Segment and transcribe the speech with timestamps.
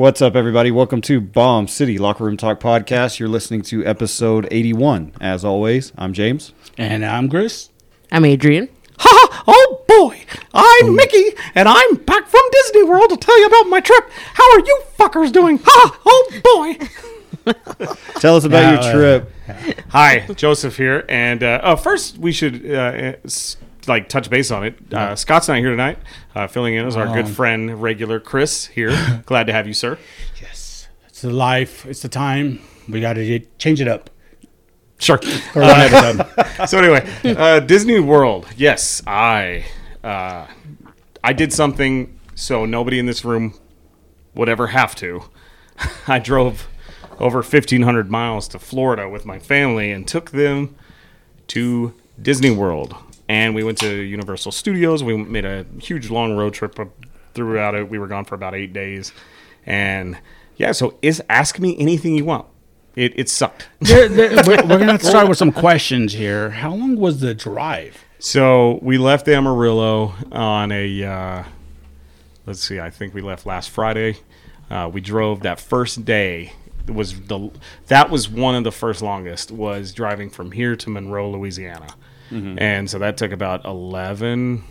[0.00, 0.70] What's up, everybody?
[0.70, 3.18] Welcome to Bomb City Locker Room Talk Podcast.
[3.18, 5.12] You're listening to episode 81.
[5.20, 6.54] As always, I'm James.
[6.78, 7.68] And I'm Chris.
[8.10, 8.70] I'm Adrienne.
[8.96, 9.44] Ha!
[9.46, 10.24] Oh boy!
[10.54, 14.08] I'm Mickey, and I'm back from Disney World to tell you about my trip.
[14.32, 15.60] How are you fuckers doing?
[15.62, 16.00] Ha!
[16.06, 16.76] Oh
[17.44, 17.52] boy!
[18.20, 19.32] Tell us about Yeah, your uh, trip.
[19.90, 23.58] Hi, Joseph here, and uh, oh, first we should uh, s-
[23.90, 24.94] like touch base on it.
[24.94, 25.98] Uh, Scott's not here tonight,
[26.34, 29.22] uh, filling in as our good friend, regular Chris here.
[29.26, 29.98] Glad to have you, sir.
[30.40, 30.88] Yes.
[31.08, 31.84] It's the life.
[31.84, 32.60] It's the time.
[32.88, 34.08] We got to change it up.
[34.98, 35.18] Sure.
[35.18, 36.68] For one episode.
[36.68, 38.46] so anyway, uh, Disney World.
[38.56, 39.64] Yes, I
[40.04, 40.46] uh,
[41.22, 43.54] I did something so nobody in this room
[44.34, 45.24] would ever have to.
[46.06, 46.68] I drove
[47.18, 50.74] over 1,500 miles to Florida with my family and took them
[51.48, 52.94] to Disney World.
[53.30, 55.04] And we went to Universal Studios.
[55.04, 56.76] We made a huge long road trip
[57.32, 57.88] throughout it.
[57.88, 59.12] We were gone for about eight days.
[59.64, 60.18] And
[60.56, 62.46] yeah, so is ask me anything you want.
[62.96, 63.68] It, it sucked.
[63.80, 66.50] There- there- we're we're going to start with some questions here.
[66.50, 68.04] How long was the drive?
[68.18, 71.44] So we left Amarillo on a, uh,
[72.46, 74.16] let's see, I think we left last Friday.
[74.68, 76.52] Uh, we drove that first day.
[76.88, 77.50] Was the
[77.86, 81.94] that was one of the first longest was driving from here to Monroe, Louisiana,
[82.30, 84.64] and so that took about eleven.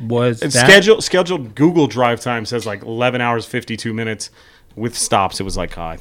[0.00, 4.30] Was And that, schedule scheduled Google drive time says like eleven hours fifty two minutes.
[4.76, 5.96] With stops, it was like uh,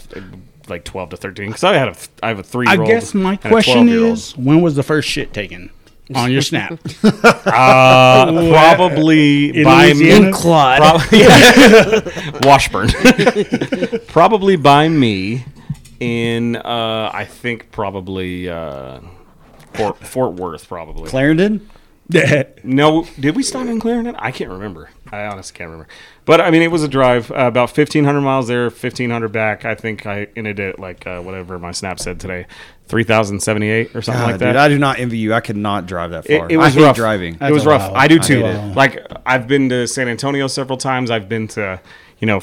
[0.68, 1.48] like twelve to thirteen.
[1.48, 2.90] Because I had a I have a three I year old.
[2.90, 5.72] guess my question is when was the first shit taken
[6.14, 6.80] on your snap?
[7.03, 10.28] uh, probably In by Louisiana?
[10.28, 10.78] In Claude.
[10.78, 12.40] Prob- yeah.
[12.44, 12.90] Washburn.
[14.08, 15.44] probably by me
[16.00, 19.00] in uh, I think probably uh,
[19.78, 21.09] Fort, Fort Worth probably.
[21.09, 21.69] Clarendon?
[22.63, 24.16] No, did we stop in Clarendon?
[24.18, 24.90] I can't remember.
[25.12, 25.90] I honestly can't remember.
[26.24, 29.34] But I mean, it was a drive uh, about fifteen hundred miles there, fifteen hundred
[29.34, 29.66] back.
[29.66, 32.46] I think I ended it like uh, whatever my snap said today,
[32.88, 34.47] three thousand seventy eight or something God, like that.
[34.53, 35.34] dude, I do not envy you.
[35.34, 36.46] I could not drive that far.
[36.46, 36.96] It, it was I hate rough.
[36.96, 37.38] driving.
[37.41, 37.91] It was rough.
[37.91, 37.97] while.
[38.01, 38.41] I do too.
[38.41, 38.75] hate it.
[38.75, 41.12] Like I've been to San Antonio several times.
[41.12, 41.81] I've been to,
[42.19, 42.39] you know,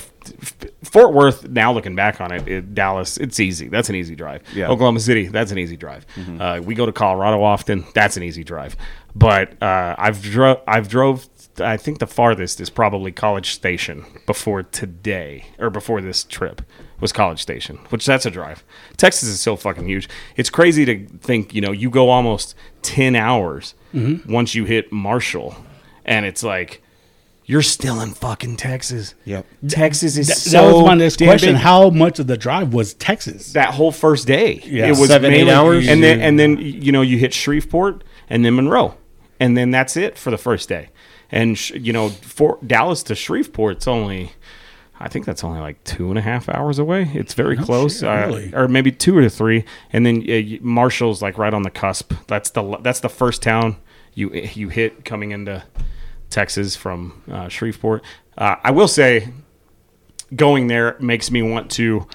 [0.84, 1.48] Fort Worth.
[1.48, 3.68] Now looking back on it, it, Dallas, it's easy.
[3.68, 4.42] That's an easy drive.
[4.54, 4.68] Yeah.
[4.68, 6.06] Oklahoma City, that's an easy drive.
[6.40, 7.84] Uh, we go to Colorado often.
[7.94, 8.76] That's an easy drive.
[9.14, 10.60] But uh, I've drove.
[10.66, 11.28] I've drove.
[11.60, 16.62] I think the farthest is probably College Station before today or before this trip
[17.00, 18.64] was College Station, which that's a drive.
[18.96, 20.08] Texas is so fucking huge.
[20.36, 23.74] It's crazy to think, you know, you go almost 10 hours
[24.28, 25.54] once you hit Marshall
[26.04, 26.82] and it's like
[27.46, 29.14] you're still in fucking Texas.
[29.24, 29.46] Yep.
[29.68, 31.54] Texas is That, so that was my next question.
[31.54, 31.62] big.
[31.62, 33.52] How much of the drive was Texas?
[33.52, 34.60] that whole first day.
[34.64, 34.86] Yeah.
[34.86, 35.86] It was Seven, eight hours?
[35.88, 38.96] And then and then you know you hit Shreveport and then Monroe.
[39.40, 40.88] And then that's it for the first day.
[41.30, 44.32] And sh- you know, for Dallas to Shreveport, it's only
[44.98, 47.10] I think that's only like two and a half hours away.
[47.14, 48.54] It's very close, shit, uh, really?
[48.54, 49.64] or maybe two or three.
[49.92, 52.12] And then uh, Marshall's like right on the cusp.
[52.28, 53.76] That's the that's the first town
[54.14, 55.64] you you hit coming into
[56.34, 58.02] Texas from uh, Shreveport.
[58.36, 59.28] Uh, I will say,
[60.34, 62.06] going there makes me want to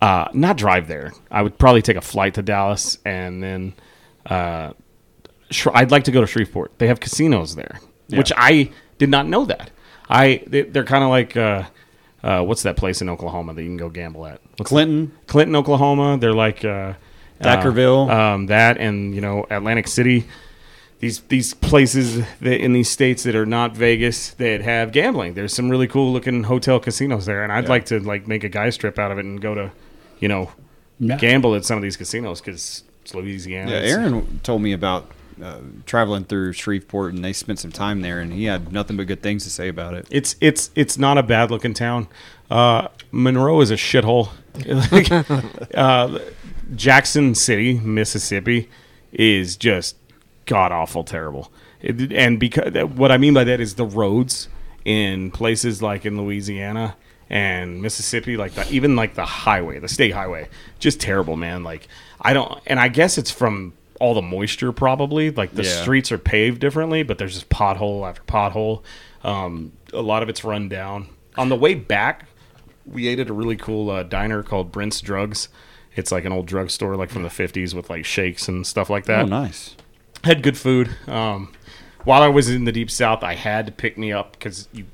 [0.00, 1.12] uh, not drive there.
[1.30, 3.74] I would probably take a flight to Dallas and then
[4.26, 4.72] uh,
[5.50, 6.78] Sh- I'd like to go to Shreveport.
[6.78, 7.80] They have casinos there,
[8.10, 9.70] which I did not know that.
[10.08, 11.64] I they, they're kind of like uh,
[12.22, 14.40] uh, what's that place in Oklahoma that you can go gamble at?
[14.56, 15.12] What's Clinton?
[15.26, 16.18] Clinton, Oklahoma.
[16.18, 16.94] They're like uh,
[17.40, 18.08] Thackerville.
[18.08, 20.26] uh, um, that, and you know Atlantic City.
[21.04, 25.34] These these places that in these states that are not Vegas that have gambling.
[25.34, 28.48] There's some really cool looking hotel casinos there, and I'd like to like make a
[28.48, 29.70] guy's trip out of it and go to,
[30.18, 30.50] you know,
[30.98, 31.18] Yeah.
[31.18, 33.70] gamble at some of these casinos because it's Louisiana.
[33.70, 35.10] Yeah, Aaron told me about
[35.42, 39.06] uh, traveling through Shreveport, and they spent some time there, and he had nothing but
[39.06, 40.06] good things to say about it.
[40.10, 42.08] It's it's it's not a bad looking town.
[42.50, 44.30] Uh, Monroe is a shithole.
[44.90, 45.10] Like,
[45.74, 46.18] uh,
[46.74, 48.70] Jackson City, Mississippi,
[49.12, 49.96] is just
[50.46, 51.52] god awful terrible.
[51.80, 54.48] It, and because what I mean by that is the roads
[54.84, 56.96] in places like in Louisiana
[57.30, 60.48] and Mississippi, like the, even like the highway, the state highway,
[60.78, 61.62] just terrible, man.
[61.64, 61.88] Like
[62.20, 65.30] I don't, and I guess it's from all the moisture probably.
[65.30, 65.82] Like the Yeah.
[65.82, 68.82] streets are paved differently, but there's just pothole after pothole.
[69.22, 71.08] Um, a lot of it's run down.
[71.36, 72.26] On the way back,
[72.86, 75.48] we ate at a really cool uh, diner called Brent's Drugs.
[75.96, 79.04] It's like an old drugstore, like from the '50s, with like shakes and stuff like
[79.06, 79.76] that Oh, nice.
[80.24, 80.90] Had good food.
[81.06, 81.52] Um,
[82.04, 84.84] while I was in the deep south, I had to pick me up because you,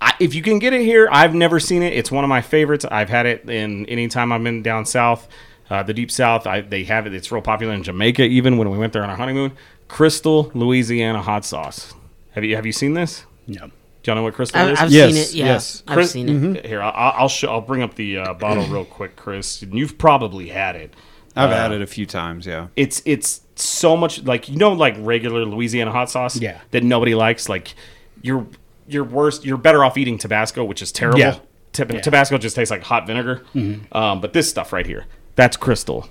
[0.00, 1.92] I, if you can get it here, I've never seen it.
[1.92, 2.84] It's one of my favorites.
[2.90, 5.28] I've had it in any time I've been down south.
[5.70, 7.14] Uh, the deep south, I, they have it.
[7.14, 9.52] It's real popular in Jamaica, even when we went there on our honeymoon.
[9.88, 11.94] Crystal Louisiana hot sauce.
[12.32, 13.26] Have you have you seen this?
[13.46, 13.66] Yeah.
[13.66, 13.72] Do
[14.10, 14.80] y'all know what Crystal I've, is?
[14.80, 15.34] I've Yes, seen it.
[15.34, 15.82] Yeah, yes.
[15.86, 16.66] I've Chris- seen it.
[16.66, 19.62] Here, I'll I'll, show, I'll bring up the uh, bottle real quick, Chris.
[19.62, 20.94] And you've probably had it.
[21.36, 22.46] I've Uh, had it a few times.
[22.46, 22.68] Yeah.
[22.74, 26.36] It's it's so much like you know like regular Louisiana hot sauce.
[26.40, 26.60] Yeah.
[26.70, 27.48] That nobody likes.
[27.48, 27.74] Like
[28.22, 28.46] you're
[28.88, 29.44] you're worse.
[29.44, 31.20] You're better off eating Tabasco, which is terrible.
[31.20, 31.38] Yeah.
[31.72, 33.44] Tab- Tabasco just tastes like hot vinegar.
[33.92, 35.06] Um, but this stuff right here,
[35.36, 36.08] that's Crystal.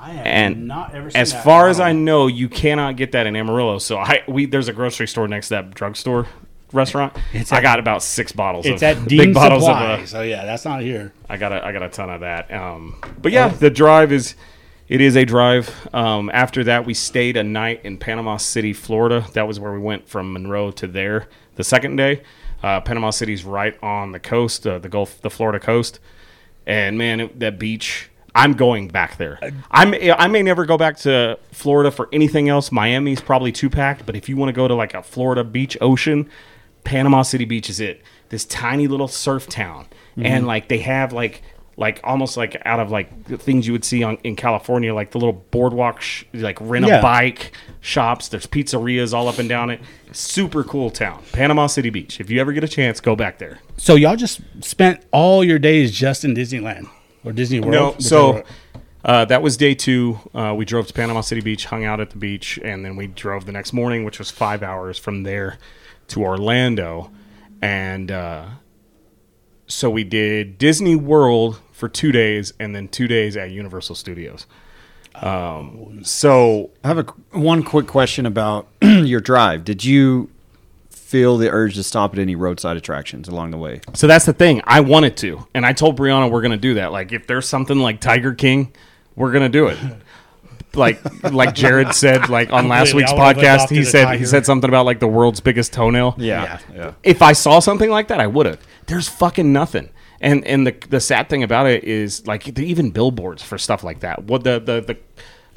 [0.00, 3.12] I have And not ever seen as that far as I know, you cannot get
[3.12, 3.78] that in Amarillo.
[3.78, 6.26] So I we there's a grocery store next to that drugstore
[6.72, 7.16] restaurant.
[7.32, 8.66] It's I at- got about six bottles.
[8.66, 9.92] it's of at big Dean bottles Supply.
[9.94, 10.00] of.
[10.00, 11.12] Uh, so yeah, that's not here.
[11.28, 12.52] I got a, I got a ton of that.
[12.52, 14.34] Um, but yeah, the drive is
[14.88, 15.88] it is a drive.
[15.94, 19.26] Um, after that, we stayed a night in Panama City, Florida.
[19.34, 21.28] That was where we went from Monroe to there.
[21.56, 22.22] The second day,
[22.62, 26.00] uh, Panama City's right on the coast, uh, the Gulf, the Florida coast,
[26.66, 28.10] and man, it, that beach.
[28.34, 29.40] I'm going back there.
[29.70, 32.70] I'm I may never go back to Florida for anything else.
[32.70, 35.76] Miami's probably too packed, but if you want to go to like a Florida beach
[35.80, 36.30] ocean,
[36.84, 38.02] Panama City Beach is it.
[38.28, 41.42] This tiny little surf town, and like they have like
[41.78, 45.12] like almost like out of like the things you would see on in California, like
[45.12, 47.00] the little boardwalk, sh- like rent a Yeah.
[47.00, 48.26] bike shops.
[48.28, 49.80] There's pizzerias all up and down it.
[50.12, 52.20] Super cool town, Panama City Beach.
[52.20, 53.60] If you ever get a chance, go back there.
[53.76, 56.88] So y'all just spent all your days just in Disneyland
[57.24, 57.72] or Disney World?
[57.72, 58.42] No, so
[59.04, 60.18] uh, that was day two.
[60.34, 63.06] Uh, we drove to Panama City Beach, hung out at the beach, and then we
[63.06, 65.58] drove the next morning, which was five hours from there
[66.08, 67.12] to Orlando.
[67.62, 68.46] And uh,
[69.66, 74.46] so we did Disney World for two days, and then two days at Universal Studios.
[75.14, 79.64] Um, so I have a one quick question about your drive.
[79.64, 80.28] Did you
[80.90, 83.80] feel the urge to stop at any roadside attractions along the way?
[83.94, 84.60] So that's the thing.
[84.64, 86.90] I wanted to, and I told Brianna we're gonna do that.
[86.90, 88.72] Like, if there's something like Tiger King,
[89.14, 89.78] we're gonna do it.
[90.74, 91.00] Like,
[91.32, 94.18] like Jared said, like on last week's podcast, he said tiger.
[94.18, 96.16] he said something about like the world's biggest toenail.
[96.18, 96.94] Yeah, yeah.
[97.04, 98.60] If I saw something like that, I would have.
[98.86, 99.90] There's fucking nothing.
[100.20, 104.00] And and the the sad thing about it is like even billboards for stuff like
[104.00, 104.24] that.
[104.24, 104.96] What the the the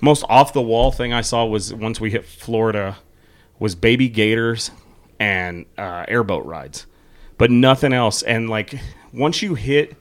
[0.02, 2.98] most off the wall thing I saw was once we hit Florida
[3.60, 4.72] was baby gators
[5.20, 6.88] and uh, airboat rides,
[7.38, 8.24] but nothing else.
[8.24, 8.80] And like
[9.14, 9.96] once you hit,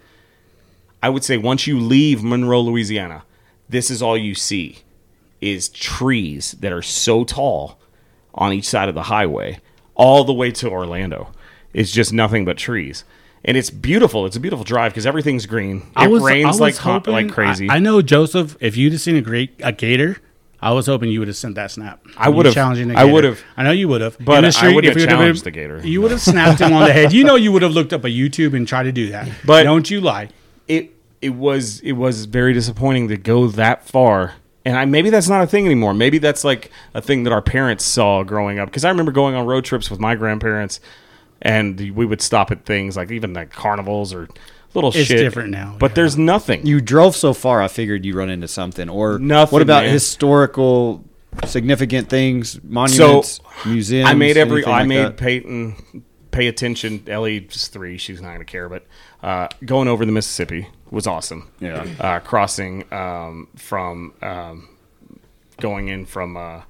[1.02, 3.24] I would say once you leave Monroe, Louisiana,
[3.68, 4.78] this is all you see
[5.40, 7.78] is trees that are so tall
[8.34, 9.60] on each side of the highway
[9.94, 11.30] all the way to Orlando.
[11.72, 13.04] It's just nothing but trees.
[13.44, 14.26] And it's beautiful.
[14.26, 15.86] It's a beautiful drive because everything's green.
[15.96, 17.70] It rains like hot, like crazy.
[17.70, 18.56] I, I know Joseph.
[18.60, 20.18] If you'd have seen a great a gator,
[20.60, 22.04] I was hoping you would have sent that snap.
[22.18, 22.52] I would've.
[22.52, 23.42] challenging the I would've.
[23.56, 24.18] I know you would have.
[24.18, 25.80] But the I street, wouldn't if have challenged the gator.
[25.82, 27.12] You would have snapped him on the head.
[27.14, 29.28] You know, you would have looked up a YouTube and tried to do that.
[29.46, 30.28] But- don't you lie.
[30.68, 34.34] it it was it was very disappointing to go that far.
[34.66, 35.94] And I maybe that's not a thing anymore.
[35.94, 38.68] Maybe that's like a thing that our parents saw growing up.
[38.68, 40.80] Because I remember going on road trips with my grandparents,
[41.42, 44.28] and we would stop at things like even like carnivals or
[44.74, 45.18] little It's shit.
[45.18, 45.94] different now, But yeah.
[45.96, 46.64] there's nothing.
[46.66, 48.88] You drove so far, I figured you run into something.
[48.88, 49.92] Or Nothing, what about man.
[49.92, 51.04] historical,
[51.46, 54.08] significant things, monuments, museums?
[54.08, 54.64] I made every.
[54.64, 55.16] I like made that?
[55.16, 57.02] Peyton pay attention.
[57.08, 57.98] Ellie's three.
[57.98, 58.68] She's not going to care.
[58.68, 58.86] But
[59.22, 61.50] uh, going over the Mississippi was awesome.
[61.58, 61.86] Yeah.
[61.98, 64.68] Uh, crossing um, from um,
[65.58, 66.60] going in from uh,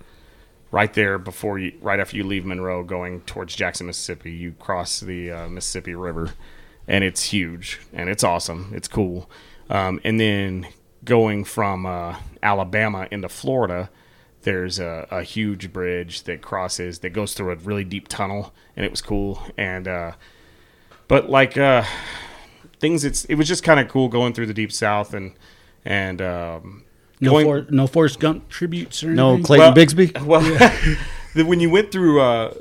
[0.71, 4.33] right there before you, right after you leave Monroe, going towards Jackson, Mississippi.
[4.33, 6.33] You cross the uh, Mississippi River,
[6.87, 8.73] and it's huge and it's awesome.
[8.75, 9.31] It's cool.
[9.69, 10.67] Um, and then
[11.05, 13.91] going from uh, Alabama into Florida
[14.43, 18.85] there's a, a huge bridge that crosses that goes through a really deep tunnel and
[18.85, 20.13] it was cool and uh
[21.09, 21.85] but like uh
[22.79, 25.33] things it's it was just kind of cool going through the deep south and
[25.85, 26.85] and um
[27.21, 29.45] No, going for, no Forrest Gump tributes or No anything?
[29.45, 30.23] Clayton Well- Bigsby?
[30.25, 30.41] well
[31.35, 32.55] the- when you went through uh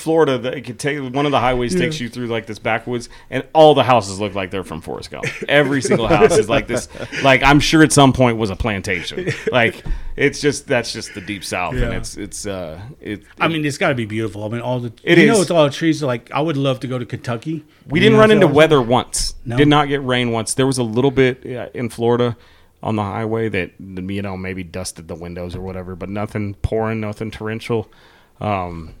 [0.00, 3.10] Florida, the, it could take one of the highways takes you through like this backwoods,
[3.28, 5.26] and all the houses look like they're from Forrest Gump.
[5.46, 6.88] Every single house is like this.
[7.22, 9.28] Like I'm sure at some point was a plantation.
[9.52, 9.84] Like
[10.16, 13.24] it's just that's just the deep south, and it's it's uh it.
[13.38, 14.42] I mean, it's got to be beautiful.
[14.44, 16.02] I mean, all the It you know, it's all the trees.
[16.02, 17.64] Like, I would love to go to Kentucky.
[17.86, 19.34] We didn't run into I was- weather once.
[19.44, 19.58] No?
[19.58, 20.54] Did not get rain once.
[20.54, 22.38] There was a little bit yeah, in Florida
[22.82, 27.00] on the highway that you know maybe dusted the windows or whatever, but nothing pouring,
[27.00, 27.90] nothing torrential.
[28.40, 28.94] Um,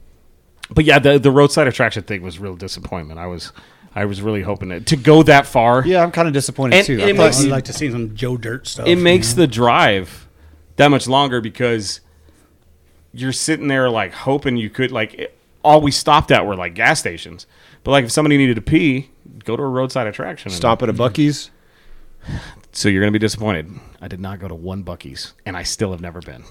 [0.70, 3.18] but yeah, the the roadside attraction thing was real disappointment.
[3.18, 3.52] I was
[3.94, 5.84] I was really hoping to, to go that far.
[5.84, 6.98] Yeah, I'm kind of disappointed And too.
[6.98, 8.86] it I I thought makes- would like to see some Joe Dirt stuff.
[8.86, 9.42] It makes you know?
[9.42, 10.28] the drive
[10.76, 12.00] that much longer because
[13.12, 16.74] you're sitting there like hoping you could like it, all we stopped at were like
[16.74, 17.46] gas stations.
[17.82, 19.10] But like if somebody needed to pee,
[19.44, 20.50] go to a roadside attraction.
[20.50, 21.50] and- stop at a Buc-ee's.
[22.72, 23.70] So you're going to be disappointed.
[24.00, 26.44] I did not go to one Buc-ee's, and I still have never been.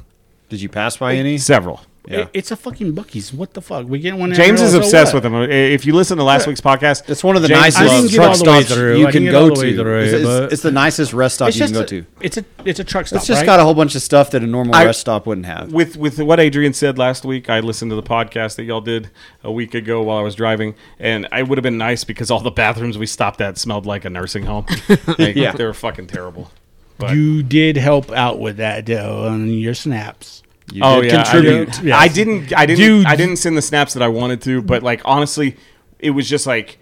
[0.49, 1.37] Did you pass by any?
[1.37, 1.81] Several.
[2.09, 2.21] Yeah.
[2.21, 3.31] It- it's a fucking Buc-ee's.
[3.31, 3.87] What the fuck?
[3.87, 4.33] We get one.
[4.33, 5.35] James is obsessed with them.
[5.35, 7.83] Uh, if you listen to last week's podcast, It's one of the James nicest I
[7.83, 9.77] didn't loves- get truck all the way stops you can go all the way to.
[9.77, 12.05] through, it's, it's- it's the nicest rest stop you can go a, to.
[12.21, 13.17] it's a it's a truck stop.
[13.17, 13.45] It's just right?
[13.45, 15.71] got a whole bunch of stuff that a normal I- rest stop wouldn't have.
[15.71, 19.11] with with what Adrienne said last week, I listened to the podcast that y'all did
[19.43, 22.39] a week ago while I was driving, and I would have been nice because all
[22.39, 24.65] the bathrooms we stopped at smelled like a nursing home.
[25.19, 25.51] Like, Yeah.
[25.51, 26.51] they were fucking terrible.
[26.97, 30.41] But You did help out with that though on your snaps.
[30.73, 31.69] You oh did yeah, contribute.
[31.69, 31.83] I, did.
[31.85, 31.99] Yes.
[31.99, 32.57] I didn't.
[32.57, 32.85] I didn't.
[32.85, 33.05] Dude.
[33.05, 35.57] I didn't send the snaps that I wanted to, but like honestly,
[35.99, 36.79] it was just like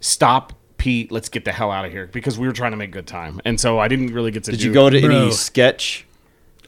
[0.00, 0.54] stop.
[0.76, 3.06] Pete, let's get the hell out of here because we were trying to make good
[3.06, 4.52] time, and so I didn't really get to.
[4.52, 5.10] Did do you go to Bro.
[5.10, 6.06] any sketch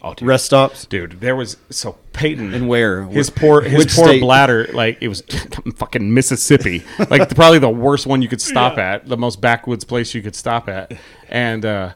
[0.03, 0.29] oh, dude.
[0.29, 0.85] rest stops?
[0.85, 1.21] dude?
[1.21, 3.05] There was so Peyton And where?
[3.05, 4.21] his poor his which poor state?
[4.21, 5.23] bladder like it was
[5.77, 10.15] fucking Mississippi like probably the worst one you could stop at the most backwoods place
[10.15, 10.93] you could stop at
[11.31, 11.95] and uh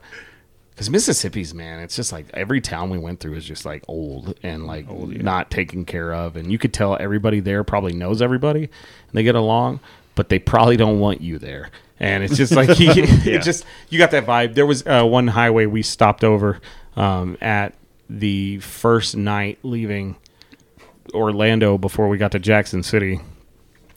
[0.76, 4.34] because Mississippi's man it's just like every town we went through is just like old
[4.42, 6.36] and like not taken care of.
[6.36, 9.80] And you could tell everybody there probably knows everybody and they get along
[10.16, 11.70] but they probably don't want you there.
[12.00, 14.54] And it's just like it just you got that vibe.
[14.54, 16.60] There was uh, one highway we stopped over
[16.96, 17.74] um, at
[18.10, 20.16] the first night leaving
[21.14, 23.20] Orlando before we got to Jackson City,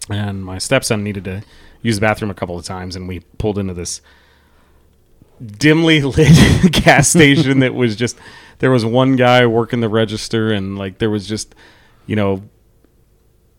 [0.10, 1.44] and my stepson needed to
[1.82, 4.02] use the bathroom a couple of times, and we pulled into this
[5.46, 8.18] dimly lit gas station that was just
[8.60, 11.56] there was one guy working the register, and like there was just
[12.06, 12.44] you know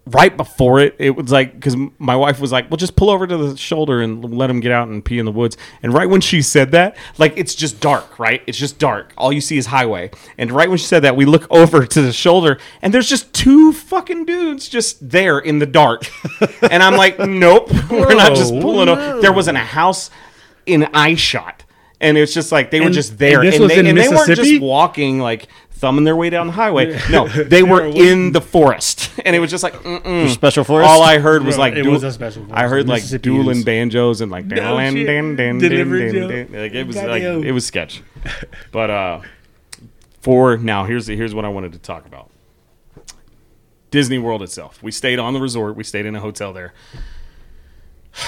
[0.07, 3.27] right before it, it was like because my wife was like, "Well, just pull over
[3.27, 6.09] to the shoulder and let him get out and pee in the woods." And right
[6.09, 8.43] when she said that, like it's just dark, right?
[8.47, 9.13] It's just dark.
[9.17, 10.11] All you see is highway.
[10.39, 13.33] And right when she said that, we look over to the shoulder, and there's just
[13.33, 16.05] two fucking dudes just there in the dark.
[16.63, 20.11] and I'm like, "Nope, we're not just pulling over." There wasn't a house
[20.67, 21.65] in eye shot.
[22.01, 23.99] And it's just like they were just there, and this and, was they, in and
[23.99, 26.99] they weren't just walking like thumbing their way down the highway.
[27.11, 30.29] No, they were in the forest, and it was just like mm-mm.
[30.31, 30.89] Special forest.
[30.89, 32.59] All I heard was like it dual- was a special forest.
[32.59, 36.29] I heard like dueling banjos and like No dan, dan, dan, Delivery dan, Joe.
[36.29, 37.45] dan, like it was like Goddamn.
[37.45, 38.03] it was sketch.
[38.73, 39.21] But uh,
[40.21, 42.31] for now, here's here's what I wanted to talk about.
[43.91, 44.83] Disney World itself.
[44.83, 45.77] We stayed on the resort.
[45.77, 46.73] We stayed in a hotel there.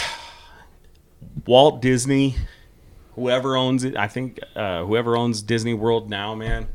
[1.46, 2.36] Walt Disney,
[3.14, 6.68] whoever owns it, I think uh, whoever owns Disney World now, man,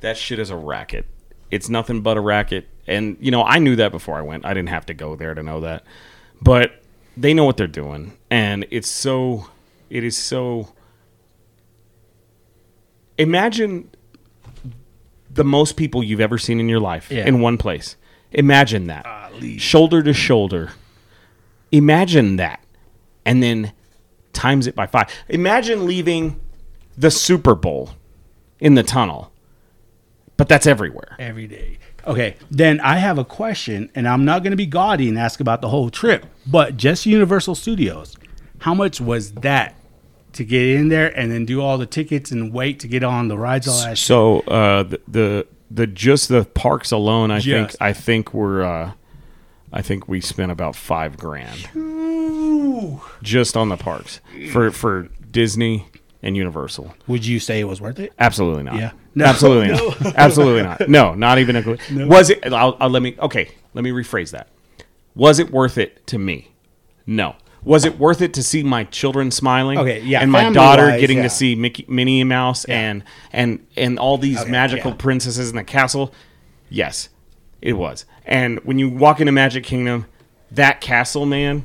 [0.00, 1.06] that shit is a racket.
[1.50, 2.68] It's nothing but a racket.
[2.86, 4.44] And you know, I knew that before I went.
[4.44, 5.84] I didn't have to go there to know that.
[6.42, 6.82] But
[7.16, 9.48] they know what they're doing, and it's so.
[9.90, 10.72] It is so.
[13.18, 13.90] Imagine
[15.30, 17.26] the most people you've ever seen in your life Yeah.
[17.26, 17.96] in one place.
[18.32, 19.06] Imagine that.
[19.58, 20.72] Shoulder to shoulder.
[21.70, 22.60] Imagine that.
[23.24, 23.72] And then
[24.34, 25.08] times it by five.
[25.28, 26.40] Imagine leaving
[26.96, 27.90] the Super Bowl
[28.60, 29.32] in the tunnel.
[30.36, 31.16] But that's everywhere.
[31.18, 31.78] every day.
[32.06, 35.40] Okay, then I have a question, and I'm not going to be gaudy and ask
[35.40, 38.16] about the whole trip, but just Universal Studios.
[38.58, 39.74] How much was that
[40.32, 43.28] to get in there and then do all the tickets and wait to get on
[43.28, 43.96] the rides, all that?
[43.96, 48.92] So uh, the, the the just the parks alone, I think I think we're uh,
[49.76, 51.68] I think we spent about five grand
[53.22, 54.20] just on the parks
[54.52, 55.88] for for Disney
[56.22, 56.94] and Universal.
[57.08, 58.12] Would you say it was worth it?
[58.18, 58.76] Absolutely not.
[58.76, 58.92] Yeah.
[59.16, 59.26] No.
[59.26, 59.88] absolutely No.
[60.00, 60.16] not.
[60.16, 60.88] Absolutely not.
[60.88, 62.06] No, not even a.
[62.08, 62.52] Was it?
[62.52, 63.16] I'll, I'll let me.
[63.20, 64.48] Okay, let me rephrase that.
[65.14, 66.50] Was it worth it to me?
[67.06, 67.36] No.
[67.62, 69.78] Was it worth it to see my children smiling?
[69.78, 71.22] Okay, yeah, and my daughter wise, getting yeah.
[71.22, 74.96] to see Mickey, Minnie Mouse and and and all these Okay, magical yeah.
[74.98, 76.12] princesses in the castle.
[76.68, 77.08] Yes,
[77.64, 78.04] it was.
[78.26, 80.04] And when you walk into Magic Kingdom,
[80.52, 81.64] that castle, man,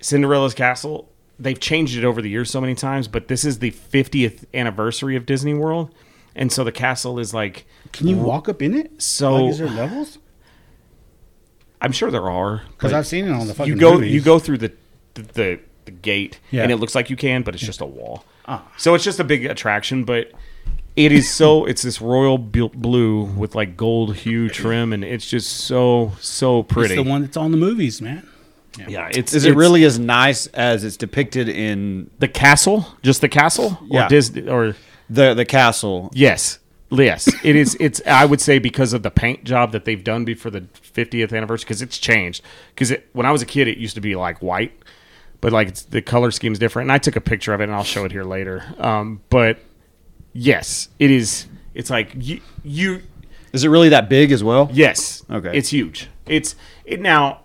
[0.00, 3.70] Cinderella's castle, they've changed it over the years so many times, but this is the
[3.72, 5.92] 50th anniversary of Disney World.
[6.36, 9.00] And so the castle is like, Can you walk up in it?
[9.02, 10.18] So- like, is there levels?
[11.80, 12.62] I'm sure there are.
[12.70, 14.12] Because I've seen it on the fucking you go movies.
[14.12, 14.72] you go through the
[15.14, 16.62] the, the, the gate Yeah.
[16.64, 18.24] and it looks like you can, but it's just a wall.
[18.46, 18.66] Ah.
[18.76, 20.32] So it's just a big attraction, but
[20.98, 25.48] it is so it's this royal blue with like gold hue trim and it's just
[25.48, 26.94] so so pretty.
[26.94, 28.28] It's the one that's on the movies, man.
[28.88, 32.84] yeah, it's Is it really as nice as it's depicted in the castle?
[33.02, 33.78] Just the castle?
[33.84, 34.06] Yeah.
[34.06, 34.74] Or Disney or
[35.08, 36.10] the the castle?
[36.12, 36.58] Yes.
[36.90, 37.76] Yes, it is.
[37.78, 38.00] It's.
[38.06, 41.66] I would say because of the paint job that they've done before the 50th anniversary,
[41.66, 42.42] because it's changed.
[42.74, 44.72] Because it, when I was a kid, it used to be like white,
[45.42, 46.86] but like it's, the color scheme is different.
[46.86, 48.64] And I took a picture of it, and I'll show it here later.
[48.78, 49.58] Um, but
[50.42, 51.46] yes, it is.
[51.74, 52.40] It's like you.
[52.64, 53.02] You.
[53.52, 54.68] Is it really that big as well?
[54.72, 55.24] Yes.
[55.30, 55.56] Okay.
[55.56, 56.08] It's huge.
[56.26, 56.54] It's
[56.84, 57.40] it now.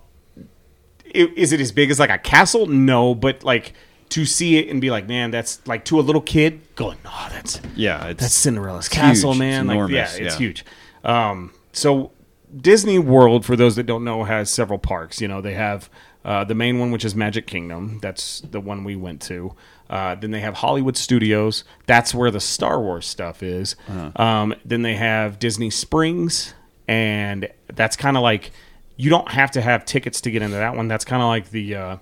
[1.14, 2.66] i- Is it as big as like a castle?
[2.66, 3.72] No, but like
[4.10, 7.28] to see it and be like, man, that's like to a little kid going, oh,
[7.32, 9.38] that's Yeah, it's that's Cinderella's castle, huge.
[9.40, 9.60] man.
[9.62, 10.38] It's like, enormous, yeah, it's yeah.
[10.38, 10.64] huge.
[11.02, 12.12] Um, so
[12.56, 15.20] Disney World, for those that don't know, has several parks.
[15.20, 15.88] You know, they have
[16.24, 17.98] uh, the main one, which is Magic Kingdom.
[18.00, 19.54] That's the one we went to.
[19.90, 21.62] Uh, then they have Hollywood Studios.
[21.86, 23.76] That's where the Star Wars stuff is.
[24.16, 26.54] Um, then they have Disney Springs,
[26.88, 28.50] and that's kind of like
[28.96, 30.88] you don't have to have tickets to get into that one.
[30.88, 31.96] That's kind of like the uh,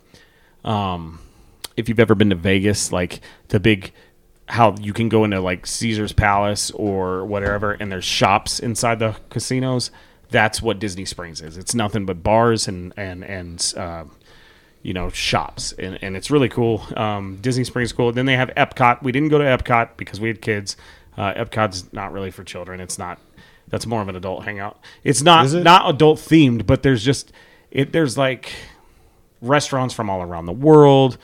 [0.64, 1.18] um,
[1.76, 3.92] if you've ever been to Vegas, like the big
[4.46, 9.16] how you can go into like Caesar's Palace or whatever, and there's shops inside the
[9.30, 9.90] casinos.
[10.30, 11.56] That's what Disney Springs is.
[11.56, 14.04] It's nothing but bars and and and uh,
[14.82, 16.82] you know shops, and, and it's really cool.
[16.96, 18.12] Um, Disney Springs is cool.
[18.12, 19.02] Then they have Epcot.
[19.02, 20.76] We didn't go to Epcot because we had kids.
[21.16, 22.80] Uh, Epcot's not really for children.
[22.80, 23.18] It's not.
[23.68, 24.78] That's more of an adult hangout.
[25.04, 25.62] It's not it?
[25.62, 27.32] not adult themed, but there's just
[27.70, 27.92] it.
[27.92, 28.52] There's like
[29.40, 31.18] restaurants from all around the world,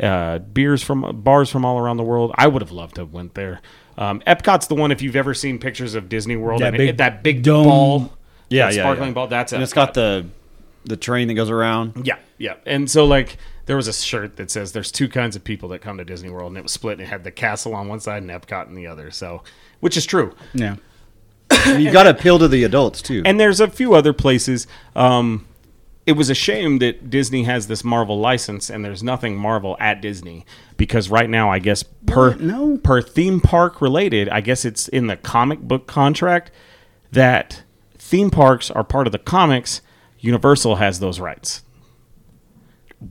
[0.00, 2.32] uh, beers from bars from all around the world.
[2.36, 3.60] I would have loved to have went there.
[3.96, 6.88] Um, Epcot's the one if you've ever seen pictures of Disney World That and big
[6.90, 7.66] it, that big dome.
[7.66, 8.12] ball,
[8.48, 9.14] Yeah, that yeah, sparkling yeah.
[9.14, 9.26] ball.
[9.28, 10.26] That's and it's got the
[10.84, 12.06] the train that goes around.
[12.06, 12.54] Yeah, yeah.
[12.66, 13.36] And so like
[13.66, 16.30] there was a shirt that says there's two kinds of people that come to Disney
[16.30, 18.66] World and it was split and it had the castle on one side and Epcot
[18.66, 19.10] on the other.
[19.10, 19.42] So
[19.80, 20.34] which is true.
[20.52, 20.76] Yeah.
[21.66, 23.22] You got to appeal to the adults too.
[23.24, 24.66] And there's a few other places.
[24.94, 25.46] Um
[26.06, 30.02] it was a shame that Disney has this Marvel license and there's nothing Marvel at
[30.02, 30.44] Disney
[30.76, 32.40] because right now I guess per What?
[32.40, 32.76] No.
[32.76, 36.50] per theme park related, I guess it's in the comic book contract
[37.10, 37.62] that
[37.96, 39.80] theme parks are part of the comics.
[40.24, 41.62] Universal has those rights.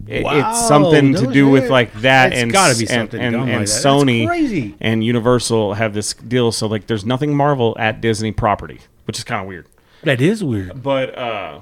[0.07, 3.21] It- Wow, it's something to do with like that It's and gotta be and, something
[3.21, 7.75] and, dumb and like Sony and Universal have this deal so like there's nothing Marvel
[7.79, 9.67] at Disney property, which is kind of weird.
[10.03, 10.81] That is weird.
[10.81, 11.59] But uh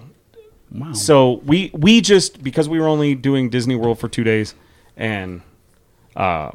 [0.73, 0.93] Wow.
[0.93, 4.55] so we we just because we were only doing Disney World for two days
[4.95, 5.41] and
[6.15, 6.51] uh,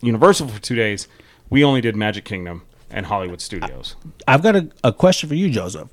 [0.00, 1.08] Universal for two days,
[1.50, 3.96] we only did Magic Kingdom and Hollywood Studios.
[4.28, 5.88] I've got a, a question for you, Joseph.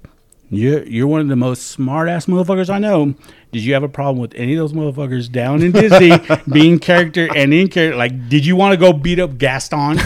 [0.52, 3.14] You're you're one of the most smart ass motherfuckers I know.
[3.52, 6.12] Did you have a problem with any of those motherfuckers down in Disney
[6.52, 7.96] being character and in character?
[7.98, 10.00] Like, did you want to go beat up Gaston?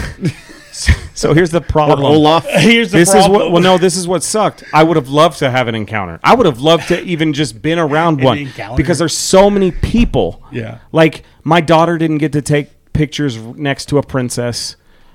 [1.14, 2.04] So here's the or problem.
[2.04, 2.44] Olaf.
[2.48, 3.30] Here's the this problem.
[3.32, 5.76] is what well no this is what sucked i would have loved to have an
[5.76, 8.76] encounter i would have loved to even just been around one encounter?
[8.76, 10.78] because there's so many people Yeah.
[10.90, 14.74] like my daughter didn't get to take pictures next to a princess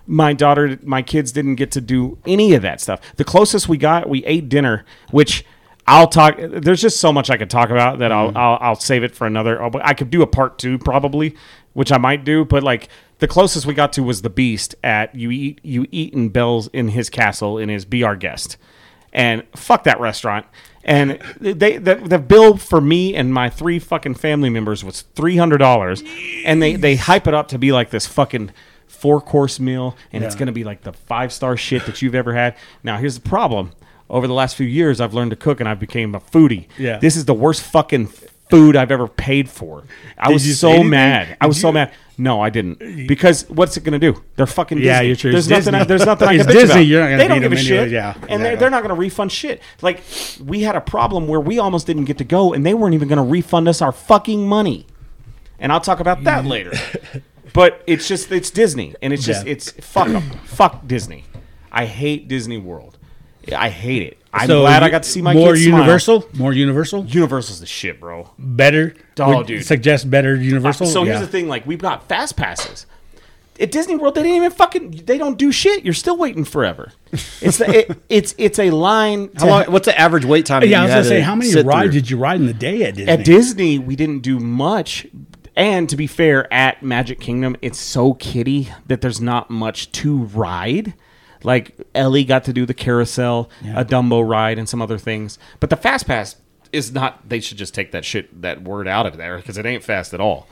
[0.10, 3.78] my daughter my kids didn't get to do any of that stuff the closest we
[3.78, 5.45] got we ate dinner which
[5.88, 6.36] I'll talk.
[6.38, 8.38] There's just so much I could talk about that Mm-hmm.
[8.38, 9.60] I'll, I'll I'll save it for another.
[9.60, 11.36] I'll- could do a part two probably,
[11.74, 12.45] which I might do.
[12.45, 16.13] But like the closest we got to was the Beast at you eat you eat
[16.13, 18.58] in Belle's in his castle in his Be Our Guest,
[19.12, 20.45] and fuck that restaurant.
[20.84, 25.38] And they the, the bill for me and my three fucking family members was three
[25.38, 26.04] hundred dollars,
[26.45, 28.52] and they they hype it up to be like this fucking
[28.89, 32.34] four course meal, and it's gonna be like the five star shit that you've ever
[32.34, 32.56] had.
[32.84, 33.71] Now here's the problem.
[34.10, 36.67] Over the last few years, I've learned to cook and I've became a foodie.
[36.80, 36.97] Yeah.
[36.97, 38.10] This is the worst fucking
[38.49, 39.84] food I've ever paid for.
[40.17, 41.38] I Did was so mad.
[41.39, 41.93] I was so mad.
[42.17, 43.08] No, I didn't.
[43.08, 44.21] Because what's it going to do?
[44.36, 45.32] They're fucking Yeah, you're true.
[45.32, 45.73] There's nothing.
[45.73, 46.71] I, there's nothing I can bitch Disney.
[46.71, 46.86] about.
[46.86, 47.91] You're not they don't give a shit.
[47.91, 48.56] Yeah, and they're, exactly.
[48.58, 49.62] they're not going to refund shit.
[49.82, 50.04] Like
[50.43, 53.08] we had a problem where we almost didn't get to go, and they weren't even
[53.08, 54.86] going to refund us our fucking money.
[55.60, 56.71] And I'll talk about that later.
[57.53, 59.51] But it's just it's Disney, and it's just Yeah.
[59.53, 60.21] it's fuck 'em.
[60.45, 61.25] fuck Disney.
[61.71, 62.97] I hate Disney World.
[63.55, 64.17] I hate it.
[64.33, 65.79] I'm So glad I you- got to see my more kids smile.
[65.79, 68.29] Universal, more Universal, Universal's the shit, bro.
[68.38, 68.93] better.
[69.19, 69.65] Oh, Would dude.
[69.65, 70.85] suggest better Universal.
[70.88, 71.21] So here's Yeah.
[71.21, 72.85] the thing: like we've got fast passes.
[73.59, 75.01] At Disney World, they didn't even fucking.
[75.05, 75.83] They don't do shit.
[75.83, 76.93] You're still waiting forever.
[77.41, 79.29] It's the, it, it's it's a line.
[79.35, 80.62] How to- long, what's the average wait time?
[80.62, 81.91] that Yeah, I you was had gonna say, to how many sit rides through?
[82.01, 83.12] did you ride in the day at Disney?
[83.12, 85.07] At Disney, we didn't do much.
[85.60, 90.19] And to be fair, at Magic Kingdom, it's so kiddie that there's not much to
[90.24, 90.93] ride.
[91.43, 95.38] Like Ellie got to do the carousel, a Dumbo ride, and some other things.
[95.60, 96.38] But the Fast Pass
[96.72, 97.28] is not.
[97.28, 100.13] They should just take that shit, that word out of there because it ain't fast
[100.13, 100.48] at all.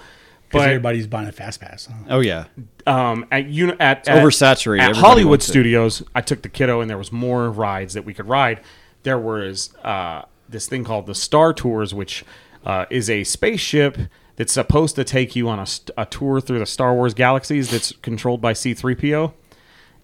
[0.49, 1.85] Because But everybody's buying a fast pass.
[1.85, 1.93] huh?
[2.09, 2.45] Oh yeah,
[2.85, 4.79] um, at you at, at oversaturated.
[4.79, 5.51] At Everybody Hollywood wants it.
[5.51, 8.61] Studios, I took the kiddo, and there was more rides that we could ride.
[9.03, 12.25] There was uh, this thing called the Star Tours, which
[12.65, 13.97] uh, is a spaceship
[14.37, 15.65] that's supposed to take you on a,
[15.97, 17.69] a tour through the Star Wars galaxies.
[17.69, 19.33] That's controlled by C three PO,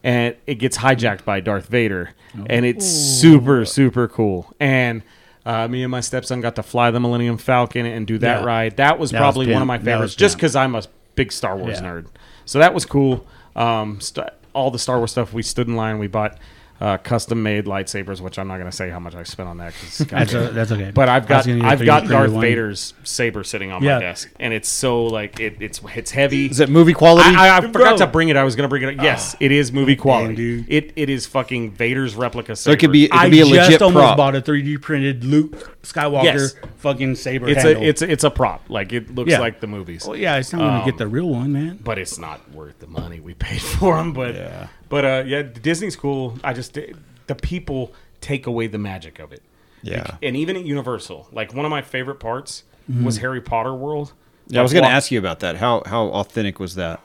[0.03, 2.11] and it gets hijacked by Darth Vader,
[2.47, 4.53] and it's super super cool.
[4.59, 5.01] And
[5.45, 8.45] uh, me and my stepson got to fly the Millennium Falcon and do that Yeah.
[8.45, 8.77] ride.
[8.77, 10.83] That was That was probably one of my favorites, just because I'm a
[11.15, 11.87] big Star Wars Yeah.
[11.87, 12.05] nerd.
[12.45, 13.25] So that was cool.
[13.55, 16.37] Um, st- all the Star Wars stuff, we stood in line, we bought.
[16.81, 19.57] Uh, custom made lightsabers, which I'm not going to say how much I spent on
[19.59, 20.91] that because That's, a, that's okay.
[20.91, 22.41] but I've got was gonna get I've the got 3D Darth one.
[22.41, 23.95] Vader's saber sitting on Yeah.
[23.95, 26.47] my desk, and it's so like it, it's it's heavy.
[26.47, 27.29] Is it movie quality?
[27.29, 27.97] I, I, I forgot Bro.
[27.97, 28.35] to bring it.
[28.35, 28.99] I was gonna bring it.
[28.99, 29.03] up.
[29.03, 30.35] Yes, it is movie quality.
[30.35, 30.65] dude.
[30.67, 32.55] It it is fucking Vader's replica.
[32.55, 34.17] so it could be it could I be a just legit almost prop.
[34.17, 36.55] bought a 3D printed Luke Skywalker Yes.
[36.77, 37.47] fucking saber.
[37.47, 37.83] It's handle.
[37.83, 38.69] a it's a, it's a prop.
[38.69, 39.39] Like it looks Yeah.
[39.39, 40.05] like the movies.
[40.05, 41.79] Well, yeah, it's not gonna Um, get the real one, man.
[41.83, 44.11] but it's not worth the money we paid for them.
[44.13, 44.67] But Yeah.
[44.93, 46.37] But uh, yeah, Disney's cool.
[46.43, 49.41] I just the people take away the magic of it.
[49.81, 50.17] Yeah.
[50.21, 53.05] and even at Universal, like one of my favorite parts Mm-hmm.
[53.05, 54.11] was Harry Potter World.
[54.47, 55.55] Yeah, I was going to ask you about that.
[55.55, 56.99] How how authentic was that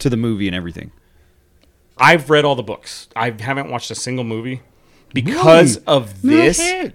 [0.00, 0.90] to the movie and everything?
[1.96, 3.08] I've read all the books.
[3.14, 4.62] I haven't watched a single movie
[5.14, 6.58] because of this.
[6.58, 6.94] shit.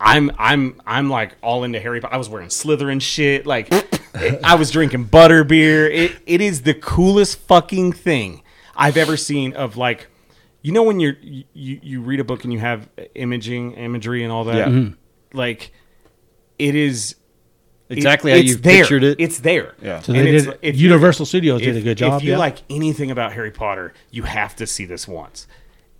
[0.00, 2.14] I'm I'm I'm like all into Harry Potter.
[2.14, 3.44] I was wearing Slytherin shit.
[3.46, 3.68] Like
[4.44, 5.86] I was drinking butter beer.
[5.90, 8.42] It it is the coolest fucking thing
[8.76, 9.52] I've ever seen.
[9.54, 10.08] Of like,
[10.62, 11.44] you know, when you're you
[11.82, 14.56] you read a book and you have imaging imagery and all that.
[14.56, 14.66] Yeah.
[14.66, 14.96] Mhm.
[15.32, 15.72] Like,
[16.58, 17.16] it is
[17.88, 18.82] Exactly it- how it's you there.
[18.82, 19.20] pictured it.
[19.20, 19.74] It's there.
[19.82, 20.00] Yeah.
[20.00, 20.58] So And they it's- did.
[20.62, 22.20] if you- Universal Studios did a good job.
[22.20, 22.38] If you yeah.
[22.38, 25.46] like anything about Harry Potter, you have to see this once.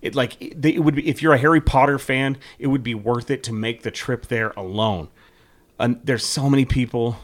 [0.01, 2.93] It like it, it would be if you're a Harry Potter fan, it would be
[2.93, 5.07] worth it to make the trip there alone.
[5.79, 7.19] And there's so many people,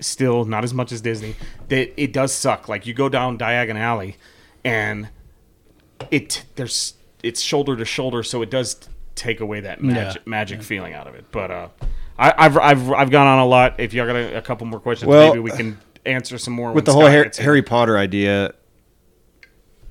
[0.00, 1.34] still not as much as Disney,
[1.68, 2.68] that it does suck.
[2.68, 4.16] Like you go down Diagon Alley,
[4.64, 5.08] and
[6.10, 10.94] it there's it's shoulder to shoulder, so it does take away that magic, magic feeling
[10.94, 11.26] out of it.
[11.30, 11.68] But uh,
[12.18, 13.78] I, I've I've I've gone on a lot.
[13.78, 16.72] If y'all got a, a couple more questions, Well, maybe we can answer some more
[16.72, 17.30] With the whole Harry.
[17.38, 18.54] Harry Potter idea,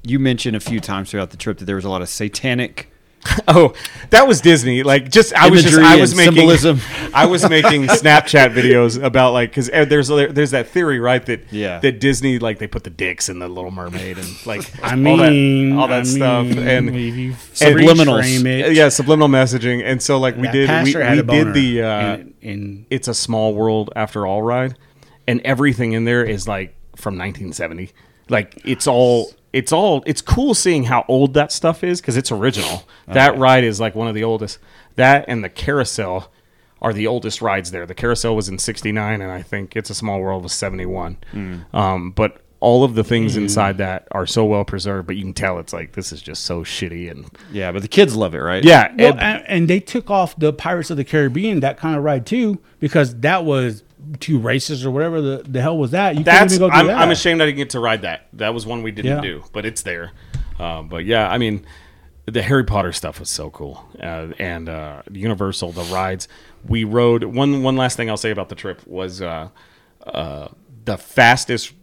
[0.04, 2.91] you mentioned a few times throughout the trip that there was a lot of satanic.
[3.48, 3.74] Oh,
[4.10, 4.82] that was Disney.
[4.84, 6.80] Like, just I was just Imagery I was and making symbolism.
[7.14, 11.80] I was making Snapchat videos about like because there's there's that theory right that Yeah.
[11.80, 14.98] that Disney like they put the dicks in the Little Mermaid and like I all
[14.98, 18.22] mean, that, all that I stuff mean, and if you Subliminals.
[18.24, 21.20] reframe it, yeah subliminal messaging and so like we that did we, pastor had we
[21.20, 24.76] a boner did the uh, in, in it's a small world after all ride
[25.28, 27.92] and everything in there is like from 1970
[28.30, 32.32] like it's all it's all it's cool seeing how old that stuff is because it's
[32.32, 32.84] original.
[33.08, 34.60] That ride is like one of the oldest.
[34.96, 36.32] That and the carousel
[36.82, 37.86] are the oldest rides there.
[37.86, 41.18] The carousel was in 69 and i think it's a small world was 71
[41.74, 45.34] um, but all of the things inside that are so well preserved but you can
[45.34, 48.40] tell it's like this is just so shitty and Yeah, but the kids love it,
[48.40, 48.64] right?
[48.64, 51.96] yeah Well, and- and, and they took off the Pirates of the Caribbean that kind
[51.98, 53.84] of ride too because that was
[54.20, 56.16] too racist or whatever the, the hell was that.
[56.18, 56.98] You couldn't even go I'm, that.
[56.98, 58.28] I'm ashamed I didn't get to ride that.
[58.34, 59.22] That was one we didn't Yeah.
[59.22, 60.12] do, but it's there.
[60.60, 61.66] Uh, but yeah, I mean,
[62.26, 66.28] the Harry Potter stuff was so cool, uh, and uh, Universal the rides
[66.68, 67.24] we rode.
[67.24, 69.50] One one last thing I'll say about the trip was uh,
[70.06, 70.48] uh,
[70.86, 71.74] the fastest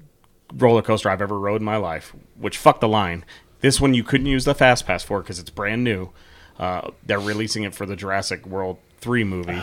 [0.55, 3.25] roller coaster I've ever rode in my life, which fucked the line.
[3.61, 6.11] This one you couldn't use the fast pass for because it's brand new.
[6.59, 9.61] Uh, they're releasing it for the Jurassic World three movie.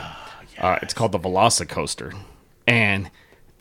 [0.60, 2.14] uh, it's called the Velocicoaster,
[2.68, 3.10] and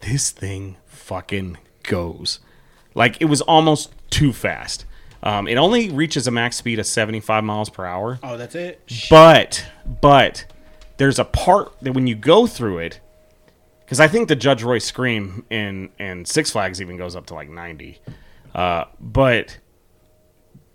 [0.00, 2.40] this thing fucking goes.
[2.94, 4.86] Like it was almost too fast.
[5.22, 8.18] Um, it only reaches a max speed of 75 miles per hour.
[8.22, 8.82] oh, that's it.
[9.08, 9.64] But
[10.00, 10.44] but
[10.98, 13.00] there's a part that when you go through it,
[13.80, 17.34] because I think the Judge Roy Scream in in Six Flags even goes up to
[17.34, 18.00] like 90.
[18.54, 19.58] Uh, but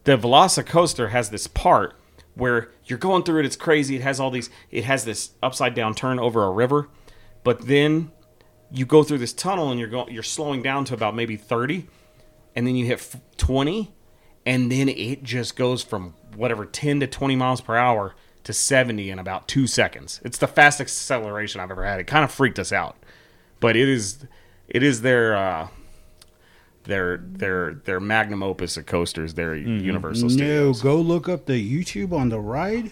[0.04, 1.96] the Velocicoaster has this part
[2.34, 3.46] where you're going through it.
[3.46, 3.96] It's crazy.
[3.98, 4.50] It has all these.
[4.72, 6.90] It has this upside down turn over a river,
[7.44, 8.12] but then
[8.72, 10.14] you go through this tunnel and you're going.
[10.14, 11.88] You're slowing down to about maybe 30,
[12.56, 13.92] and then you hit 20,
[14.46, 19.10] and then it just goes from whatever 10 to 20 miles per hour to 70
[19.10, 20.22] in about two seconds.
[20.24, 22.00] It's the fastest acceleration I've ever had.
[22.00, 22.96] It kind of freaked us out,
[23.60, 24.26] but it is
[24.68, 25.68] it is their uh,
[26.84, 29.34] their their their magnum opus of coasters.
[29.34, 30.82] Their Universal No, Studios.
[30.82, 31.54] go look up the
[31.84, 32.92] YouTube on the ride.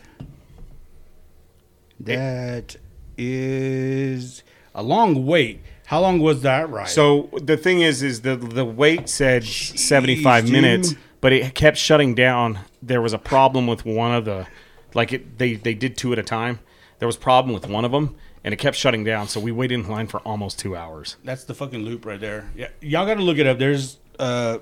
[1.99, 2.75] That
[3.17, 4.43] is
[4.77, 5.61] a long wait.
[5.87, 6.87] How long was that ride?
[6.87, 10.53] So the thing is, is the the wait said 75 dude.
[10.53, 12.59] minutes, but it kept shutting down.
[12.81, 14.47] There was a problem with one of the,
[14.93, 16.59] like it, they they did two at a time.
[16.99, 19.27] There was a problem with one of them, and it kept shutting down.
[19.27, 21.17] So we waited in line for almost two hours.
[21.23, 22.51] That's the fucking loop right there.
[22.55, 23.57] Yeah, y'all got to look it up.
[23.57, 24.59] There's uh,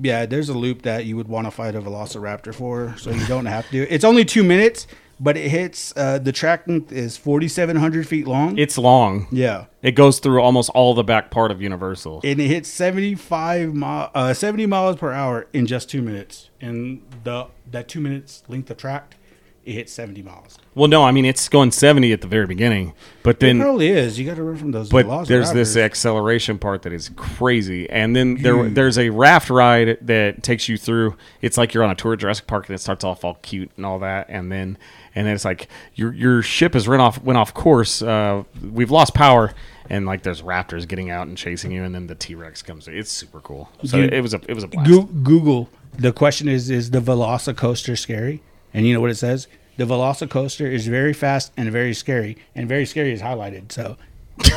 [0.00, 3.26] yeah, there's a loop that you would want to fight a Velociraptor for, so you
[3.26, 3.88] don't have to.
[3.88, 4.86] It's only two minutes,
[5.24, 5.92] but it hits.
[5.96, 8.56] Uh, the track length is 4,700 feet long.
[8.58, 9.26] It's long.
[9.32, 12.20] yeah, It goes through almost all the back part of Universal.
[12.22, 16.50] and it hits 75 mile, uh, 70 miles per hour in just two minutes.
[16.60, 19.16] And the that two minutes length of track,
[19.64, 20.58] it hits 70 miles.
[20.74, 23.88] Well, no, I mean it's going 70 at the very beginning, but then It probably
[23.88, 24.18] is.
[24.18, 24.88] You got to run from those.
[24.88, 28.74] but there's this acceleration part that is crazy, and then there Huge.
[28.74, 31.16] there's a raft ride that takes you through.
[31.40, 33.70] It's like you're on a tour of Jurassic Park, and it starts off all cute
[33.76, 34.76] and all that, and then
[35.14, 38.02] and then it's like your your ship has run off went off course.
[38.02, 39.52] Uh, we've lost power,
[39.88, 42.88] and like there's raptors getting out and chasing you, and then the T Rex comes.
[42.88, 43.70] It's super cool.
[43.84, 44.12] So Dude.
[44.12, 44.90] it was a it was a blast.
[45.22, 45.68] Google.
[45.96, 48.42] The question is: Is the Velocicoaster scary?
[48.74, 49.46] And you know what it says?
[49.76, 53.72] The Velocicoaster is very fast and very scary, and very scary is highlighted.
[53.72, 53.96] So,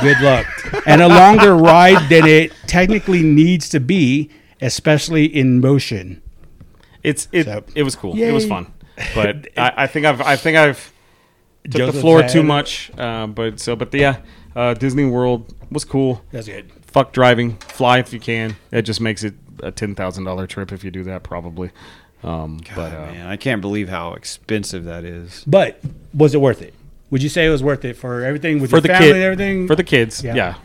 [0.01, 0.45] good luck.
[0.86, 4.30] and a longer ride than it technically needs to be,
[4.62, 6.21] especially in motion.
[7.03, 8.19] It's it So- it was cool.
[8.19, 8.73] It was fun,
[9.15, 10.91] but I, I think I've I think I've
[11.69, 12.91] took the floor had too much.
[12.97, 14.17] Uh, but so but yeah,
[14.56, 16.23] uh, Disney World was cool.
[16.32, 16.71] That's good.
[16.86, 18.56] Fuck driving, fly if you can.
[18.71, 21.71] It just makes it a ten thousand dollar trip if you do that probably.
[22.23, 25.43] Um, but uh, Man, I can't believe how expensive that is.
[25.47, 25.80] But
[26.13, 26.73] was it worth it?
[27.10, 29.15] Would you say it was worth it for everything with for your the family kid,
[29.15, 29.67] and everything?
[29.67, 30.36] for the kids, Yeah.
[30.36, 30.56] yeah,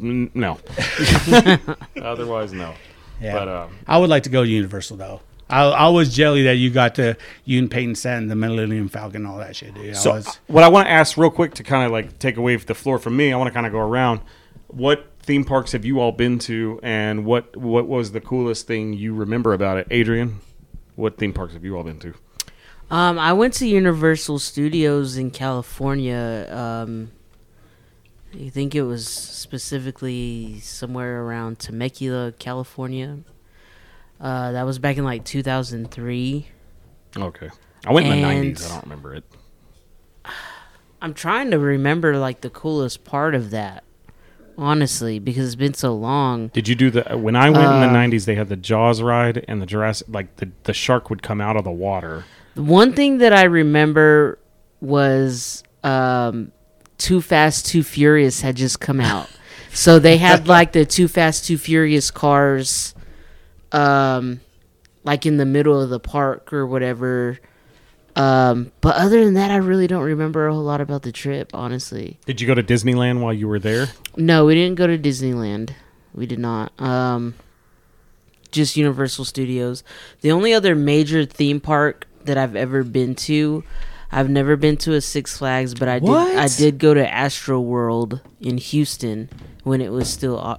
[0.00, 0.58] N- no.
[2.00, 2.74] Otherwise, no.
[3.20, 3.32] yeah.
[3.34, 5.20] But um, I would like to go to Universal though.
[5.48, 8.88] I, I was jelly that you got to you and Peyton sat in the Millennium
[8.88, 9.90] Falcon and all that shit, dude.
[9.90, 12.36] I So, was, what I want to ask real quick to kind of like take
[12.36, 14.20] away the floor from me, I want to kind of go around.
[14.68, 18.92] What theme parks have you all been to, and what what was the coolest thing
[18.94, 20.38] you remember about it, Adrienne?
[21.00, 22.14] What theme parks have you all been to?
[22.90, 26.46] Um, I went to Universal Studios in California.
[26.50, 27.12] Um,
[28.34, 33.20] I think it was specifically somewhere around Temecula, California.
[34.20, 36.46] Uh, that was back in like 2003.
[37.16, 37.48] Okay,
[37.86, 38.66] I went in the nineties.
[38.66, 39.24] I don't remember it.
[41.00, 43.84] I'm trying to remember like the coolest part of that,
[44.60, 46.48] honestly, because it's been so long.
[46.48, 48.26] Did you do the when I went in the Uh, nineties?
[48.26, 51.56] They had the Jaws ride and the Jurassic, like the the shark would come out
[51.56, 52.24] of the water.
[52.54, 54.38] One thing that I remember
[54.80, 56.52] was um,
[56.98, 59.28] Too Fast, Too Furious had just come out.
[59.72, 62.94] so they had like the Too Fast, Too Furious cars,
[63.72, 64.40] um,
[65.04, 67.38] like in the middle of the park or whatever.
[68.20, 71.52] Um, but other than that, I really don't remember a whole lot about the trip,
[71.54, 72.18] honestly.
[72.26, 73.88] Did you go to Disneyland while you were there?
[74.14, 75.70] No, we didn't go to Disneyland.
[76.12, 76.78] We did not.
[76.78, 77.34] Um,
[78.50, 79.82] just Universal Studios.
[80.20, 83.64] The only other major theme park that I've ever been to,
[84.12, 86.10] I've never been to a Six Flags, but I did.
[86.10, 89.30] I did go to Astro World in Houston
[89.62, 90.58] when it was still uh,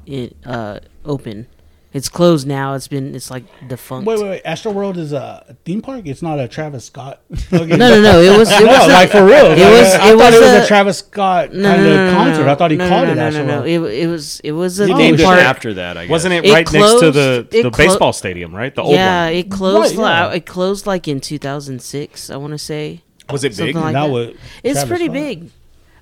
[0.50, 1.46] uh, open.
[1.94, 2.74] It's closed now.
[2.76, 3.14] It's been.
[3.14, 4.08] It's like defunct.
[4.08, 4.42] wait, wait, wait.
[4.46, 6.04] Astro World is a theme park.
[6.06, 7.20] It's not a Travis Scott.
[7.52, 8.22] No, no, no.
[8.22, 8.50] It was.
[8.50, 9.48] It was no, a- like for real.
[9.48, 9.94] It Like, was.
[9.94, 12.12] I It thought was it was a, a Travis Scott no, kind no, no, of
[12.12, 12.46] no, concert.
[12.46, 12.52] no.
[12.52, 13.54] I thought he no, called no, it no, Astro no, no.
[13.56, 13.68] World.
[13.92, 14.40] It, it was.
[14.40, 15.40] It was a He named theme it park.
[15.42, 15.98] after that.
[15.98, 16.12] I guess.
[16.12, 18.56] Wasn't it, It right next to the the clo- baseball stadium?
[18.56, 19.34] Right, the old yeah, one.
[19.34, 19.96] it closed.
[19.98, 20.30] Right, yeah.
[20.30, 22.30] li- It closed like in 2006.
[22.30, 23.02] I want to say.
[23.30, 23.58] Was it big?
[23.58, 24.12] something like that that.
[24.12, 24.28] was
[24.64, 25.14] It's Travis pretty Scott.
[25.14, 25.50] big.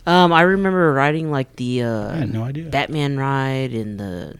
[0.07, 2.69] Um, I remember riding like the I uh, had no idea.
[2.69, 4.35] Batman ride and the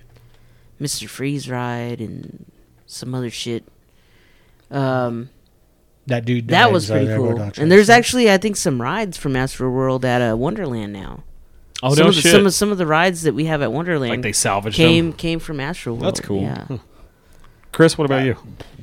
[0.79, 2.45] Mister Freeze ride and
[2.85, 3.63] some other shit.
[4.71, 5.29] Um,
[6.07, 6.47] that dude.
[6.49, 7.35] that was pretty cool.
[7.37, 11.23] not And there's actually, I think, some rides from Astro World at uh, Wonderland now.
[11.83, 12.31] oh some no of the, shit!
[12.31, 15.09] Some of some of the rides that we have at Wonderland like they salvaged came
[15.11, 15.17] them.
[15.17, 16.05] came from Astro World.
[16.05, 16.41] That's cool.
[16.41, 16.67] Yeah.
[17.71, 18.35] Chris, what about you?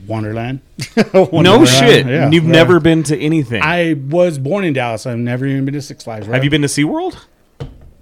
[0.06, 0.60] Wonderland.
[1.12, 2.06] No shit.
[2.06, 2.30] yeah.
[2.30, 2.50] You've Yeah.
[2.50, 3.60] never been to anything.
[3.62, 5.06] I was born in Dallas.
[5.06, 6.26] I've never even been to Six Flags.
[6.26, 7.24] Have you been to SeaWorld?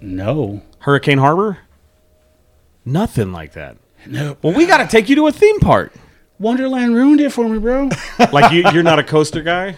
[0.01, 0.61] No.
[0.79, 1.57] Hurricane Harbor?
[2.85, 3.77] Nothing like that.
[4.07, 4.37] No.
[4.41, 5.93] Well, we got to take you to a theme park.
[6.39, 7.89] Wonderland ruined it for me, bro.
[8.31, 9.75] Like you, you're not a coaster guy.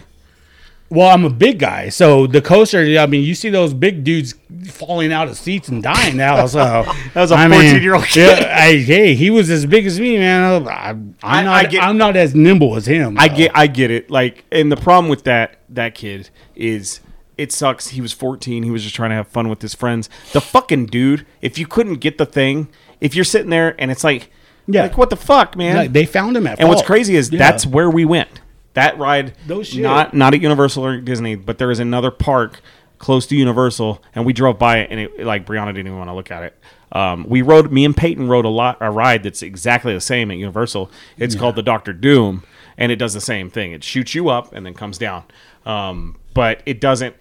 [0.90, 2.80] well, I'm a big guy, so the coaster.
[2.98, 4.34] I mean, you see those big dudes
[4.66, 6.46] falling out of seats and dying now.
[6.48, 8.38] So That was a I mean, 14-year-old kid.
[8.40, 10.66] Yeah, I, hey, he was as big as me, man.
[10.66, 11.64] I, I'm I- not.
[11.66, 13.16] I get- I'm not as nimble as him.
[13.18, 14.10] I get, I get it.
[14.10, 17.00] Like, and the problem with that that kid is
[17.36, 17.88] it sucks.
[17.88, 18.64] He was 14.
[18.64, 20.08] He was just trying to have fun with his friends.
[20.32, 21.24] The fucking dude.
[21.40, 22.66] If you couldn't get the thing,
[23.00, 24.30] if you're sitting there and it's like,
[24.66, 24.82] Yeah.
[24.82, 25.76] like what the fuck, man?
[25.76, 26.60] Like, they found him at.
[26.60, 27.38] And what's crazy is Yeah.
[27.38, 28.40] that's where we went.
[28.74, 29.82] That ride, shit.
[29.82, 32.60] not not at Universal or Disney, but there is another park
[32.98, 36.10] close to Universal, and we drove by it, and it like Brianna didn't even want
[36.10, 36.56] to look at it.
[36.92, 40.30] Um, we rode, me and Peyton rode a lot a ride that's exactly the same
[40.30, 40.90] at Universal.
[41.16, 42.44] It's called the Doctor Doom,
[42.76, 43.72] and it does the same thing.
[43.72, 45.24] It shoots you up and then comes down,
[45.66, 47.16] um, but it doesn't.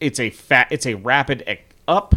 [0.00, 0.68] It's a fat.
[0.70, 2.14] It's a rapid up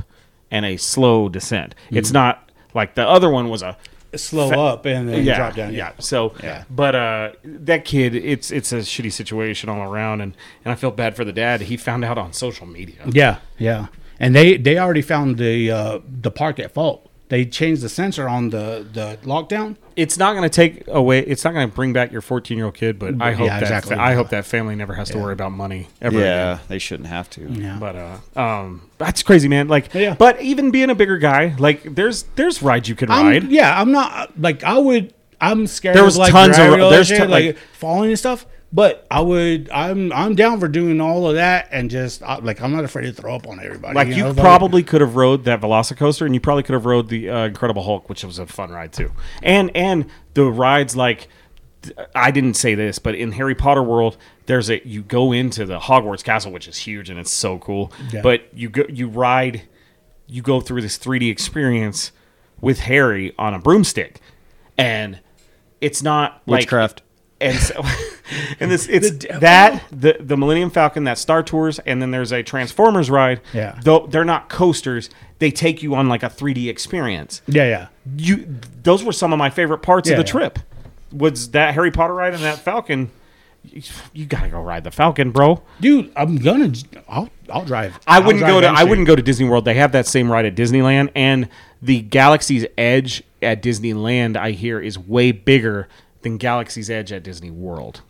[0.52, 1.76] and a slow descent.
[1.92, 3.78] It's not like the other one was a
[4.16, 5.74] slow Fa- up and then yeah, drop down.
[5.74, 5.92] Yeah.
[6.00, 6.64] So, Yeah.
[6.70, 10.92] but uh, that kid, it's it's a shitty situation all around, and and I feel
[10.92, 11.62] bad for the dad.
[11.62, 12.98] He found out on social media.
[13.12, 13.88] yeah, yeah.
[14.20, 17.09] And they they already found the uh, the park at fault.
[17.30, 19.78] They changed the sensor on the the lockdown.
[19.96, 21.20] It's not going to take away.
[21.20, 22.98] It's not going to bring back your 14 year old kid.
[23.00, 23.96] But I hope Yeah, that exactly.
[23.96, 26.66] I hope that family never has to worry about money ever yeah, again.
[26.70, 27.42] they shouldn't have to.
[27.52, 27.78] Yeah.
[27.80, 29.68] But uh, um, that's crazy, man.
[29.68, 30.16] Like, Yeah.
[30.18, 33.52] but even being a bigger guy, like, there's there's rides you could I'm, ride.
[33.52, 35.14] yeah, I'm not like I would.
[35.42, 35.96] I'm scared.
[35.96, 37.58] There of, was like, tons of- gravity and all that there's shit, ton- like, like-
[37.74, 38.46] falling and stuff.
[38.72, 39.70] But I would.
[39.72, 43.06] I'm I'm down for doing all of that and just I, like I'm not afraid
[43.06, 43.96] to throw up on everybody.
[43.96, 44.34] Like you know?
[44.36, 47.84] probably could have rode that Velocicoaster, and you probably could have rode the uh, Incredible
[47.84, 49.12] Hulk, which was a fun ride too.
[49.42, 50.06] And and
[50.36, 51.30] the rides like
[52.14, 55.80] I didn't say this, but in Harry Potter world, there's a you go into the
[55.80, 57.92] Hogwarts Castle, which is huge and it's so cool.
[58.12, 58.22] Yeah.
[58.22, 59.64] But you go you ride,
[60.28, 62.12] you go through this 3D experience
[62.62, 64.20] with Harry on a broomstick,
[64.78, 65.20] and
[65.82, 67.02] it's not like Witchcraft.
[67.42, 67.82] And so,
[68.60, 72.44] and this it's that the the Millennium Falcon that Star Tours, and then there's a
[72.44, 73.42] Transformers ride.
[73.54, 73.80] Yeah.
[73.84, 77.42] though they're not coasters, they take you on like a 3D experience.
[77.48, 77.88] Yeah, yeah.
[78.18, 78.48] You
[78.84, 80.32] those were some of my favorite parts Yeah, of the yeah.
[80.32, 80.60] trip.
[81.12, 83.10] Was that Harry Potter ride and that Falcon?
[83.64, 83.82] You,
[84.14, 85.62] you gotta go ride the Falcon, bro.
[85.82, 86.72] Dude, I'm gonna.
[87.10, 88.00] I'll I'll drive.
[88.08, 89.66] I wouldn't drive go to I wouldn't go to Disney World.
[89.66, 91.50] They have that same ride at Disneyland, and
[91.82, 95.88] the Galaxy's Edge at Disneyland, I hear, is way bigger
[96.22, 98.02] than Galaxy's Edge at Disney World,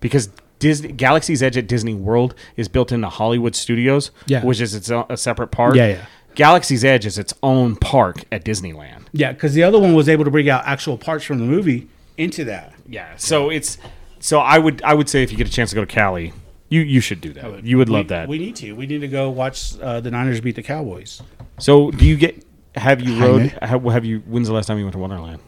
[0.00, 4.44] because Disney Galaxy's Edge at Disney World is built into Hollywood Studios, Yeah.
[4.44, 5.74] which is its own, a separate park.
[5.74, 6.04] Yeah, yeah.
[6.34, 9.04] Galaxy's Edge is its own park at Disneyland.
[9.12, 11.88] Yeah, because the other one was able to bring out actual parts from the movie
[12.16, 12.72] into that.
[12.86, 13.78] Yeah, so it's
[14.20, 16.32] so I would I would say if you get a chance to go to Cali,
[16.68, 17.64] you you should do that.
[17.64, 18.28] You would love we, that.
[18.28, 18.72] We need to.
[18.72, 21.20] We need to go watch uh, the Niners beat the Cowboys.
[21.58, 22.44] so do you get?
[22.76, 23.50] Have you rode?
[23.60, 24.20] Have, have you?
[24.20, 25.42] When's the last time you went to Wonderland?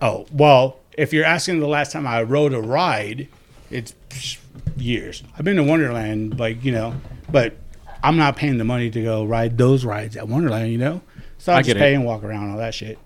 [0.00, 3.28] Oh well, if you're asking the last time I rode a ride,
[3.70, 3.94] it's
[4.76, 5.22] years.
[5.38, 6.94] I've been to Wonderland, like you know,
[7.30, 7.56] but
[8.02, 10.72] I'm not paying the money to go ride those rides at Wonderland.
[10.72, 11.00] You know,
[11.38, 11.80] so I, I just get it.
[11.80, 12.98] pay and walk around all that shit.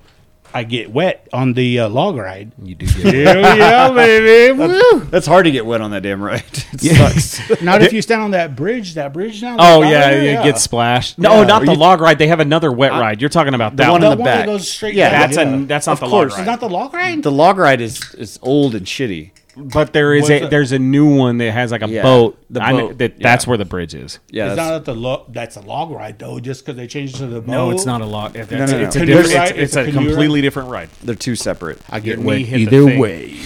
[0.57, 2.53] I get wet on the uh, log ride.
[2.63, 4.53] You do get Hell yeah, baby!
[4.57, 5.01] Woo!
[5.11, 6.45] That's hard to get wet on that damn ride.
[6.75, 7.63] It sucks.
[7.63, 8.95] Not if you stand on that bridge.
[8.95, 9.57] That bridge now.
[9.59, 11.19] Oh that yeah, ladder, it gets splashed.
[11.19, 11.45] No, Yeah.
[11.47, 12.19] not Are the you- log ride.
[12.19, 13.21] They have another wet ride.
[13.21, 14.05] You're talking about that one one.
[14.05, 14.47] in The the one that back.
[14.47, 14.95] goes straight.
[14.95, 15.55] Yeah, down, That's yeah.
[15.55, 16.33] a that's not Of the course.
[16.33, 16.47] log Is ride.
[16.47, 17.23] not the log ride?
[17.23, 19.31] the log ride is is old and shitty.
[19.57, 22.03] But there is What's a the- there's a new one that has like a Yeah,
[22.03, 22.39] boat.
[22.51, 23.23] the I know boat, that yeah.
[23.23, 24.19] that's where the bridge is.
[24.31, 26.87] Yeah, it's that's, not at the lo- that's a log ride though, just because they
[26.87, 27.51] changed it to the boat.
[27.53, 28.37] No, it's not a log.
[28.37, 28.79] It's, no, no.
[28.79, 29.35] it's a Canoe different.
[29.35, 29.49] ride?
[29.51, 30.89] It's, it's It's a a canoe completely different ride.
[31.03, 31.81] they're two separate.
[31.91, 32.99] I get Your wet knee hit the either thing.
[32.99, 33.37] way.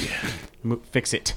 [0.63, 1.35] Mo- Fix it.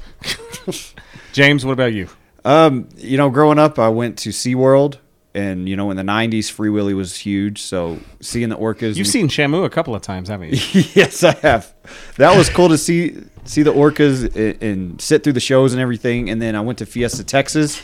[1.34, 2.08] James, what about you?
[2.44, 4.98] Um, you know, growing up, I went to SeaWorld,
[5.34, 7.62] and you know, in the '90s, Free Willy was huge.
[7.62, 10.84] So seeing the orcas, You've seen Shamu a couple of times, haven't you?
[10.94, 11.74] yes, I have.
[12.18, 13.16] That was cool to see
[13.46, 16.30] see the orcas and, and sit through the shows and everything.
[16.30, 17.82] And then I went to Fiesta, Texas,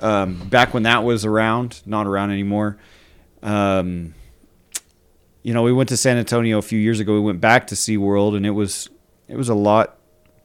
[0.00, 2.78] um, back when that was around, not around anymore.
[3.42, 4.14] Um,
[5.42, 7.14] you know, we went to San Antonio a few years ago.
[7.14, 8.88] We went back to SeaWorld, and it was
[9.28, 9.98] it was a lot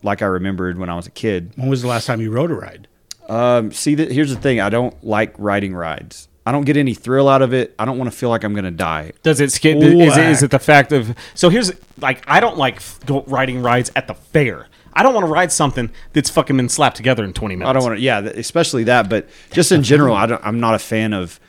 [0.03, 1.53] like I remembered when I was a kid.
[1.55, 2.87] When was the last time you rode a ride?
[3.27, 6.27] Um, see, th- here's the thing: I don't like riding rides.
[6.45, 7.75] I don't get any thrill out of it.
[7.77, 9.11] I don't want to feel like I'm gonna die.
[9.21, 9.77] Does it skip?
[9.77, 11.49] Is it, is it the fact of so?
[11.49, 14.67] Here's like I don't like go riding rides at the fair.
[14.93, 17.69] I don't want to ride something that's fucking been slapped together in 20 minutes.
[17.69, 19.07] I don't want to, yeah, especially that.
[19.09, 21.39] But just in general, I don't, I'm not a fan of That's the fun.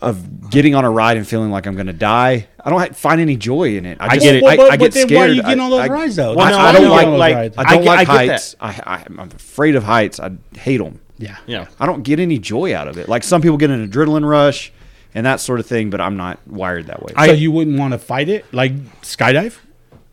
[0.00, 2.46] Of getting on a ride and feeling like I'm gonna die.
[2.64, 3.98] I don't find any joy in it.
[4.00, 4.44] I, just, get it.
[4.44, 5.18] I, But- I but get then scared.
[5.18, 6.34] why are you getting I- on those I- rides, though?
[6.34, 6.72] Well, I, no, I I
[7.04, 7.34] don't like.
[7.34, 7.58] like.
[7.58, 8.28] I I don't I like get that.
[8.28, 8.56] heights.
[8.60, 10.18] I, I, I'm afraid of heights.
[10.20, 11.00] I hate them.
[11.18, 11.36] Yeah.
[11.46, 11.66] Yeah.
[11.78, 13.08] I don't get any joy out of it.
[13.08, 14.72] Like some people get an adrenaline rush
[15.14, 17.12] and that sort of thing, but I'm not wired that way.
[17.16, 19.56] I- so you wouldn't want to fight it, like skydive,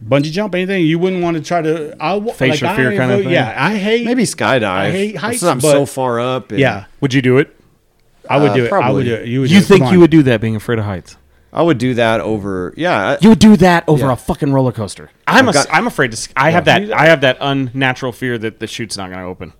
[0.05, 0.85] bungee jump, anything.
[0.85, 1.95] You wouldn't want to try to.
[1.99, 3.29] I w- Face like, your fear I kinda thing?
[3.29, 4.05] Yeah, I hate.
[4.05, 4.63] Maybe skydive.
[4.63, 6.51] I hate heights, I'm but- so far up.
[6.51, 7.55] and Yeah, Would you do it?
[8.29, 8.71] I would Uh, do it.
[8.71, 9.03] I would probably.
[9.05, 9.27] do it.
[9.27, 9.49] You would.
[9.51, 9.67] You do it.
[9.67, 10.01] think Come you on.
[10.01, 11.17] would do that being afraid of heights?
[11.51, 12.73] I would do that over.
[12.77, 14.13] Yeah, I- You would do that over Yeah.
[14.13, 15.09] a fucking roller coaster.
[15.27, 16.15] I'm a, I've got- am afraid to.
[16.15, 16.91] s- I have that.
[16.93, 19.53] I have that unnatural fear that the chute's not going to open.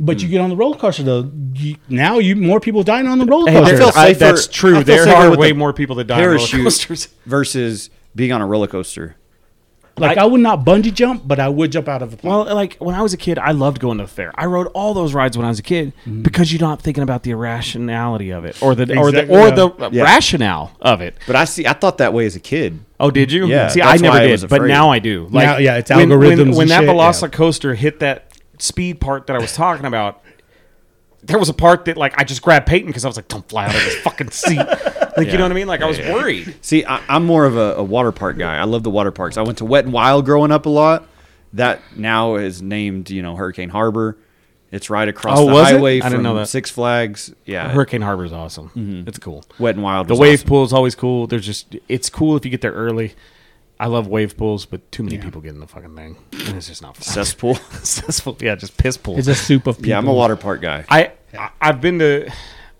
[0.00, 1.30] But you get on the roller coaster though.
[1.54, 3.74] You, now you more people dying on the roller Hey, coaster.
[3.74, 4.74] I feel I- safer- that's I true.
[4.76, 7.08] feel There safer are with way the more people that die on roller parachute coasters.
[7.26, 9.16] versus being on a roller coaster.
[10.00, 12.32] Like I, would not bungee jump, but I would jump out of a plane.
[12.32, 14.32] Well, like when I was a kid, I loved going to the fair.
[14.34, 16.22] I rode all those rides when I was a kid mm-hmm.
[16.22, 19.90] because you're not thinking about the irrationality of it, or the or the or the
[19.90, 20.04] Yeah.
[20.04, 21.16] rationale of it.
[21.26, 21.66] But I see.
[21.66, 22.80] I thought that way as a kid.
[23.00, 23.46] Oh, did you?
[23.46, 25.28] Yeah, See, I never why I did, but now I do.
[25.30, 27.74] Like, Now, yeah, it's when, algorithms When, and when that shit, yeah.
[27.74, 30.22] Hit that speed part that I was talking about,
[31.28, 33.48] there was a part that like I just grabbed Peyton because I was like, "Don't
[33.48, 34.60] fly out of this fucking seat."
[35.18, 35.66] Like, you know what I mean?
[35.66, 36.54] Like, I was worried.
[36.60, 38.56] See, I, I'm more of a, a water park guy.
[38.56, 39.36] I love the water parks.
[39.36, 41.08] I went to Wet and Wild growing up a lot.
[41.54, 44.16] That now is named, you know, Hurricane Harbor.
[44.70, 45.74] It's right across Oh, the was it?
[45.74, 46.46] highway I didn't know that.
[46.48, 47.34] Six Flags.
[47.46, 48.68] Yeah, Hurricane Harbor is awesome.
[48.76, 49.08] Mm-hmm.
[49.08, 49.42] It's cool.
[49.58, 50.06] Wet and Wild.
[50.06, 50.48] The was wave awesome.
[50.48, 51.26] pool is always cool.
[51.26, 53.14] There's just it's cool if you get there early.
[53.80, 56.68] I love wave pools, but too many people get in the fucking thing, and it's
[56.68, 57.02] just not fun.
[57.02, 57.54] cesspool.
[57.82, 59.18] Cesspool, yeah, just piss pool.
[59.18, 59.88] It's a soup of people.
[59.88, 60.84] yeah, I'm a water park guy.
[60.88, 62.30] I, I I've been to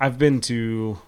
[0.00, 0.98] I've been to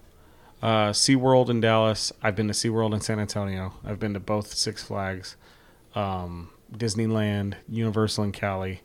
[0.63, 2.13] uh, SeaWorld in Dallas.
[2.23, 3.73] I've been to SeaWorld in San Antonio.
[3.85, 5.37] I've been to both Six Flags,
[5.95, 8.81] um, Disneyland, Universal in Cali,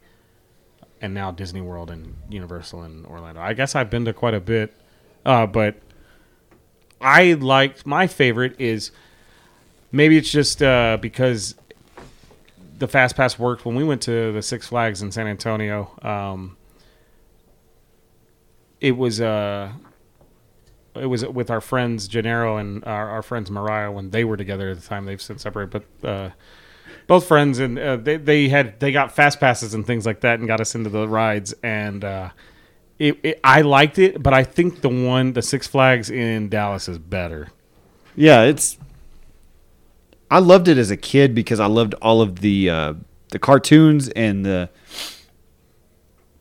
[1.01, 3.41] and now Disney World and Universal in Orlando.
[3.41, 4.73] I guess I've been to quite a bit,
[5.25, 5.75] uh, but
[7.01, 8.91] I like my favorite is
[9.91, 11.55] maybe it's just uh, because
[12.77, 15.91] the Fast Pass worked when we went to the Six Flags in San Antonio.
[16.01, 16.57] Um,
[18.81, 19.71] it was uh
[20.95, 24.69] it was with our friends Gennaro and our, our friends Mariah when they were together
[24.69, 25.05] at the time.
[25.05, 26.29] They've since separated, but uh,
[27.07, 30.39] both friends and uh, they they had they got fast passes and things like that
[30.39, 32.29] and got us into the rides and uh,
[32.99, 36.87] it, it I liked it, but I think the one the Six Flags in Dallas
[36.87, 37.49] is better.
[38.15, 38.77] Yeah, it's.
[40.31, 42.93] I loved it as a kid because I loved all of the uh,
[43.29, 44.69] the cartoons and the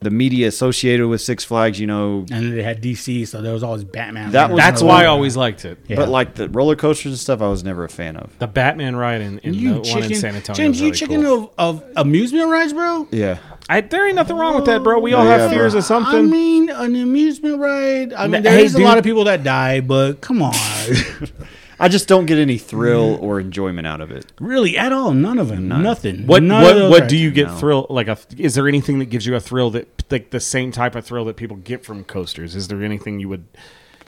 [0.05, 1.81] the media associated with Six Flags.
[1.81, 4.31] You know, And they had DC, so there was always Batman.
[4.31, 5.79] That was- That's why I always liked it.
[5.89, 5.97] Yeah.
[5.97, 8.31] but like the roller coasters and stuff, I was never a fan of.
[8.39, 10.57] The Batman ride in, in you the one in San Antonio.
[10.57, 11.53] James, was you really chicken cool.
[11.59, 13.09] of, of amusement rides, bro.
[13.11, 13.39] Yeah,
[13.69, 14.99] I, there ain't nothing wrong with that, bro.
[15.01, 15.59] We all Yeah, have bro.
[15.59, 16.15] fears of something.
[16.15, 18.13] I mean, an amusement ride.
[18.13, 20.55] I mean, Hey, there is a lot of people that die, but come on,
[21.85, 24.25] I just don't get any thrill or enjoyment out of it.
[24.41, 25.13] really, at all?
[25.13, 25.69] None of them.
[25.69, 26.27] Nothing.
[26.27, 27.55] What None of what those what do you get No.
[27.57, 30.73] thrill like a is there anything that gives you a thrill that like the same
[30.73, 32.57] type of thrill that people get from coasters?
[32.57, 33.45] Is there anything you would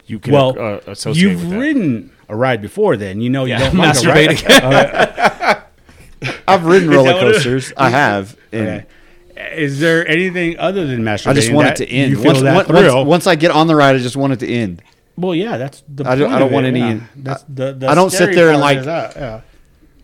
[0.06, 1.58] you can Well, uh, associate You've with that?
[1.58, 4.30] ridden a ride before, then you know you Yeah, don't like a ride.
[4.30, 5.62] masturbating.
[6.48, 7.72] I've ridden roller what it- coasters.
[7.76, 8.86] I have, and Okay.
[9.54, 11.26] Is there anything other than masturbating?
[11.26, 12.10] I just want that it to end.
[12.12, 12.96] You feel Once, that once, thrill?
[12.96, 14.80] once, once I get on the ride, I just want it to end.
[15.16, 16.08] Well, yeah, that's the.
[16.08, 17.00] I don't- point I don't of want it, any- yeah.
[17.16, 19.40] That's the, the I don't sit there and, like, that, yeah.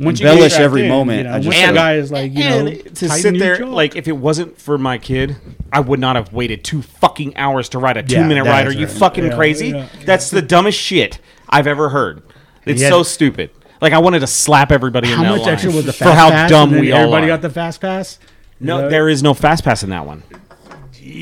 [0.01, 2.33] Once embellish every in, moment, You know, I just once sit the guy is like,
[2.33, 3.67] you know, to sit there jaw.
[3.69, 5.37] like if it wasn't for my kid,
[5.73, 8.67] I would not have waited two fucking hours to ride a two Yeah, minute ride.
[8.67, 9.69] Are is you fucking Yeah, crazy?
[9.69, 9.89] yeah.
[10.05, 12.23] That's the dumbest shit I've ever heard.
[12.65, 12.89] It's Yeah.
[12.89, 13.51] so stupid.
[13.81, 16.11] Like I wanted to slap everybody in how that much line extra was the fast
[16.11, 16.51] for how pass?
[16.51, 18.19] dumb and then we all Everybody got the fast pass.
[18.59, 18.89] No, Yeah.
[18.89, 20.23] there is no fast pass in that one.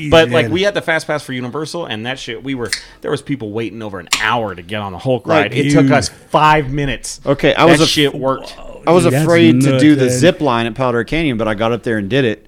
[0.09, 2.69] But like we had the fast pass for Universal, and that shit, we were
[3.01, 5.53] there was people waiting over an hour to get on the Hulk Like, ride.
[5.53, 7.19] it took us five minutes.
[7.25, 8.55] Okay, I that was a- shit worked.
[8.85, 11.37] I was Dude, that's afraid to nuts, do the zip line at Palo Duro Canyon,
[11.37, 12.47] but I got up there and did it.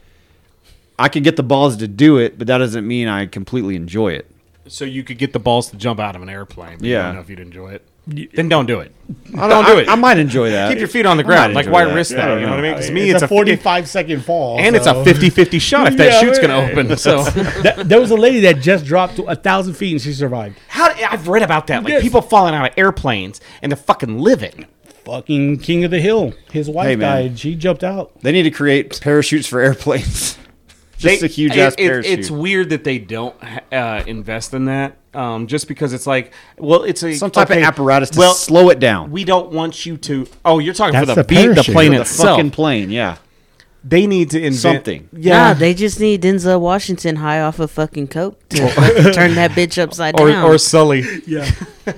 [0.97, 4.13] I could get the balls to do it, but that doesn't mean I completely enjoy
[4.13, 4.29] it.
[4.67, 6.77] So you could get the balls to jump out of an airplane.
[6.79, 6.97] But Yeah.
[6.97, 7.81] You don't know if you'd enjoy it.
[8.05, 8.93] Then don't do it.
[9.37, 9.87] I Don't do it.
[9.87, 10.69] I, might enjoy that.
[10.69, 11.53] Keep your feet on the ground.
[11.53, 11.93] Like why that.
[11.95, 12.39] risk I that?
[12.39, 12.71] You know what I mean?
[12.73, 15.97] Because me, it's, it's, a 45 second fall, and it's a so- 50-50 shot if
[15.97, 16.97] that Yeah, chute's gonna open.
[16.97, 17.23] So
[17.63, 20.57] That- there was a lady that just dropped to a thousand feet and she survived.
[20.67, 21.83] how I've read about that.
[21.83, 22.01] Like Yes.
[22.01, 24.65] people falling out of airplanes and they're fucking living.
[25.05, 26.33] Fucking king of the hill.
[26.51, 27.39] His wife Hey, died.
[27.39, 28.17] She jumped out.
[28.21, 30.37] They need to create parachutes for airplanes.
[31.03, 32.19] Just They- a huge ass it- parachute.
[32.19, 33.35] It's weird that they don't
[33.71, 34.97] uh, invest in that.
[35.13, 38.33] Um, just because it's like, well, it's a Some type okay, of apparatus to well,
[38.33, 39.11] slow it down.
[39.11, 40.25] We don't want you to.
[40.43, 42.29] Oh, you're talking for the, the beat, the plane For the itself.
[42.37, 43.17] fucking plane, yeah.
[43.83, 45.09] they need to invent Something.
[45.13, 48.57] Yeah, Nah, they just need Denzel Washington high off of fucking coke to
[49.13, 50.45] turn that bitch upside or down.
[50.45, 51.03] or Sully.
[51.27, 51.51] Yeah.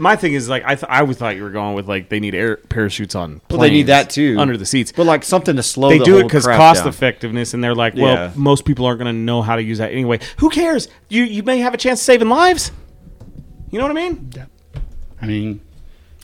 [0.00, 2.08] I my thing is like I th- I always thought you were going with like
[2.08, 3.40] they need air parachutes on.
[3.50, 4.36] Well, they need that too.
[4.38, 4.92] under the seats.
[4.92, 6.88] But like something to slow they the do it because cost down.
[6.88, 8.32] effectiveness, and they're like, well, Yeah.
[8.34, 10.20] most people aren't going to know how to use that anyway.
[10.38, 10.88] Who cares?
[11.08, 12.72] You you may have a chance of saving lives.
[13.70, 14.30] You know what I mean?
[14.34, 14.46] Yeah.
[15.22, 15.60] I mean,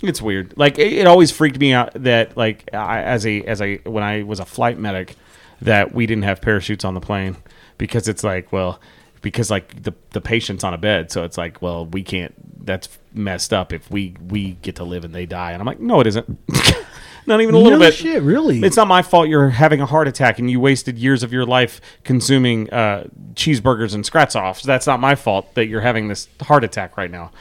[0.02, 0.54] It's weird.
[0.56, 4.02] Like it, it always freaked me out that like I, as a as a when
[4.02, 5.16] I was a flight medic
[5.60, 7.36] that we didn't have parachutes on the plane
[7.78, 8.80] because it's like well
[9.22, 12.34] because like the the patient's on a bed so it's like well we can't
[12.66, 15.80] that's messed up if we we get to live and they die and I'm like
[15.80, 16.38] no it isn't
[17.26, 18.60] not even a little no bit shit, really.
[18.60, 21.44] it's not my fault you're having a heart attack and you wasted years of your
[21.44, 24.62] life consuming uh, cheeseburgers and scratch offs.
[24.62, 27.32] That's not my fault that you're having this heart attack right now.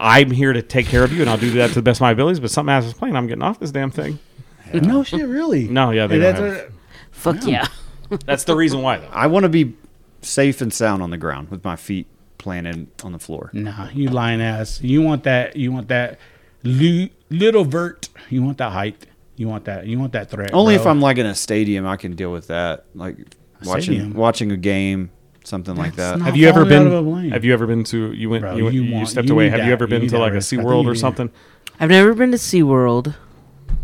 [0.00, 2.02] I'm here to take care of you and I'll do that to the best of
[2.02, 4.18] my abilities, but something is playing, I'm getting off this damn thing.
[4.74, 5.68] no shit, really.
[5.68, 6.72] No, yeah, they And don't that's have-
[7.12, 7.66] Fuck yeah.
[8.24, 9.08] That's the reason why, though.
[9.12, 9.74] I want to be
[10.22, 12.06] safe and sound on the ground with my feet
[12.46, 13.50] planted on the floor.
[13.52, 14.80] Nah, you lying ass.
[14.80, 15.56] You want that?
[15.56, 16.20] You want that
[16.62, 18.08] lu- little vert?
[18.30, 19.04] You want that height?
[19.34, 19.88] You want that?
[19.88, 20.50] You want that threat?
[20.52, 20.82] Only bro.
[20.82, 22.84] if I'm like in a stadium, I can deal with that.
[22.94, 23.16] Like
[23.64, 24.14] watching stadium?
[24.14, 25.10] watching a game,
[25.42, 26.20] something like that.
[26.20, 26.86] Have you ever been?
[26.86, 27.32] of.
[27.32, 28.12] Have you ever been to?
[28.12, 28.42] You went.
[28.42, 29.48] Bro, you, went, you you, stepped you away.
[29.48, 29.66] Have that.
[29.66, 30.52] you ever been need to like a risk.
[30.52, 31.32] I think SeaWorld or something?
[31.80, 33.16] I've never been to SeaWorld.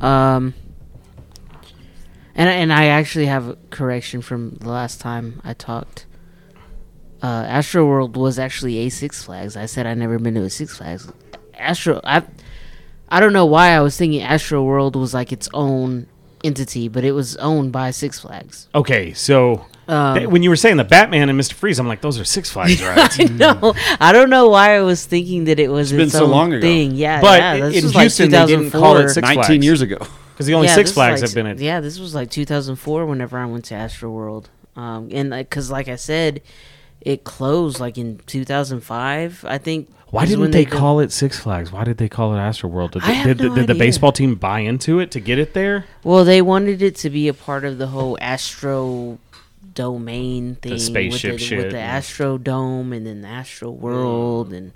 [0.01, 0.55] Um
[2.37, 6.07] and and I actually have a correction from the last time I talked.
[7.23, 9.57] Uh, Astro World was actually a Six Flags.
[9.57, 11.11] I said I never been to a Six Flags.
[11.57, 12.23] Astro, I,
[13.09, 16.07] I don't know why I was thinking Astro World was like its own
[16.43, 18.69] entity, but it was owned by Six Flags.
[18.75, 22.01] Okay, so Um, th- when you were saying the Batman and Mister Freeze, I'm like,
[22.01, 23.21] those are Six Flags, right?
[23.21, 23.75] I know.
[24.01, 26.53] I don't know why I was thinking that it was been its so own long
[26.53, 26.63] ago.
[26.63, 26.93] thing.
[26.97, 29.09] Yeah, But yeah, in- in was like Houston, they didn't call it 2004.
[29.11, 29.65] Six 19 Flags.
[29.65, 29.99] years ago.
[30.33, 31.59] Because the only Yeah, Six Flags like- have been at.
[31.59, 34.49] Yeah, this was like 2004 whenever I went to Astro World.
[34.75, 36.41] Um, and because, like I said,
[37.05, 39.45] it closed like in 2005.
[39.49, 39.89] I think.
[40.11, 41.73] Why didn't when they call it Six Flags?
[41.73, 42.93] Why did they call it Astro World?
[42.93, 45.39] Did, I have did, the- no did the baseball team buy into it to get
[45.39, 45.87] it there?
[46.05, 49.19] Well, they wanted it to be a part of the whole Astro
[49.75, 53.71] domain thing spaceship with the, shit with the and- Astro Dome and then the Astro
[53.71, 54.73] World and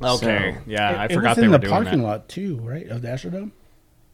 [0.00, 2.06] Okay, So- yeah, I it forgot was they in were the doing parking that.
[2.06, 2.86] lot too, right?
[2.86, 3.50] Of the Astrodome.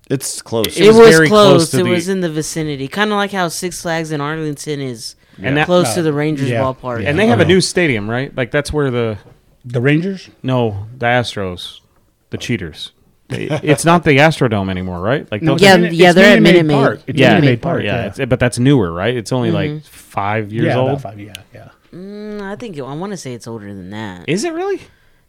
[0.09, 0.79] It's close.
[0.79, 1.71] It it, was was, very close close.
[1.73, 4.81] to it the- was in the vicinity, kind of like how Six Flags in Arlington
[4.81, 6.61] is And that- close Uh, to the Rangers yeah.
[6.63, 7.03] ballpark.
[7.03, 7.11] Yeah.
[7.11, 8.35] And they have a new stadium, right?
[8.37, 9.19] Like that's where the
[9.65, 10.29] The Rangers.
[10.43, 11.81] no, the Astros,
[12.31, 12.93] the cheaters.
[13.29, 15.27] They- it's not the Astrodome anymore, right?
[15.33, 16.83] Like No, those- it's Yeah, Minute- yeah, it's they're at Minute Minute Maid Maid.
[16.85, 17.01] Park.
[17.07, 17.83] It's yeah, Minute Maid Park.
[17.83, 19.17] yeah, Yeah, it's- but that's newer, right?
[19.17, 19.75] It's only Mm-hmm.
[19.75, 20.91] like five years yeah, old.
[20.91, 21.19] about five.
[21.21, 21.69] Yeah, yeah.
[21.95, 24.25] Mm, I think I want to say it's older than that.
[24.29, 24.81] Is it really?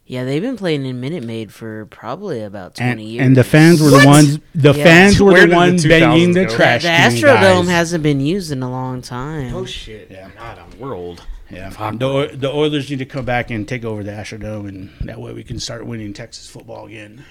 [0.06, 3.26] Yeah, they've been playing in Minute Maid for probably about twenty And, years.
[3.26, 4.40] and the fans were the ones.
[4.54, 4.84] The Yeah.
[4.84, 6.56] fans were Where the did the ones banging the go?
[6.56, 6.84] trash.
[6.84, 9.54] the can Astrodome hasn't been used in a long time.
[9.56, 10.08] Oh shit!
[10.12, 10.30] Yeah.
[10.38, 11.24] God, I'm we're old.
[11.52, 15.20] Yeah, the, the Oilers need to come back and take over the Astrodome, and that
[15.22, 17.24] way we can start winning Texas football again.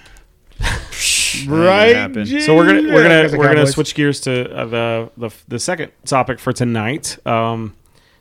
[1.47, 2.13] Right?
[2.41, 5.29] So we're gonna we're gonna 'cause the we're gonna switch gears to uh, the, the
[5.49, 7.17] the second topic for tonight.
[7.25, 7.73] Um,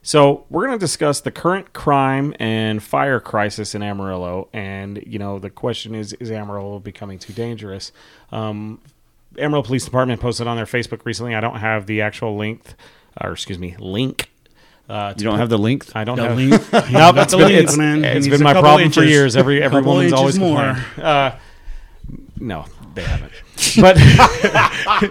[0.05, 5.38] so we're gonna discuss the current crime and fire crisis in Amarillo, and you know
[5.40, 7.90] the question is: Is Amarillo becoming too dangerous?
[8.30, 8.80] Um,
[9.38, 11.34] Amarillo Police Department posted on their Facebook recently.
[11.34, 12.76] I don't have the actual length,
[13.20, 14.30] or excuse me, link.
[14.88, 15.86] Uh, You don't have the link?
[15.96, 16.36] I don't The have.
[16.36, 18.02] link- No, got it's the been, link, it's, man.
[18.02, 19.34] He it's needs been my couple problem for years.
[19.36, 20.74] Every every Couple woman's always inches more.
[20.74, 21.02] complaining.
[21.05, 21.38] Uh,
[22.41, 22.64] no,
[22.95, 23.32] they haven't.
[23.80, 23.97] But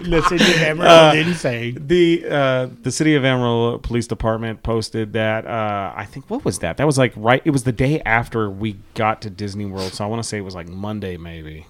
[0.06, 1.72] Listen to Hammer Uh, didn't say.
[1.72, 6.60] the uh, the city of Amarillo Police Department posted that uh, I think what was
[6.60, 6.76] that?
[6.76, 7.42] That was like right.
[7.44, 10.38] It was the day after we got to Disney World, so I want to say
[10.38, 11.66] it was like Monday maybe.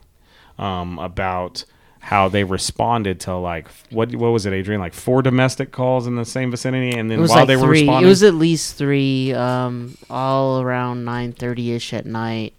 [0.59, 1.65] Um, about
[1.99, 4.79] how they responded to like what what was it, Adrienne?
[4.81, 7.57] Like four domestic calls in the same vicinity, and then It was while like they
[7.57, 7.89] were three.
[7.89, 12.55] It was at least three, um, all around nine thirty ish at night.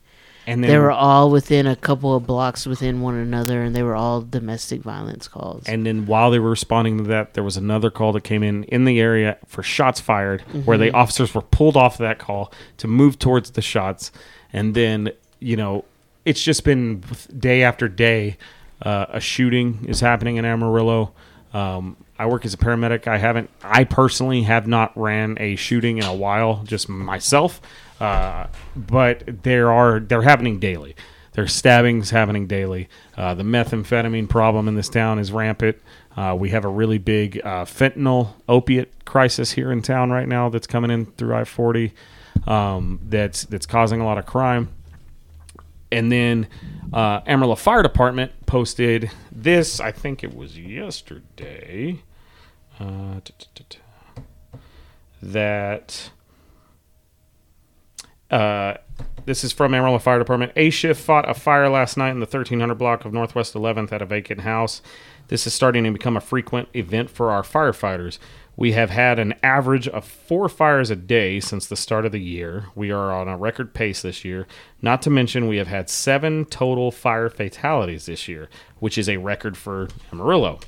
[0.48, 3.84] And then They were all within a couple of blocks within one another, and they
[3.84, 5.66] were all domestic violence calls.
[5.68, 8.64] And then while they were responding to that, there was another call that came in
[8.66, 12.88] in the area for shots fired, where the officers were pulled off that call to
[12.88, 14.12] move towards the shots.
[14.54, 15.86] And then, you know,
[16.26, 17.04] it's just been
[17.38, 18.38] day after day.
[18.82, 21.14] Uh, a shooting is happening in Amarillo.
[21.54, 23.08] Um, I work as a paramedic.
[23.08, 27.62] I haven't, I personally have not ran a shooting in a while, just myself.
[28.00, 30.96] Uh, but there are, they're happening daily.
[31.34, 32.88] There's stabbings happening daily.
[33.18, 35.78] Uh, the methamphetamine problem in this town is rampant.
[36.16, 40.48] Uh, we have a really big uh, fentanyl opiate crisis here in town right now
[40.48, 41.92] that's coming in through I-40.
[42.48, 44.70] Um, that's that's causing a lot of crime.
[45.92, 46.48] And then
[46.94, 49.80] uh, Amarillo Fire Department posted this.
[49.80, 52.02] I think it was yesterday.
[55.22, 56.12] That
[58.32, 58.76] uh,
[59.26, 60.52] this is from Amarillo Fire Department.
[60.56, 64.02] A shift fought a fire last night in the 1300 block of Northwest 11th at
[64.02, 64.82] a vacant house.
[65.28, 68.20] This is starting to become a frequent event for our firefighters.
[68.58, 72.22] We have had an average of four fires a day since the start of the
[72.22, 72.68] year.
[72.74, 74.48] We are on a record pace this year.
[74.82, 78.48] Not to mention, we have had seven total fire fatalities this year,
[78.80, 80.60] which is a record for Amarillo.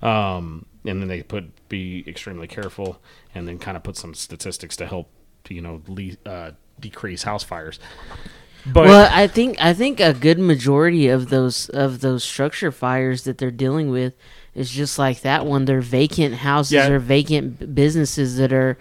[0.00, 3.02] Um, and then they put be extremely careful,
[3.34, 5.10] and then kind of put some statistics to help,
[5.48, 7.78] you know, le- uh, decrease house fires.
[8.66, 13.24] But well, I think I think a good majority of those of those structure fires
[13.24, 14.12] that they're dealing with
[14.54, 15.64] is just like that one.
[15.64, 16.88] They're vacant houses Yeah.
[16.90, 18.76] or vacant businesses that are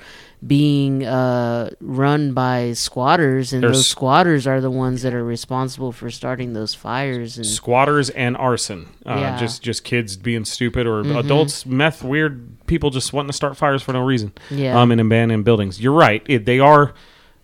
[0.45, 5.91] being uh, run by squatters, and There's- those squatters are the ones that are responsible
[5.91, 7.37] for starting those fires.
[7.37, 9.29] And squatters and arson, uh, Yeah.
[9.31, 9.39] Mm-hmm.
[9.39, 13.81] just just kids being stupid or adults, meth, weird people just wanting to start fires
[13.81, 14.31] for no reason.
[14.51, 14.79] Yeah.
[14.79, 15.79] Um, in abandoned buildings.
[15.79, 16.23] You're right.
[16.27, 16.93] It, they are.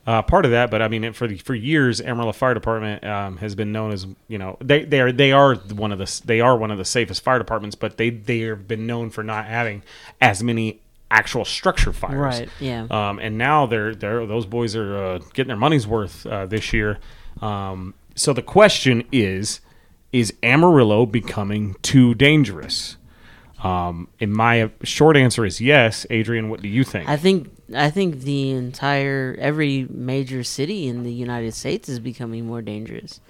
[0.06, 3.06] Uh, part of that, but I mean, it, for the, for years, Amarillo Fire Department
[3.06, 6.22] um, has been known as you know they they are they are one of the
[6.26, 9.24] they are one of the safest fire departments, but they they have been known for
[9.24, 9.82] not having
[10.20, 12.18] as many actual structure fires.
[12.18, 12.88] Right, yeah.
[12.92, 16.74] Um, and now they're they're those boys are uh, getting their money's worth uh, this
[16.74, 17.00] year.
[17.42, 19.62] Um, so the question is,
[20.12, 22.98] is Amarillo becoming too dangerous?
[23.64, 26.06] Um, in my short answer is yes.
[26.12, 27.08] Adrienne, what do you think?
[27.08, 32.46] I think I think the entire every major city in the United States is becoming
[32.46, 33.22] more dangerous.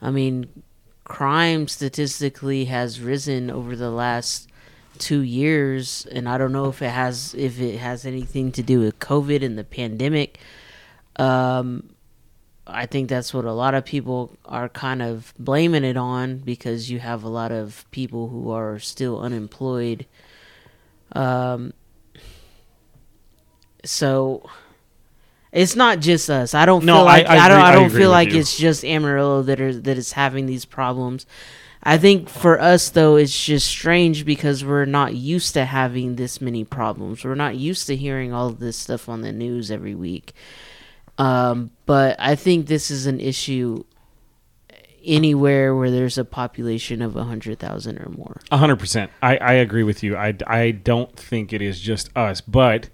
[0.00, 0.62] I mean,
[1.04, 4.48] crime statistically has risen over the last
[4.98, 8.80] two years, and I don't know if it has if it has anything to do
[8.80, 10.38] with COVID and the pandemic.
[11.16, 11.90] Um,
[12.68, 16.90] I think that's what a lot of people are kind of blaming it on because
[16.90, 20.06] you have a lot of people who are still unemployed.
[21.12, 21.72] Um,
[23.84, 24.48] so
[25.52, 26.54] it's not just us.
[26.54, 28.40] I don't No, feel like I- I I, don't agree- I don't feel like you.
[28.40, 31.26] it's just Amarillo that are that is having these problems.
[31.82, 36.40] I think for us though it's just strange because we're not used to having this
[36.40, 37.24] many problems.
[37.24, 40.34] We're not used to hearing all this stuff on the news every week.
[41.18, 43.84] Um, but I think this is an issue
[45.04, 48.40] anywhere where there's a population of 100,000 or more.
[48.50, 49.10] A hundred percent.
[49.22, 50.16] I, I agree with you.
[50.16, 52.88] I, I don't think it is just us, but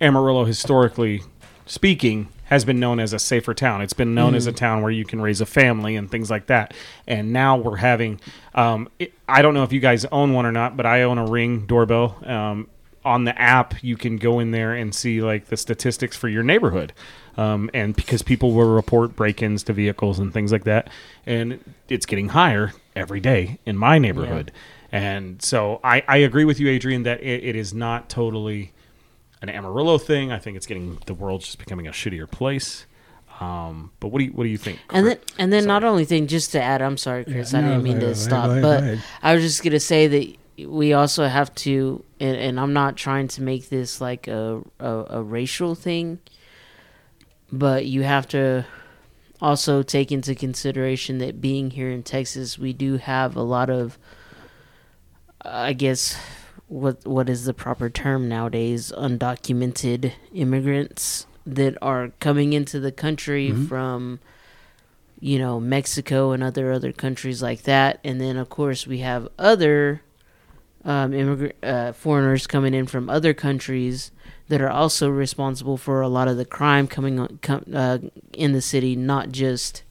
[0.00, 1.22] Amarillo, historically
[1.66, 3.80] speaking, has been known as a safer town.
[3.80, 6.46] It's been known as a town where you can raise a family and things like
[6.46, 6.74] that.
[7.06, 8.20] And now we're having.
[8.56, 11.18] Um, it, I don't know if you guys own one or not, but I own
[11.18, 12.16] a Ring doorbell.
[12.24, 12.68] Um,
[13.04, 16.42] on the app, you can go in there and see like the statistics for your
[16.42, 16.92] neighborhood.
[17.36, 20.90] Um, and because people will report break-ins to vehicles and things like that,
[21.24, 24.52] and it's getting higher every day in my neighborhood.
[24.92, 28.72] And so I, I agree with you, Adrienne, that it, it is not totally
[29.40, 30.32] an Amarillo thing.
[30.32, 32.86] I think it's getting the world's just becoming a shittier place.
[33.40, 34.80] Um, but what do you what do you think?
[34.90, 35.68] And then, and then, Sorry.
[35.68, 38.06] not only thing, just to add, I'm sorry, Chris, I no, didn't mean go to
[38.06, 39.04] ahead, stop, go ahead, but go ahead.
[39.22, 43.28] I was just gonna say that we also have to, and, and I'm not trying
[43.28, 46.18] to make this like a, a a racial thing,
[47.52, 48.64] but you have to
[49.40, 53.98] also take into consideration that being here in Texas, we do have a lot of,
[55.42, 56.16] I guess,
[56.68, 58.92] what what is the proper term nowadays?
[58.96, 63.66] Undocumented immigrants that are coming into the country mm-hmm.
[63.66, 64.20] from,
[65.18, 69.28] you know, Mexico and other other countries like that, and then of course we have
[69.38, 70.02] other
[70.84, 74.10] um, immigrant uh, foreigners coming in from other countries
[74.48, 77.98] that are also responsible for a lot of the crime coming on, com, uh,
[78.32, 79.82] in the city, not just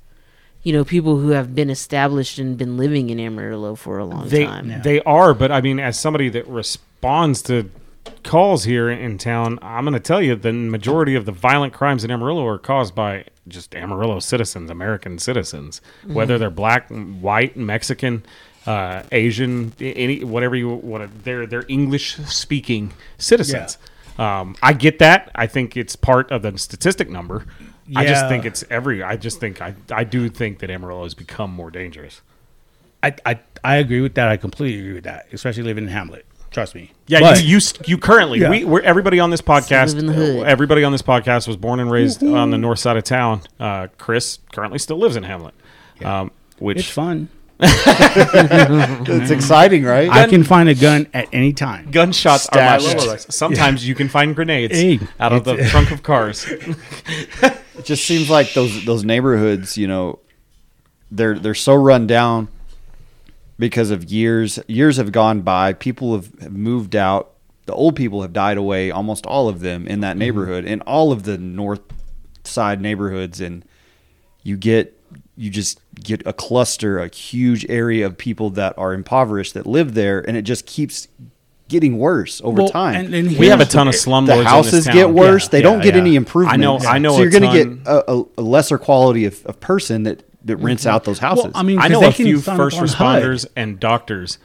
[0.63, 4.27] you know people who have been established and been living in Amarillo for a long
[4.27, 4.69] they time.
[4.69, 4.79] Yeah.
[4.79, 7.69] they are, but I mean, as somebody that responds to
[8.23, 12.03] calls here in town, I'm going to tell you the majority of the violent crimes
[12.03, 18.23] in Amarillo are caused by just Amarillo citizens, American citizens, whether they're black, white, Mexican,
[18.69, 21.03] uh, Asian, any whatever you want.
[21.11, 21.23] to.
[21.23, 23.77] They're they're English speaking citizens.
[24.17, 25.31] Um, I get that.
[25.33, 27.45] I think it's part of the statistic number.
[27.95, 29.01] I just think it's every.
[29.01, 32.21] I just think I I do think that Amarillo has become more dangerous.
[33.01, 34.27] I, I I agree with that.
[34.27, 36.25] I completely agree with that, especially living in Hamlet.
[36.51, 36.91] Trust me.
[37.07, 38.49] Yeah, But- you, you you currently Yeah.
[38.49, 39.89] we we're, everybody on this podcast.
[39.93, 40.47] live in the hood.
[40.47, 43.41] Everybody on this podcast was born and raised on the north side of town.
[43.59, 45.53] Uh, Chris currently still lives in Hamlet,
[46.03, 47.29] um, which it's fun.
[47.61, 49.33] It's mm-hmm.
[49.33, 50.09] exciting, right?
[50.09, 51.91] I can find a gun at any time.
[51.91, 53.07] gunshots are my Stashed.
[53.07, 53.17] low.
[53.17, 56.45] Sometimes you can find grenades Hey, out of the trunk of cars.
[56.47, 60.19] It just seems like those those neighborhoods, you know,
[61.11, 62.49] they're they're so run down
[63.57, 65.73] because of years years have gone by.
[65.73, 67.31] People have, have moved out.
[67.67, 70.19] The old people have died away, almost all of them in that mm-hmm.
[70.19, 71.81] neighborhood, in all of the north
[72.43, 73.63] side neighborhoods, and
[74.43, 74.98] you get
[75.39, 79.93] you just get a cluster, a huge area of people that are impoverished that live
[79.93, 81.07] there, and it just keeps
[81.69, 83.05] getting worse over Well, time.
[83.05, 84.25] and- and we have a here's- ton of slumlords.
[84.27, 84.95] the in this houses town.
[84.95, 85.45] get worse.
[85.45, 86.01] Yeah, they don't get yeah.
[86.01, 86.53] any improvement.
[86.53, 89.45] I know- I know So you're going to get a, a, a lesser quality of,
[89.45, 91.43] of person that that rents out those houses.
[91.45, 93.21] Well, I mean, I know a few first on HUD.
[93.23, 94.39] responders and doctors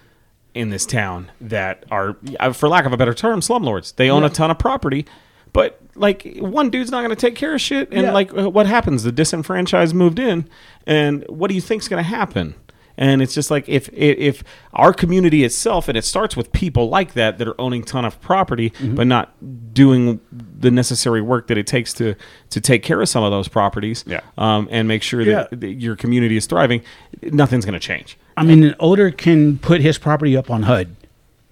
[0.52, 3.94] in this town that are, uh, for lack of a better term, slumlords.
[3.94, 5.06] They own a ton of property,
[5.54, 7.88] but like one dude's not going to take care of shit.
[7.92, 8.12] And Yeah.
[8.12, 9.04] like, uh, what happens?
[9.04, 10.46] The disenfranchised moved in,
[10.86, 12.54] and what do you think's going to happen?
[12.96, 17.14] And it's just like if, if our community itself, and it starts with people like
[17.14, 18.94] that that are owning ton of property, Mm-hmm.
[18.94, 19.32] but not
[19.74, 22.14] doing the necessary work that it takes to
[22.50, 24.20] to take care of some of those properties, Yeah.
[24.38, 25.58] um, and make sure that, Yeah.
[25.58, 26.82] that your community is thriving.
[27.22, 28.16] Nothing's going to change.
[28.36, 30.94] I mean, an older can put his property up on HUD,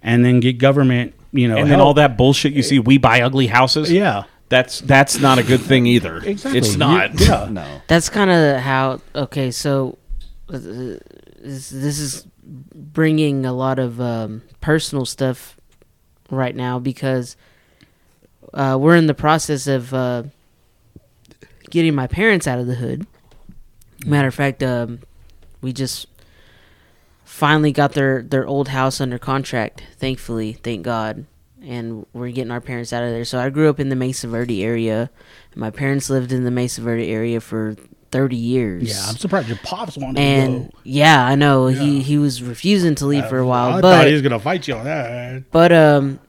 [0.02, 1.12] and then get government.
[1.32, 1.86] You know, and then help.
[1.86, 3.90] all that bullshit you see, we buy ugly houses.
[3.90, 6.18] Yeah, that's that's not a good thing either.
[6.18, 6.58] exactly.
[6.58, 7.18] It's You- not.
[7.20, 7.48] yeah.
[7.50, 7.80] no.
[7.88, 9.00] That's kind of how.
[9.14, 9.96] Okay, so
[10.52, 15.56] uh, this, this is bringing a lot of um, personal stuff
[16.30, 17.36] right now because
[18.52, 20.24] uh, we're in the process of uh,
[21.70, 23.06] getting my parents out of the hood.
[24.04, 25.00] Matter of fact, um,
[25.62, 26.06] we just
[27.32, 29.82] finally got their their old house under contract.
[29.96, 31.24] Thankfully, thank God,
[31.62, 33.24] and we're getting our parents out of there.
[33.24, 35.10] So I grew up in the Mesa Verde area.
[35.52, 37.74] And my parents lived in the Mesa Verde area for
[38.10, 38.82] thirty years.
[38.88, 40.78] Yeah, I'm surprised your pops wanted to and go.
[40.84, 41.80] yeah, I know Yeah.
[41.80, 44.38] he he was refusing to leave for a while, I but thought he was gonna
[44.38, 45.50] fight you on that.
[45.50, 46.20] but um,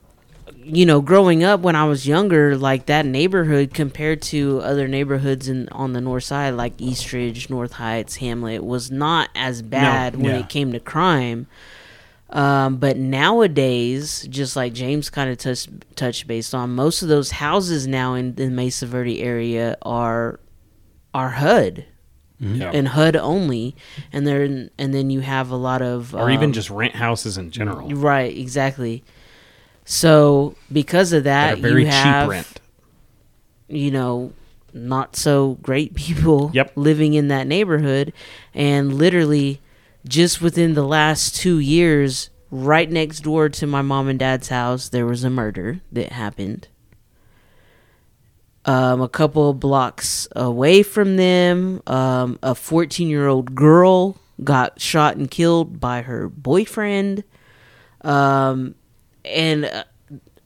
[0.64, 5.48] you know, growing up when I was younger, like that neighborhood compared to other neighborhoods
[5.48, 10.34] in on the north side, like Eastridge, North Heights, Hamlet, was not as bad when
[10.34, 10.40] yeah.
[10.40, 11.46] it came to crime.
[12.30, 17.30] Um, but nowadays, just like James kind of touched touched based on, most of those
[17.32, 20.40] houses now in the Mesa Verde area are
[21.12, 21.84] are HUD
[22.40, 22.70] Yeah.
[22.72, 23.76] and HUD only,
[24.12, 27.38] and there and then you have a lot of or even um, just rent houses
[27.38, 27.88] in general.
[27.90, 29.04] Right, exactly.
[29.84, 32.60] So because of At that, very you have cheap rent.
[33.68, 34.32] you know
[34.72, 36.72] not so great people Yep.
[36.76, 38.12] living in that neighborhood,
[38.54, 39.60] and literally
[40.06, 44.88] just within the last two years, right next door to my mom and dad's house,
[44.88, 46.68] there was a murder that happened.
[48.66, 54.80] Um, a couple of blocks away from them, um, a 14 year old girl got
[54.80, 57.24] shot and killed by her boyfriend.
[58.00, 58.74] Um,
[59.24, 59.84] and uh,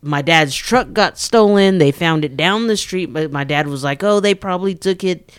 [0.03, 1.79] my dad's truck got stolen.
[1.79, 5.03] They found it down the street, but my dad was like, "Oh, they probably took
[5.05, 5.33] it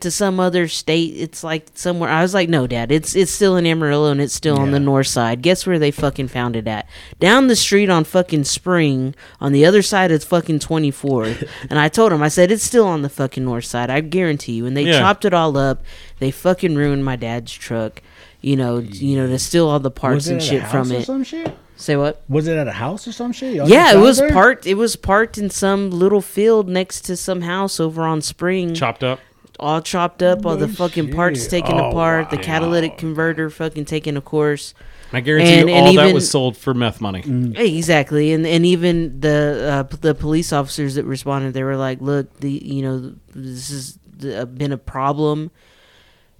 [0.00, 1.14] to some other state.
[1.16, 4.34] It's like somewhere." I was like, "No, dad, it's it's still in Amarillo and it's
[4.34, 5.42] still on the north side.
[5.42, 6.88] Guess where they fucking found it at?
[7.18, 11.88] Down the street on fucking Spring, on the other side of fucking 24th." and I
[11.88, 13.90] told him, I said, "It's still on the fucking north side.
[13.90, 15.00] I guarantee you." And they Yeah.
[15.00, 15.82] chopped it all up.
[16.20, 18.00] They fucking ruined my dad's truck.
[18.40, 21.06] You know, you know, to steal all the parts and shit from it.
[21.06, 21.56] Some shit?
[21.76, 22.22] Say what?
[22.28, 23.54] Was it at a house or some shit?
[23.54, 24.30] Y'all Yeah, it was there?
[24.30, 24.66] parked.
[24.66, 28.74] It was parked in some little field next to some house over on Spring.
[28.74, 29.20] Chopped up.
[29.60, 32.42] all chopped up, all the No fucking parts taken Oh, apart, the wow.
[32.42, 34.74] catalytic converter fucking taken, of course.
[35.12, 37.22] I guarantee And- you and all that was sold for meth money.
[37.22, 37.56] Mm.
[37.56, 42.00] Exactly, and and even the uh, p- the police officers that responded, they were like,
[42.00, 43.98] "Look, the you know this has
[44.36, 45.52] uh, been a problem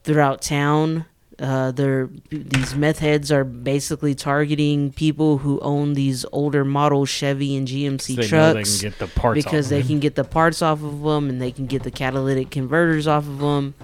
[0.03, 1.05] throughout town.
[1.39, 7.57] Uh, they're these meth heads are basically targeting people who own these older model Chevy
[7.57, 10.82] and GMC trucks." they can get the parts because they can get the parts off
[10.82, 13.74] of them and they can get the catalytic converters off of them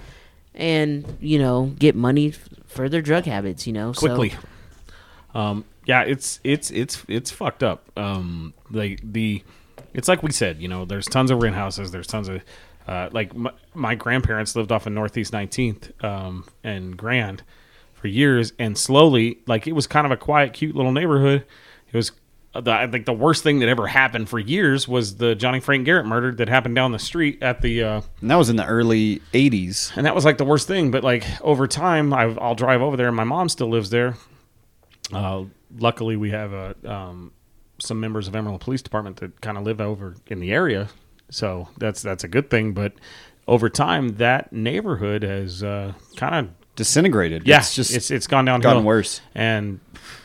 [0.55, 2.31] and you know get money
[2.67, 4.35] for their drug habits you know quickly.
[5.35, 7.91] Um, yeah, it's it's it's it's fucked up.
[7.97, 9.43] Um, like the,
[9.95, 11.91] it's like we said, you know, there's tons of rent houses.
[11.91, 12.43] There's tons of,
[12.91, 17.43] uh, like my, my grandparents lived off of Northeast 19th um, and Grand
[17.95, 21.45] for years, and slowly, like it was kind of a quiet, cute little neighborhood.
[21.93, 22.11] It was.
[22.55, 25.61] uh, The, I think the worst thing that ever happened for years was the Johnny
[25.61, 28.57] Frank Garrett murder that happened down the street at the uh, And that was in
[28.57, 29.93] the early 80s.
[29.97, 30.91] and that was like the worst thing.
[30.91, 34.17] But like over time, i I'll drive over there, and my mom still lives there.
[35.13, 35.45] Uh,
[35.79, 37.33] luckily, we have uh, um,
[37.79, 40.89] some members of Amarillo Police Department that kind of live over in the area,
[41.31, 42.73] so that's that's a good thing.
[42.73, 42.93] But
[43.49, 47.47] over time, that neighborhood has uh, kind of Disintegrated.
[47.47, 49.21] yeah, It's just it's it's gone downhill, gotten worse.
[49.35, 49.81] and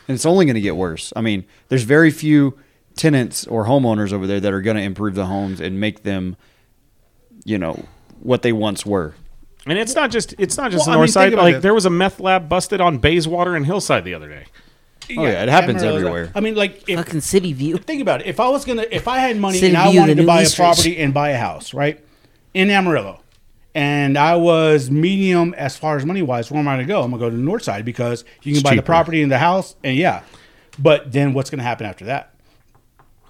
[0.08, 1.12] And it's only going to get worse.
[1.14, 2.58] I mean, there's very few
[2.94, 6.36] tenants or homeowners over there that are going to improve the homes and make them,
[7.44, 7.84] you know,
[8.20, 9.14] what they once were.
[9.66, 11.32] and it's not just it's not just Well, the I north mean, side.
[11.34, 11.62] Like it.
[11.62, 14.46] there was a meth lab busted on Bayswater and Hillside the other day.
[15.16, 16.32] Oh, yeah, it happens Amarillo's- everywhere.
[16.34, 18.26] I mean, like if fucking city view think about it.
[18.26, 20.22] If I was gonna, if I had money City and I View, wanted the to
[20.22, 20.56] new buy a Eastridge.
[20.66, 22.02] property and buy a house, right,
[22.54, 23.20] in Amarillo,
[23.74, 27.02] and I was medium as far as money wise, where am I gonna go?
[27.02, 28.86] I'm gonna go to the north side because you can It's buy the cheaper.
[28.86, 30.22] property and the house, and yeah.
[30.78, 32.32] But then what's gonna happen after that?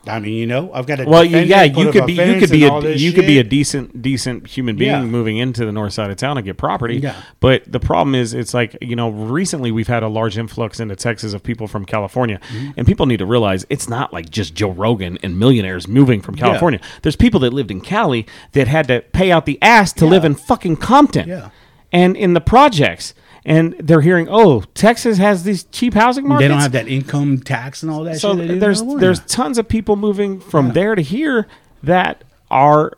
[0.08, 1.04] I mean, you know, I've got to.
[1.04, 3.44] Well, you, yeah, it, you could be you could be a you could be a
[3.44, 5.02] decent decent human being Yeah.
[5.04, 6.98] moving into the north side of town and get property.
[6.98, 7.20] Yeah.
[7.40, 10.96] But the problem is, it's like you know, recently we've had a large influx into
[10.96, 12.70] Texas of people from California, Mm-hmm.
[12.76, 16.34] and people need to realize it's not like just Joe Rogan and millionaires moving from
[16.36, 16.80] California.
[17.02, 20.24] There's people that lived in Cali that had to pay out the ass to live
[20.24, 21.50] in fucking Compton, Yeah.
[21.92, 23.14] and in the projects.
[23.48, 27.38] And they're hearing, oh, Texas has these cheap housing markets They don't have that income
[27.38, 28.18] tax and all that.
[28.18, 31.46] so shit they there's there's tons of people moving from there to here
[31.84, 32.92] that are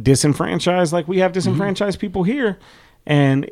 [0.00, 2.00] disenfranchised like we have disenfranchised Mm-hmm.
[2.00, 2.58] people here
[3.06, 3.48] and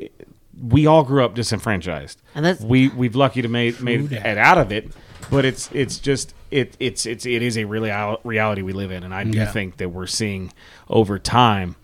[0.61, 4.57] we all grew up disenfranchised And that's- we we've lucky to made made it out
[4.57, 4.91] of it
[5.29, 7.91] but it's it's just it it's it's it is a really
[8.23, 9.51] reality we live in and I do Yeah.
[9.51, 10.51] think that we're seeing
[10.89, 11.75] over time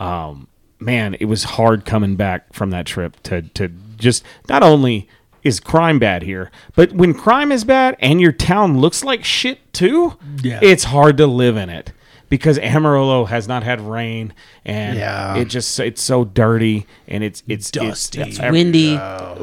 [0.00, 0.48] um
[0.80, 5.08] man it was hard coming back from that trip to to just not only
[5.42, 9.72] is crime bad here but when crime is bad and your town looks like shit
[9.72, 10.58] too Yeah.
[10.62, 11.92] it's hard to live in it
[12.30, 14.34] because Amarillo has not had rain
[14.64, 15.36] and Yeah.
[15.36, 18.20] it just it's so dirty and it's it's Dusty.
[18.20, 19.00] It's, It's windy.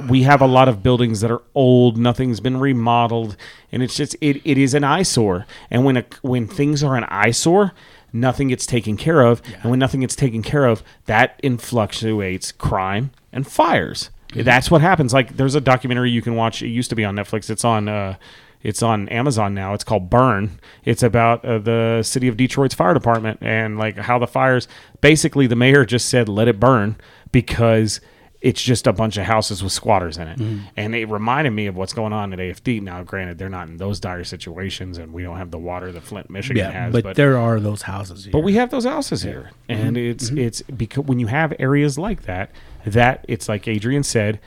[0.08, 3.38] we have a lot of buildings that are old nothing's been remodeled
[3.72, 7.06] and it's just it, it is an eyesore and when a, when things are an
[7.06, 7.72] eyesore
[8.14, 13.12] nothing gets taken care of and when nothing gets taken care of that influctuates crime
[13.34, 14.10] and fires
[14.44, 17.16] that's what happens like there's a documentary you can watch it used to be on
[17.16, 18.16] netflix it's on uh
[18.64, 19.76] it's on Amazon now.
[19.76, 20.60] It's called Burn.
[20.86, 24.68] It's about uh, the city of Detroit's fire department and like how the fires.
[25.02, 26.96] Basically, the mayor just said let it burn
[27.32, 28.02] because
[28.42, 30.40] it's just a bunch of houses with squatters in it.
[30.76, 32.82] And it reminded me of what's going on at AFD.
[32.82, 36.02] Now, granted, they're not in those dire situations, and we don't have the water that
[36.02, 36.92] Flint, Michigan Yeah, has.
[36.92, 38.26] but, But, there are those houses.
[38.26, 38.32] Here.
[38.32, 42.24] but we have those houses here, and it's it's because when you have areas like
[42.24, 42.50] that,
[42.86, 44.40] that it's like Adrienne said,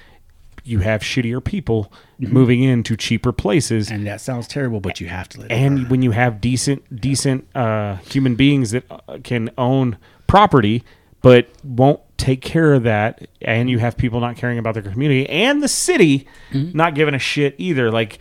[0.64, 5.28] you have shittier people moving into cheaper places, and that sounds terrible, but you have
[5.30, 9.97] to let and when you have decent decent uh, human beings that uh, can own
[10.26, 10.84] property
[11.22, 15.28] but won't take care of that and you have people not caring about their community
[15.28, 17.91] and the city not giving a shit either.
[17.91, 18.18] Like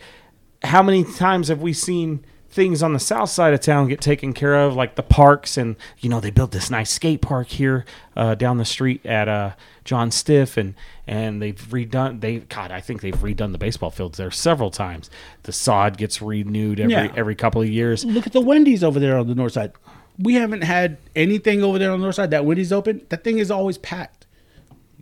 [0.62, 4.32] how many times have we seen things on the south side of town get taken
[4.32, 7.84] care of like the parks and you know they built this nice skate park here
[8.16, 9.50] uh, down the street at uh,
[9.84, 10.74] john stiff and
[11.06, 15.10] and they've redone they god i think they've redone the baseball fields there several times
[15.42, 17.12] the sod gets renewed every Yeah.
[17.14, 19.72] every couple of years Look at the Wendy's over there on the north side.
[20.18, 22.30] We haven't had anything over there on the north side.
[22.32, 23.02] That Wendy's open.
[23.10, 24.26] That thing is always packed.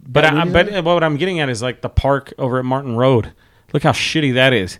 [0.06, 2.64] but That I, Wendy's but what i'm getting at is like the park over at
[2.64, 3.32] martin road
[3.72, 4.78] look how shitty that is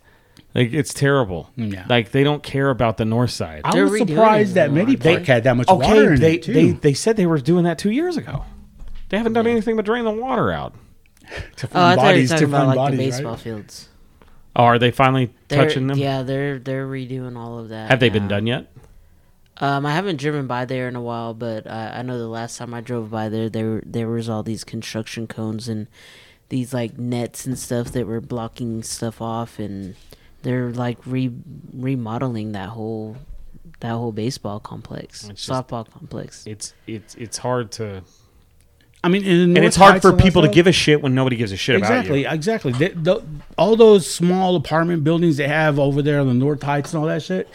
[0.57, 1.87] like it's terrible Yeah.
[1.89, 4.73] like they don't care about the north side I They're was redoing surprised that a
[4.73, 5.03] Mini lot.
[5.05, 6.53] Park had that much okay, water in they, it too.
[6.53, 8.45] they they said they were doing that two years ago.
[9.11, 10.75] They haven't done anything but drain the water out.
[11.57, 13.11] To Oh, I thought you were bodies, talking about fund like the bodies, right?
[13.11, 13.89] baseball fields.
[14.57, 15.99] Oh, are they finally They're, touching them?
[15.99, 17.91] Yeah, they're they're redoing all of that.
[17.91, 18.29] Have they been now.
[18.37, 18.73] done yet?
[19.59, 22.59] Um, I haven't driven by there in a while, but I, I know the last
[22.59, 25.87] time I drove by there, there there was all these construction cones and
[26.49, 29.95] these like nets and stuff that were blocking stuff off, and
[30.47, 31.31] they're like re
[31.73, 33.17] remodeling that whole
[33.81, 36.47] that whole baseball complex, It's just- softball complex.
[36.47, 38.03] It's it's it's hard to,
[39.05, 41.53] I mean, in and it's hard for people to give a shit when nobody gives
[41.53, 42.37] a shit exactly, about you.
[42.37, 42.73] exactly.
[42.73, 43.23] They- tho-
[43.59, 47.07] all those small apartment buildings they have over there on the North Heights and all
[47.09, 47.49] that shit.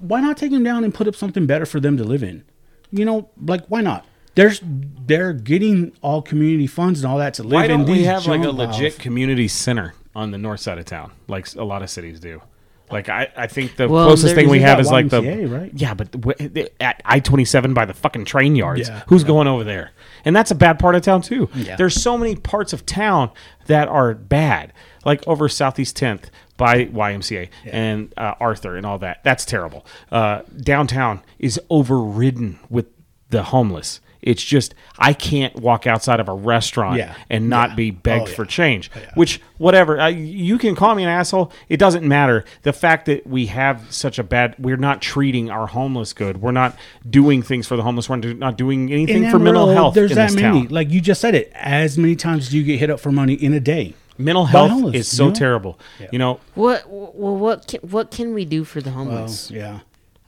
[0.00, 2.42] Why not take them down and put up something better for them to live in?
[2.90, 4.04] You know, like why not?
[4.34, 7.70] There's they're getting all community funds and all that to live Why in.
[7.70, 11.12] don't we have like a legit house- community center on the north side of town,
[11.28, 12.42] like a lot of cities do?
[12.90, 15.08] Like I, I think the Well, closest there- thing we Isn't have that is like
[15.10, 15.70] the YMCA, right?
[15.76, 18.88] yeah, but w- at I twenty seven by the fucking train yards.
[18.88, 19.04] Yeah.
[19.06, 19.92] Who's going over there?
[20.24, 21.48] And that's a bad part of town too.
[21.54, 21.76] Yeah.
[21.76, 23.30] There's so many parts of town
[23.66, 24.72] that are bad,
[25.04, 29.22] like over Southeast Tenth by YMCA and uh, Arthur and all that.
[29.22, 29.86] That's terrible.
[30.10, 32.86] Uh, downtown is overridden with
[33.28, 34.00] the homeless.
[34.22, 37.14] It's just I can't walk outside of a restaurant Yeah.
[37.30, 37.74] and not Yeah.
[37.76, 38.48] be begged Oh, for yeah.
[38.48, 38.90] change.
[38.94, 41.50] Oh, which whatever I, you can call me an asshole.
[41.68, 42.44] It doesn't matter.
[42.62, 46.42] The fact that we have such a bad, we're not treating our homeless good.
[46.42, 46.76] We're not
[47.08, 48.08] doing things for the homeless.
[48.08, 49.94] We're not doing anything In for mental Amarillo, health.
[49.94, 50.62] There's in that this many.
[50.64, 50.68] town.
[50.70, 51.50] Like you just said it.
[51.54, 53.94] As many times do you get hit up for money in a day?
[54.18, 55.34] Mental health homeless, is so you know?
[55.34, 55.78] terrible.
[56.12, 59.50] You know, What well what can, what can we do for the homeless?
[59.50, 59.78] Yeah.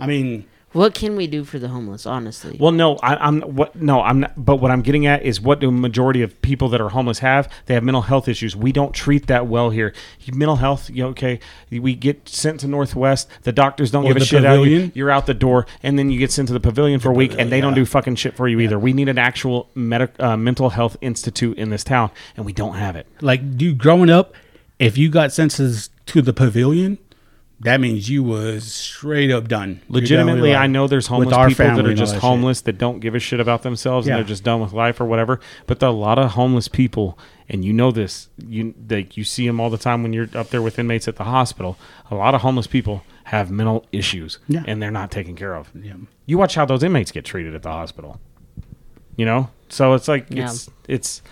[0.00, 2.06] I mean, What can we do for the homeless?
[2.06, 3.76] Honestly, Well, no, I, I'm what?
[3.76, 4.32] No, I'm not.
[4.36, 7.52] But what I'm getting at is what do majority of people that are homeless have?
[7.66, 8.56] They have mental health issues.
[8.56, 9.92] We don't treat that well here.
[10.32, 11.40] Mental health, you know, okay?
[11.70, 13.28] We get sent to Northwest.
[13.42, 14.62] The doctors don't Or give a the shit out.
[14.62, 17.14] You, you're out the door, and then you get sent to the pavilion for a
[17.14, 18.78] week, and they don't do fucking shit for you either.
[18.78, 22.74] We need an actual medic, uh, mental health institute in this town, and we don't
[22.74, 23.06] have it.
[23.20, 24.34] like, dude, growing up,
[24.78, 26.98] if you got sentences to the pavilion,
[27.62, 29.80] that means you was straight up done.
[29.88, 32.22] Legitimately, done with I know there's homeless our people family that are just that shit.
[32.22, 34.14] homeless that don't give a shit about themselves Yeah.
[34.14, 35.40] and they're just done with life or whatever.
[35.66, 38.28] But there are a lot of homeless people, and you know this.
[38.46, 41.16] You like you see them all the time when you're up there with inmates at
[41.16, 41.78] the hospital.
[42.10, 44.62] A lot of homeless people have mental issues, Yeah.
[44.66, 45.70] and they're not taken care of.
[45.74, 45.94] Yeah.
[46.26, 48.20] You watch how those inmates get treated at the hospital.
[49.16, 50.46] You know, so it's like Yeah.
[50.46, 51.22] it's it's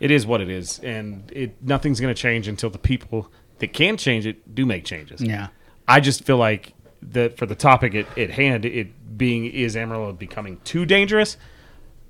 [0.00, 3.30] it is what it is, and it nothing's going to change until the people
[3.60, 5.20] that can change it do make changes.
[5.20, 5.48] Yeah.
[5.88, 6.74] I just feel like
[7.10, 11.36] that for the topic at, at hand, it being is Amarillo becoming too dangerous.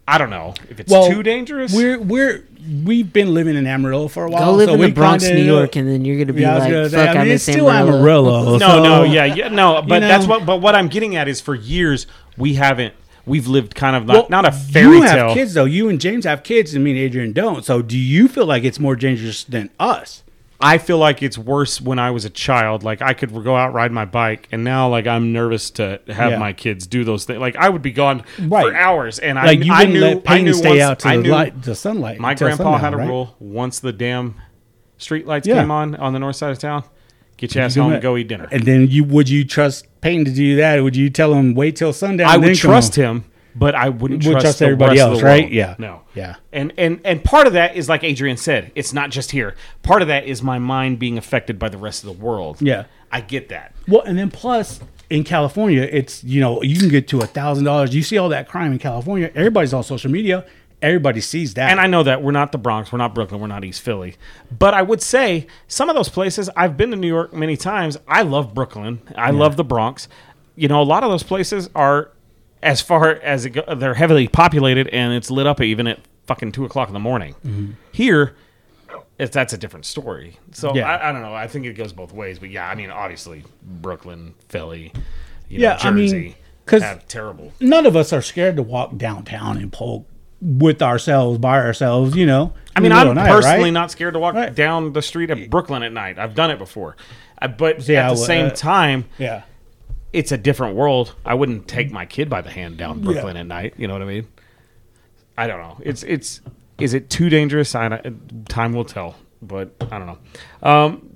[0.06, 1.72] I don't know if it's too dangerous.
[1.74, 2.44] We're we're
[2.84, 4.52] we've been living in Amarillo for a while.
[4.52, 6.56] go live so in the Bronx, kinda New York, and then you're gonna be Yeah,
[6.58, 8.52] like, gonna say, "Fuck, I I, mean, miss it's still Amarillo." Amarillo.
[8.58, 9.82] no, so- no, yeah, yeah, no.
[9.86, 10.08] But know?
[10.08, 10.46] that's what.
[10.46, 12.06] But what I'm getting at is for years
[12.38, 12.94] we haven't.
[13.26, 15.28] We've lived kind of not, Well, not a fairy you tale.
[15.28, 15.66] have kids though.
[15.66, 16.74] You and James have kids.
[16.74, 17.62] I mean, Adrienne don't.
[17.62, 20.22] So, do you feel like it's more dangerous than us?
[20.61, 22.82] I feel like it's worse when I was a child.
[22.82, 26.32] Like I could go out ride my bike, and now like I'm nervous to have
[26.32, 26.38] Yeah.
[26.38, 27.38] my kids do those things.
[27.38, 30.16] Like I would be gone for hours, and Like I, you I wouldn't knew let
[30.16, 32.18] I pain knew stay once, out to I the light, the sunlight.
[32.18, 33.06] my grandpa had a right?
[33.09, 34.34] rule: once the damn
[34.96, 35.61] street lights Yeah.
[35.61, 36.82] came on on the north side of town,
[37.36, 38.48] get your ass do home and go eat dinner.
[38.50, 40.82] And then you would you trust Payne to do that?
[40.82, 42.28] Would you tell him wait till sundown?
[42.28, 43.24] I would trust him,
[43.59, 45.50] but I wouldn't trust, trust everybody else, right?
[45.50, 45.74] Yeah.
[45.78, 46.36] no, Yeah.
[46.52, 49.54] And and and part of that is like Adrienne said, it's not just here.
[49.82, 52.61] Part of that is my mind being affected by the rest of the world.
[52.61, 52.84] Yeah.
[53.11, 53.74] I get that.
[53.86, 54.80] Well, and then plus
[55.11, 57.94] in California, it's you know you can get to a thousand dollars.
[57.94, 59.30] You see all that crime in California.
[59.34, 60.44] Everybody's on social media.
[60.80, 61.70] Everybody sees that.
[61.72, 64.14] And I know that we're not the Bronx, we're not Brooklyn, we're not East Philly.
[64.56, 67.96] But I would say some of those places, I've been to New York many times.
[68.06, 69.00] I love Brooklyn.
[69.16, 70.06] I love the Bronx.
[70.54, 72.12] You know, a lot of those places are,
[72.62, 76.52] as far as it go, they're heavily populated and it's lit up even at fucking
[76.52, 77.34] two o'clock in the morning.
[77.46, 77.72] Mm-hmm.
[77.92, 78.34] Here,
[79.18, 80.38] it's, that's a different story.
[80.52, 80.88] So Yeah.
[80.90, 81.34] I, I don't know.
[81.34, 82.38] I think it goes both ways.
[82.38, 84.92] But yeah, I mean, obviously, Brooklyn, Philly,
[85.48, 86.36] you Yeah, know, I mean, Jersey
[86.66, 87.52] 'cause- have terrible.
[87.61, 90.06] none of us are scared to walk downtown and pull
[90.40, 92.14] with ourselves by ourselves.
[92.14, 92.52] You know.
[92.76, 93.70] I mean, in the middle I'm night, personally right?
[93.70, 94.54] not scared to walk Right.
[94.54, 96.16] down the street of Brooklyn at night.
[96.18, 96.96] I've done it before.
[97.42, 99.42] Uh, but See, at I the same uh, time, Yeah.
[100.12, 101.14] It's a different world.
[101.24, 103.74] I wouldn't take my kid by the hand down Brooklyn at night.
[103.76, 104.26] You know what I mean?
[105.36, 105.78] I don't know.
[105.82, 106.40] It's it's
[106.78, 107.74] is it too dangerous?
[107.74, 108.00] I
[108.48, 109.16] time will tell.
[109.40, 110.18] But I don't know.
[110.68, 111.14] Um,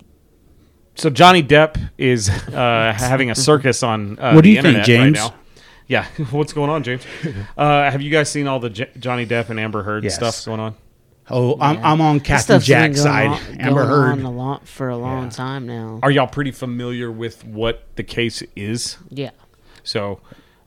[0.95, 4.19] so Johnny Depp is uh, having a circus on.
[4.19, 5.19] Uh, What do the you think, James?
[5.19, 5.35] Right now.
[5.89, 7.03] Yeah, what's going on, James?
[7.57, 10.15] Uh, have you guys seen all the J- Johnny Depp and Amber Heard Yes.
[10.15, 10.75] stuff going on?
[11.31, 13.29] Oh, I'm, I'm on Captain Jack's side.
[13.29, 14.13] on- Amber Heard.
[14.13, 15.31] on a lot for a long Yeah.
[15.31, 16.01] time now.
[16.03, 18.97] Are y'all pretty familiar with what the case is?
[19.09, 19.31] yeah.
[19.85, 20.21] So,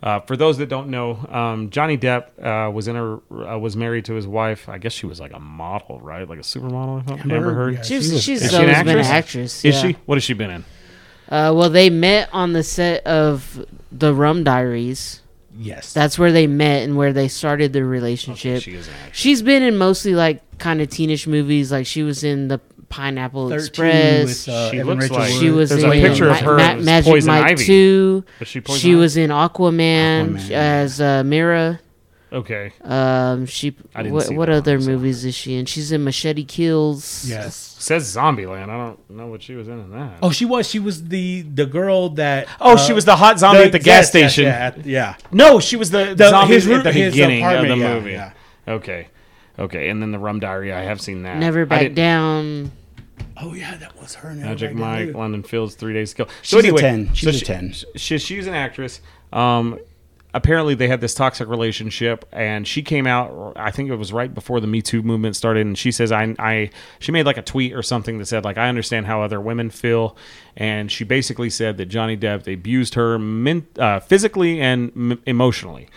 [0.04, 3.76] uh, for those that don't know, um, Johnny Depp uh, was in a uh, was
[3.78, 4.68] married to his wife.
[4.70, 6.28] I guess she was like a model, right?
[6.28, 7.32] Like a supermodel or something.
[7.32, 7.74] Amber, Heard.
[7.76, 7.82] yeah.
[7.82, 9.10] She's, She was- she's Is she an always been an actress?
[9.64, 9.66] actress.
[9.66, 9.94] Is she?
[10.06, 10.66] What has she been in?
[11.30, 15.22] Uh, well, they met on the set of the Rum Diaries.
[15.58, 15.94] Yes.
[15.94, 18.62] That's where they met and where they started their relationship.
[18.62, 19.18] She is an actress.
[19.18, 21.72] She's been in mostly like kind of teenish movies.
[21.72, 24.26] Like she was in the Pineapple 13 Express.
[24.48, 26.58] with, uh, She Evan looks Rachel like- she was There's in a picture of her
[26.58, 27.66] Ma- as Magic Poison Mike Ivy.
[27.66, 28.24] 2.
[28.44, 30.52] She She was in Aquaman, Aquaman.
[30.52, 31.80] as uh, Mera.
[32.36, 32.72] Okay.
[32.84, 33.76] Um, she.
[33.96, 34.92] I didn't What, see what that other one, so.
[34.92, 35.66] movies is she in?
[35.66, 37.26] She's in Machete Kills.
[37.28, 37.56] Yes.
[37.80, 38.70] Says Zombieland.
[38.70, 40.20] I don't know what she was in in that.
[40.22, 40.68] Oh, she was.
[40.70, 42.48] She was the the girl that.
[42.60, 44.44] Oh, uh, she was the hot zombie at the gas yes, yes, station.
[44.46, 45.16] yeah, at- yeah.
[45.32, 47.80] No, she was the, The- zombie his at the room- his beginning of the apartment,
[47.82, 48.12] yeah, movie.
[48.12, 48.32] yeah.
[48.68, 49.08] Okay.
[49.58, 50.74] Okay, and then the Rum Diary.
[50.74, 51.38] I have seen that.
[51.38, 52.72] Never I Back Down.
[53.38, 54.34] Oh yeah, that was her.
[54.34, 56.28] Never Magic Back Mike, London Fields, Three Days Ago.
[56.42, 57.14] She's a 10.
[57.14, 57.74] She's a she- 10.
[57.96, 59.00] She, she's an actress.
[59.32, 59.80] Um,
[60.36, 63.54] apparently, they had this toxic relationship, and she came out.
[63.56, 66.36] I think it was right before the Me Too movement started, and she says, "I,
[66.38, 66.70] I."
[67.00, 69.72] She made like a tweet or something that said, "Like I understand how other women
[69.72, 70.16] feel,"
[70.56, 75.88] and she basically said that Johnny Depp abused her men, uh, physically and m- emotionally.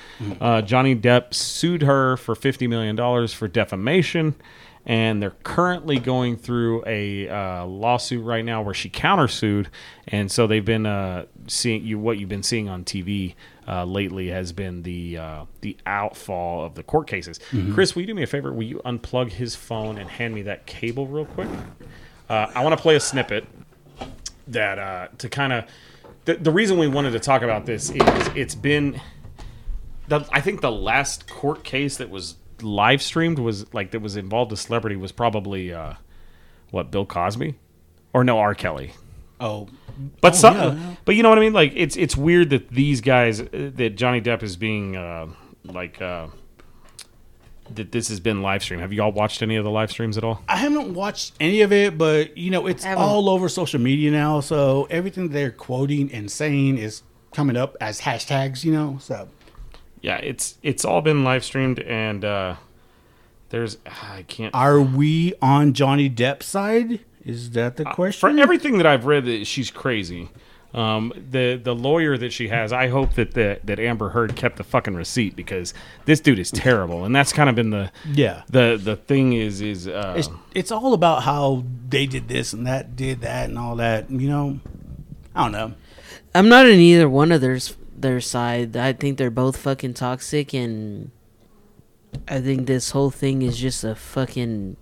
[0.40, 4.34] Uh, Johnny Depp sued her for fifty million dollars for defamation
[4.86, 9.66] and they're currently going through a uh, lawsuit right now where she countersued,
[10.06, 11.98] and so they've been uh, seeing you.
[11.98, 13.34] What you've been seeing on TV
[13.68, 17.38] uh, lately has been the uh, the outfall of the court cases.
[17.74, 18.52] Chris, will you do me a favor?
[18.52, 21.48] Will you unplug his phone and hand me that cable real quick?
[22.28, 23.46] Uh, I want to play a snippet
[24.46, 25.64] that uh, to kind of
[26.24, 29.00] the, the reason we wanted to talk about this is it's been
[30.08, 34.16] the, I think the last court case that was live streamed was like that was
[34.16, 35.94] involved a celebrity was probably uh,
[36.70, 37.54] what Bill Cosby
[38.12, 38.92] or no R Kelly.
[39.40, 39.68] Oh,
[40.20, 40.94] But Oh, some, yeah.
[41.04, 41.52] but you know what I mean.
[41.52, 45.26] Like it's it's weird that these guys uh, that Johnny Depp is being uh,
[45.64, 46.28] like uh,
[47.74, 48.80] that this has been live streamed.
[48.82, 50.42] Have you all watched any of the live streams at all?
[50.48, 54.40] I haven't watched any of it, but you know it's all over social media now.
[54.40, 58.64] So everything they're quoting and saying is coming up as hashtags.
[58.64, 59.28] You know, so
[60.00, 62.56] Yeah, it's it's all been live streamed and uh,
[63.50, 67.00] there's I can't are we on Johnny Depp's side?
[67.24, 68.38] Is that the For question?
[68.38, 70.30] everything that I've read, that she's crazy.
[70.74, 74.56] Um, the the lawyer that she has, I hope that the, that Amber Heard kept
[74.56, 75.72] the fucking receipt because
[76.04, 78.42] this dude is terrible, and that's kind of been the yeah.
[78.50, 82.66] the the thing is is uh, It's it's all about how they did this and
[82.66, 84.10] that did that and all that.
[84.10, 84.60] You know,
[85.34, 85.74] I don't know.
[86.34, 87.58] I'm not in either one of their
[87.96, 88.76] their side.
[88.76, 91.10] I think they're both fucking toxic, and
[92.28, 94.76] I think this whole thing is just a fucking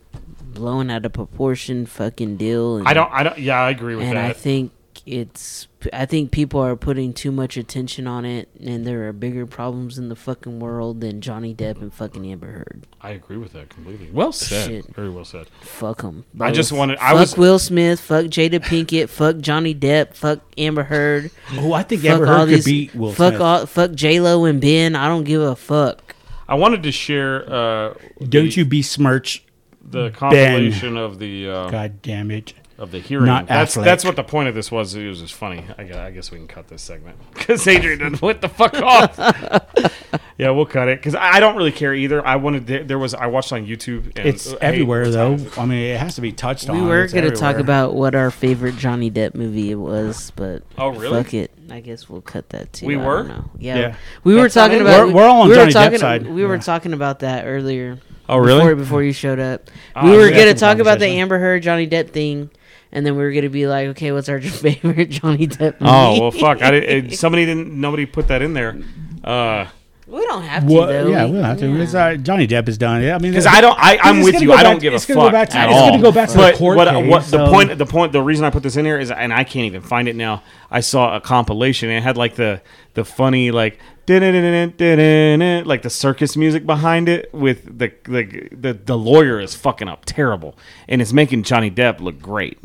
[0.57, 2.79] blown out of proportion fucking deal.
[2.79, 4.17] And, I don't I don't yeah I agree with that.
[4.17, 4.73] and I think
[5.05, 9.47] it's I think people are putting too much attention on it, and there are bigger
[9.47, 12.87] problems in the fucking world than Johnny Depp and fucking Amber Heard.
[13.01, 14.09] I agree with that completely.
[14.13, 14.67] Well said.
[14.69, 14.95] Shit.
[14.97, 15.47] Very well said.
[15.61, 16.25] Fuck them.
[16.41, 18.01] I just wanted- Fuck I was- Will Smith.
[18.01, 19.09] Fuck Jada Pinkett.
[19.09, 20.15] fuck Johnny Depp.
[20.15, 21.31] Fuck Amber Heard.
[21.57, 22.65] Oh, I think fuck Amber all Heard could these.
[22.65, 23.41] beat Will fuck Smith.
[23.43, 23.67] all.
[23.67, 24.97] Fuck J Lo and Ben.
[24.97, 26.17] I don't give a fuck.
[26.49, 27.43] I wanted to share.
[27.49, 27.95] Uh,
[28.29, 29.45] Don't the, you besmirch?
[29.89, 32.55] The compilation of the uh, God damn it!
[32.79, 33.25] of the hearing?
[33.27, 33.85] Not that's Affleck.
[33.85, 34.95] that's what the point of this was.
[34.95, 35.65] It was just funny.
[35.79, 38.75] I guess, I guess we can cut this segment because Adrienne didn't what the fuck
[38.75, 39.17] off.
[40.39, 42.25] yeah, we'll cut it because I I don't really care either.
[42.27, 44.07] I wanted there, there was I watched on YouTube.
[44.19, 45.37] And, It's uh, everywhere hey, though.
[45.57, 46.83] I mean, it has to be touched We on.
[46.85, 50.89] We were gonna talk about what our favorite Johnny Depp movie it was, but Oh,
[50.89, 51.23] really?
[51.23, 51.53] Fuck it.
[51.71, 52.87] I guess we'll cut that too.
[52.87, 53.17] We I were?
[53.19, 53.51] don't know.
[53.59, 53.77] Yeah.
[53.79, 53.97] Yeah.
[54.23, 54.83] We were That's not talking it?
[54.83, 55.01] about.
[55.05, 56.27] We're- we're all on we Johnny Depp's talking, side.
[56.27, 56.61] We were Yeah.
[56.61, 57.99] talking about that earlier.
[58.29, 58.61] Oh really?
[58.61, 61.07] Before, before you showed up, Ah, we were we gonna talk about the.
[61.07, 62.51] Amber Heard Johnny Depp thing,
[62.93, 65.93] and then we were gonna be like, okay, what's our favorite Johnny Depp movie?
[65.93, 66.63] Oh well, fuck!
[66.63, 67.73] I did, somebody didn't.
[67.73, 68.79] Nobody put that in there.
[69.23, 69.67] Uh,
[70.07, 71.09] we don't have to What, though.
[71.09, 71.67] yeah, we don't have to.
[71.69, 71.83] Yeah.
[71.83, 73.03] It's, uh, Johnny Depp is done.
[73.03, 73.77] Yeah, I mean, because I don't.
[73.79, 74.49] I, I'm it's with you.
[74.49, 75.91] go I don't give a it's go fuck back to- at it's all.
[75.91, 77.77] gonna go back to the court what, case, what the point?
[77.77, 78.13] The point.
[78.13, 80.43] The reason I put this in here is, and I can't even find it now.
[80.71, 81.89] I saw a compilation.
[81.89, 82.63] And it had like the
[82.95, 83.79] the funny like
[84.09, 90.05] like the circus music behind it with the the the, the lawyer is fucking up
[90.05, 90.57] terrible,
[90.89, 92.59] and it's making Johnny Depp look great.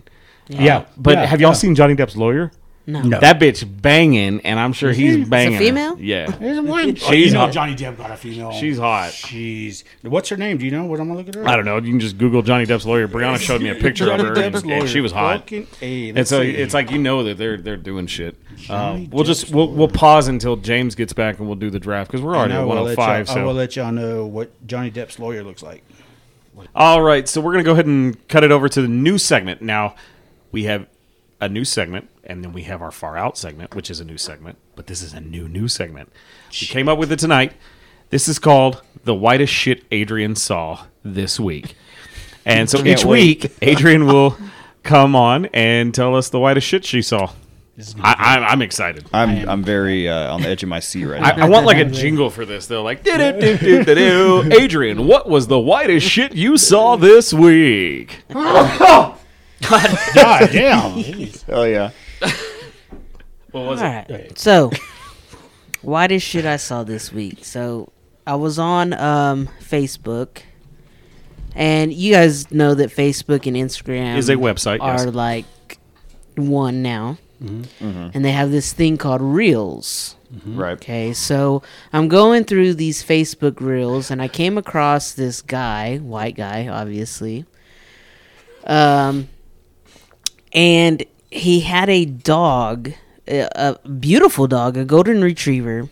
[0.47, 1.55] Yeah, But yeah, have y'all yeah.
[1.55, 2.51] seen Johnny Depp's lawyer?
[2.91, 3.01] No.
[3.03, 3.19] No.
[3.21, 5.29] That bitch banging, and I'm sure he's mm-hmm.
[5.29, 5.53] banging.
[5.53, 5.59] her.
[5.59, 5.97] female?
[5.97, 6.29] Yeah.
[6.39, 6.95] There's one.
[6.95, 7.53] She's oh, you know hot.
[7.53, 8.51] Johnny Depp got a female.
[8.51, 9.13] She's hot.
[9.13, 9.85] She's.
[10.01, 10.57] What's her name?
[10.57, 11.47] Do you know what I'm gonna look at her?
[11.47, 11.77] I don't know.
[11.77, 13.07] You can just Google Johnny Depp's lawyer.
[13.07, 15.41] Brianna showed me a picture of her, and, and she was hot.
[15.41, 16.09] Fucking A.
[16.09, 16.51] It's Let's see.
[16.51, 18.35] it's like you know that they're they're doing shit.
[18.51, 21.79] Uh, Johnny we'll just we'll we'll pause until James gets back and we'll do the
[21.79, 23.27] draft because we're already I at will 105.
[23.27, 25.83] y'all- I will let y'all know what Johnny Depp's lawyer looks like.
[26.75, 29.61] all right, so we're gonna go ahead and cut it over to the new segment.
[29.61, 29.95] Now
[30.51, 30.87] we have
[31.39, 34.17] a new segment, and then we have our far out segment, which is a new
[34.17, 34.57] segment.
[34.77, 36.11] But this is a new new segment.
[36.61, 37.53] We came up with it tonight.
[38.09, 41.75] This is called the whitest shit Adrienne saw this week.
[42.45, 43.43] And so each wait.
[43.43, 44.37] week, Adrienne will
[44.83, 47.31] come on and tell us the whitest shit she saw.
[48.01, 49.07] I, I, I'm excited.
[49.11, 51.45] I'm I'm very uh, on the edge of my seat right now.
[51.45, 56.07] I want like a jingle for this though, like "Do-do-do-do-do-do." Adrienne, what was the whitest
[56.07, 58.23] shit you saw this week?
[59.61, 61.03] God damn.
[61.49, 61.91] oh yeah.
[63.51, 64.05] What was All it?
[64.09, 64.39] right.
[64.39, 64.71] So,
[65.81, 67.43] whitest shit I saw this week.
[67.43, 67.91] So,
[68.25, 70.43] I was on um, Facebook,
[71.53, 75.13] and you guys know that Facebook and Instagram Is a website, are yes.
[75.13, 75.45] like
[76.37, 78.09] one now, Mm-hmm.
[78.13, 80.15] and they have this thing called Reels.
[80.45, 80.73] Right.
[80.73, 81.61] Okay, so
[81.91, 87.45] I'm going through these Facebook reels and I came across this guy, white guy, obviously.
[88.65, 89.27] Um,
[90.53, 92.91] and he had a dog,
[93.27, 95.89] a, a beautiful dog, a golden retriever.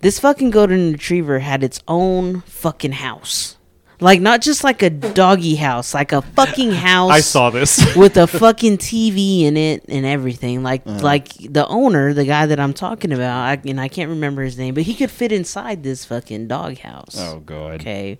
[0.00, 3.56] This fucking golden retriever had its own fucking house.
[4.00, 7.96] Like, not just like a doggy house, like a fucking house I saw this.
[7.96, 10.62] with a fucking TV in it and everything.
[10.62, 11.00] Like uh-huh.
[11.00, 14.58] like the owner, the guy that I'm talking about, I, and I can't remember his
[14.58, 17.16] name, but he could fit inside this fucking doghouse.
[17.18, 17.80] Oh god.
[17.80, 18.18] Okay.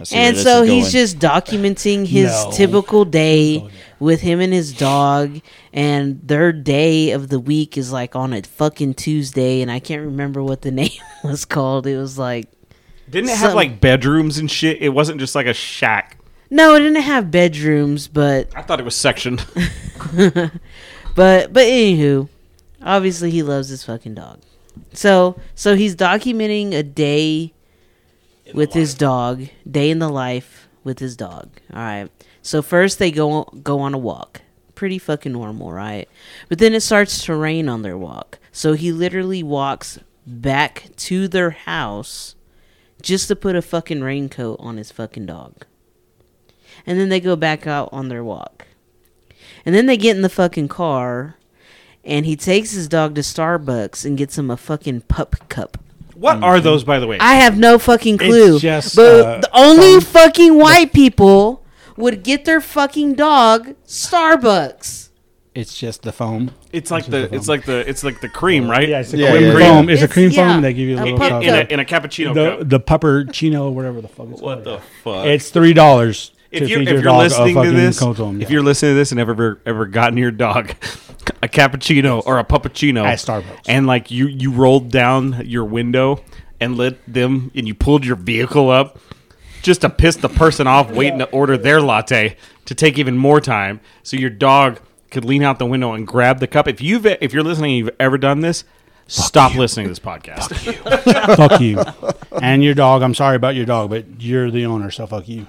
[0.00, 0.92] I see where And so he's going.
[0.92, 2.50] just documenting his No.
[2.52, 3.68] typical day
[4.00, 5.40] with him and his dog,
[5.72, 10.02] and their day of the week is like on a fucking Tuesday, and I can't
[10.02, 10.90] remember what the name
[11.24, 11.86] was called.
[11.86, 12.48] It was like
[13.10, 14.80] Didn't it have like bedrooms and shit?
[14.80, 16.18] It wasn't just like a shack.
[16.50, 19.44] no, it didn't have bedrooms, but I thought it was sectioned.
[21.14, 22.28] But but anywho,
[22.80, 24.38] obviously he loves his fucking dog.
[24.92, 27.54] So so he's documenting a day
[28.54, 31.48] with his dog, day in the life with his dog.
[31.74, 32.08] All right.
[32.48, 34.40] So first they go go on a walk.
[34.74, 36.08] Pretty fucking normal, right?
[36.48, 38.38] But then it starts to rain on their walk.
[38.52, 42.36] So he literally walks back to their house
[43.02, 45.66] just to put a fucking raincoat on his fucking dog.
[46.86, 48.66] And then they go back out on their walk.
[49.66, 51.36] And then they get in the fucking car,
[52.02, 55.76] and he takes his dog to Starbucks and gets him a fucking pup cup.
[56.14, 57.18] what are those, by the way?
[57.18, 58.58] I have no fucking clue.
[58.58, 61.62] just, but uh, the only fucking white people
[61.98, 65.08] would get their fucking dog Starbucks.
[65.54, 66.52] It's just the foam.
[66.72, 68.88] it's like the it's like the it's like the cream, right?
[68.88, 69.68] Yeah, it's a Yeah, cream yeah, yeah.
[69.74, 69.88] foam.
[69.88, 70.62] It's, a It's- cream yeah, foam.
[70.62, 71.42] They give you a a little pup cup.
[71.42, 71.70] in, a, cup.
[71.72, 72.68] in a cappuccino The cup.
[72.68, 74.80] the puppercino, whatever the fuck it's What called.
[74.80, 75.26] the fuck?
[75.26, 76.30] It's three dollars.
[76.52, 79.86] if you're, if you're listening to this, if you're listening to this and ever ever
[79.86, 80.70] gotten your dog
[81.42, 83.64] a cappuccino or a puppuccino At Starbucks.
[83.68, 86.20] and like you you rolled down your window
[86.60, 88.98] and let them and you pulled your vehicle up
[89.62, 93.40] just to piss the person off waiting to order their latte to take even more
[93.40, 94.80] time, so your dog
[95.10, 96.68] could lean out the window and grab the cup.
[96.68, 98.64] If you've if you're listening, and you've ever done this,
[99.06, 100.54] stop listening to this podcast.
[101.36, 101.82] fuck you.
[102.42, 103.02] And your dog.
[103.02, 105.46] I'm sorry about your dog, but you're the owner, so fuck you.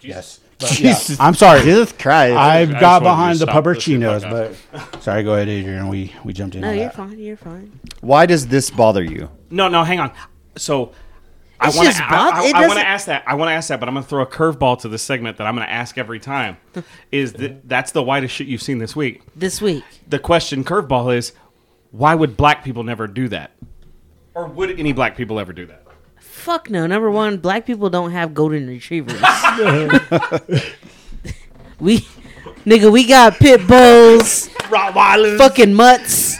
[0.00, 0.40] Yes.
[0.58, 1.20] But, yeah, Jesus.
[1.20, 1.60] I'm sorry.
[1.60, 2.36] Jesus Christ.
[2.36, 5.22] I've I got just wanted you behind the stop this shit puppuccinos, but sorry.
[5.22, 5.86] Go ahead, Adrienne.
[5.86, 6.62] We we jumped in.
[6.62, 6.96] No, you're that.
[6.96, 7.16] fine.
[7.16, 7.78] You're fine.
[8.00, 9.30] Why does this bother you?
[9.50, 10.10] No, no, hang on.
[10.56, 10.90] So
[11.60, 12.04] I want to.
[12.04, 13.24] I, want to ask that.
[13.26, 15.38] I want to ask that, but I'm going to throw a curveball to the segment
[15.38, 16.56] that I'm going to ask every time.
[17.10, 19.22] Is that that's the whitest shit you've seen this week?
[19.34, 21.32] This week, The question curveball is,
[21.90, 23.50] why would black people never do that,
[24.34, 25.82] or would any black people ever do that?
[26.20, 26.86] fuck no.
[26.86, 29.20] Number one, black people don't have golden retrievers.
[31.80, 31.98] we,
[32.64, 35.36] nigga, we got pit bulls, Rottweilers.
[35.38, 36.36] fucking mutts,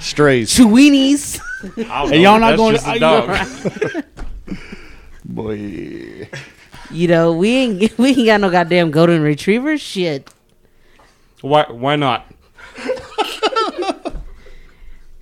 [0.00, 0.50] Strays.
[0.52, 1.38] chiweenies.
[1.76, 4.04] Hey, y'all not going to- A dog.
[5.24, 6.28] Boy.
[6.90, 10.28] You know, we ain't we ain't got no goddamn golden retriever Shit,
[11.40, 11.64] why?
[11.70, 12.26] Why not?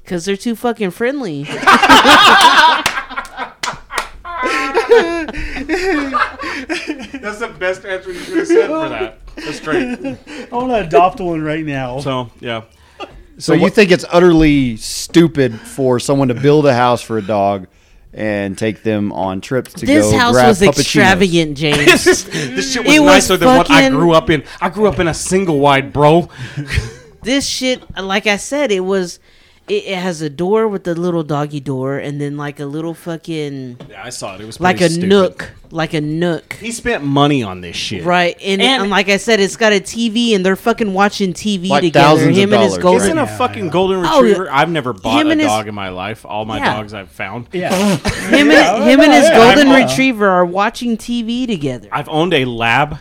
[0.03, 1.47] because they're too fucking friendly.
[6.13, 9.19] That's the best answer you could have said for that.
[9.37, 9.99] That's great.
[10.53, 12.01] I want to adopt one right now.
[12.01, 12.63] So yeah.
[13.39, 17.67] So, you think it's utterly stupid for someone to build a house for a dog
[18.13, 20.79] and take them on trips to This go house grab was puppuccinos?
[20.81, 22.05] extravagant, James.
[22.05, 24.45] this shit was It was nicer than what I grew up in.
[24.61, 26.29] I grew up in a single wide, bro.
[27.23, 29.19] this shit, like I said, it was.
[29.69, 32.95] It, it has a door with a little doggy door, and then like a little
[32.95, 34.41] fucking Yeah, I saw it.
[34.41, 35.09] It was like a pretty stupid.
[35.09, 36.55] nook, like a nook.
[36.55, 38.05] He spent money on this shit.
[38.05, 41.33] Right, and, And- and like I said, it's got a TV, and they're fucking watching
[41.33, 42.05] TV Like together.
[42.07, 43.03] thousands of Him and his dollars, golden.
[43.07, 43.71] Isn't a Yeah, fucking yeah.
[43.71, 44.51] golden Oh, retriever?
[44.51, 46.27] I've never bought Him a and his- dog in my life.
[46.27, 46.75] All my Yeah.
[46.77, 47.47] dogs I've found.
[47.53, 47.73] yeah.
[48.33, 49.85] Him and him and his yeah, golden yeah.
[49.87, 51.89] retriever are watching TV together.
[51.93, 52.99] I've owned a lab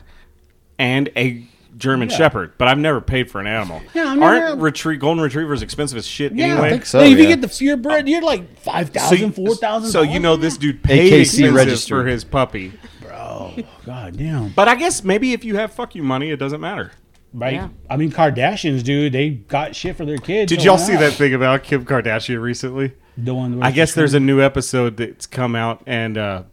[0.78, 1.44] and a
[1.82, 2.16] German Yeah.
[2.18, 3.82] Shepherd, but I've never paid for an animal.
[3.94, 6.68] Yeah, I've Aren't retrie- golden retrievers expensive as shit Yeah, anyway?
[6.68, 7.00] I think so.
[7.02, 7.30] Hey, if you yeah.
[7.36, 9.90] get the purebred, you're like five So, thousand, you- four thousand.
[9.92, 12.72] so you know this dude paid AKC expensive for his puppy.
[13.02, 13.54] bro.
[13.86, 14.50] God damn.
[14.50, 16.92] But I guess maybe if you have fuck you money, it doesn't matter.
[17.34, 17.54] Right?
[17.56, 17.70] Yeah.
[17.90, 20.50] I mean, Kardashians, dude, they got shit for their kids.
[20.50, 22.94] Did so y'all see that thing about Kim Kardashian recently?
[23.18, 23.64] The one.
[23.64, 26.44] I guess there's a new episode that's come out, and uh,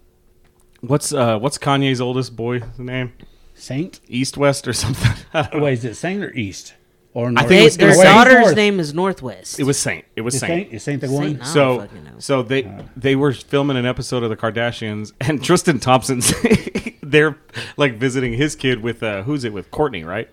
[0.81, 3.13] what's uh, what's Kanye's oldest boy's name?
[3.59, 4.01] Saint.
[4.09, 5.13] East West or something.
[5.35, 5.49] I.
[5.59, 6.75] Wait, is it Saint or East
[7.15, 8.57] or I think it They, was- their was daughter's North.
[8.57, 9.59] name is Northwest.
[9.59, 10.05] It was Saint.
[10.15, 10.51] It was Is Saint.
[10.65, 10.73] Saint.
[10.75, 11.33] Is Saint the Saint, one?
[11.33, 11.41] no.
[11.41, 12.11] I don't So fucking know.
[12.19, 16.33] so they they were filming an episode of the Kardashians, and Tristan Thompson's
[17.03, 17.37] they're
[17.77, 20.29] like visiting his kid with uh, who's it with Kourtney, right?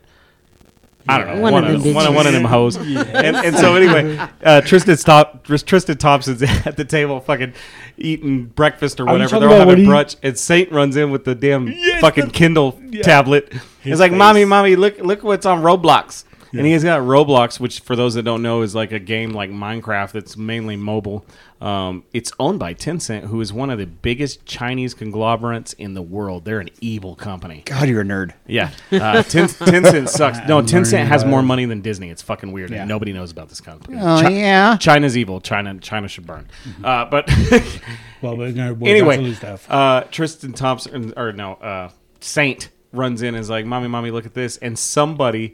[1.07, 3.35] I don't know One one, of of, them one, of, one of them hoes, and,
[3.35, 7.53] and so anyway, uh, Tristan stop Tristan Thompson's at the table, fucking
[7.97, 9.39] eating breakfast or whatever.
[9.39, 13.53] They're all having he- brunch, and Saint runs in with the damn fucking Kindle tablet.
[13.83, 14.17] He's like, face.
[14.17, 16.23] "Mommy, mommy, look look what's on Roblox."
[16.57, 19.49] And he's got Roblox, which for those that don't know is like a game like
[19.49, 21.25] Minecraft that's mainly mobile.
[21.61, 26.01] Um, it's owned by Tencent, who is one of the biggest Chinese conglomerates in the
[26.01, 26.43] world.
[26.45, 27.63] They're an evil company.
[27.65, 28.33] God, you're a nerd.
[28.45, 30.37] Yeah, uh, Ten- Tencent sucks.
[30.47, 32.09] No, I'm Tencent has more money than Disney.
[32.09, 32.81] It's fucking weird, Yeah.
[32.81, 33.97] and nobody knows about this company.
[33.99, 34.77] Oh, Chi- yeah.
[34.77, 35.39] China's evil.
[35.41, 36.47] China, China should burn.
[36.83, 37.27] Uh, but
[38.21, 39.69] Well, but no, anyway, stuff.
[39.71, 44.25] uh, Tristan Thompson or no, uh, Saint runs in and is like, "Mommy, mommy, look
[44.25, 45.53] at this!" And somebody,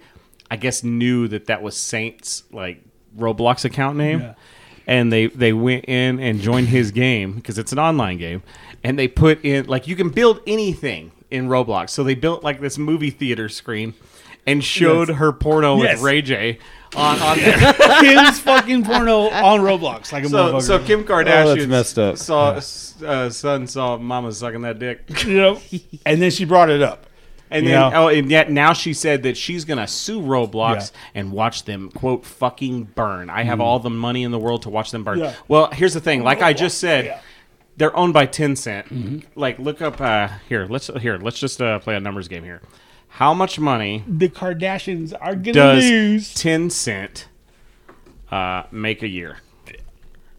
[0.51, 2.83] I guess, knew that that was Saint's like
[3.17, 4.33] Roblox account name, Yeah.
[4.85, 8.43] and they they went in and joined his game because it's an online game,
[8.83, 11.89] and they put in like you can build anything in Roblox.
[11.91, 13.93] So they built like this movie theater screen.
[14.47, 15.17] And showed Yes.
[15.19, 15.97] her porno Yes.
[15.97, 16.57] with Ray J
[16.95, 17.73] on, on there.
[18.01, 20.61] Kim's fucking porno on Roblox, like a So, motherfucker.
[20.63, 22.17] so Kim Kardashian messed up.
[22.17, 22.59] saw
[23.05, 25.01] uh, son saw mama sucking that dick.
[25.27, 25.61] Yep.
[26.07, 27.05] and then she brought it up.
[27.51, 28.05] And You then, know?
[28.05, 31.21] oh, and yet now she said that she's gonna sue Roblox Yeah.
[31.21, 33.29] and watch them quote fucking burn.
[33.29, 35.19] I have all the money in the world to watch them burn.
[35.19, 35.33] Yeah.
[35.49, 36.23] Well, here's the thing.
[36.23, 37.19] Like I just said, Yeah.
[37.75, 38.85] they're owned by Tencent.
[38.87, 39.19] Mm-hmm.
[39.35, 40.65] Like, look up uh, here.
[40.69, 41.17] Let's here.
[41.17, 42.61] Let's just uh, play a numbers game here.
[43.15, 46.33] How much money The Kardashians are gonna does lose.
[46.33, 47.25] Tencent
[48.31, 49.37] uh, make a year?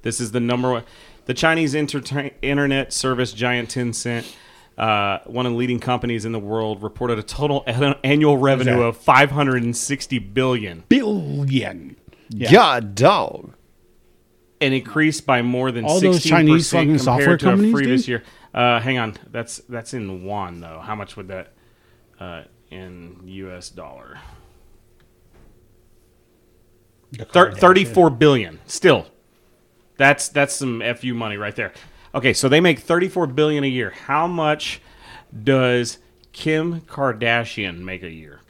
[0.01, 0.85] This is the number one.
[1.27, 4.35] The Chinese entertain, internet service giant Tencent,
[4.79, 7.63] uh, one of the leading companies in the world, reported a total
[8.03, 11.97] annual revenue of 560 billion, Billion.
[12.31, 12.51] Yeah.
[12.51, 13.55] God, dog.
[14.61, 17.75] an increase by more than All 16% those Chinese fucking compared software to a companies,
[17.75, 18.09] previous dude?
[18.09, 18.23] year.
[18.55, 20.81] Uh, hang on, that's that's in yuan though.
[20.83, 21.53] How much would that
[22.21, 23.69] uh, in U.S.
[23.71, 24.19] dollar?
[27.31, 29.07] Thir- 34 billion still
[29.99, 31.73] that's that's some fu money right there
[32.15, 34.81] okay so they make 34 billion a year how much
[35.43, 35.99] does
[36.33, 38.41] kim kardashian make a year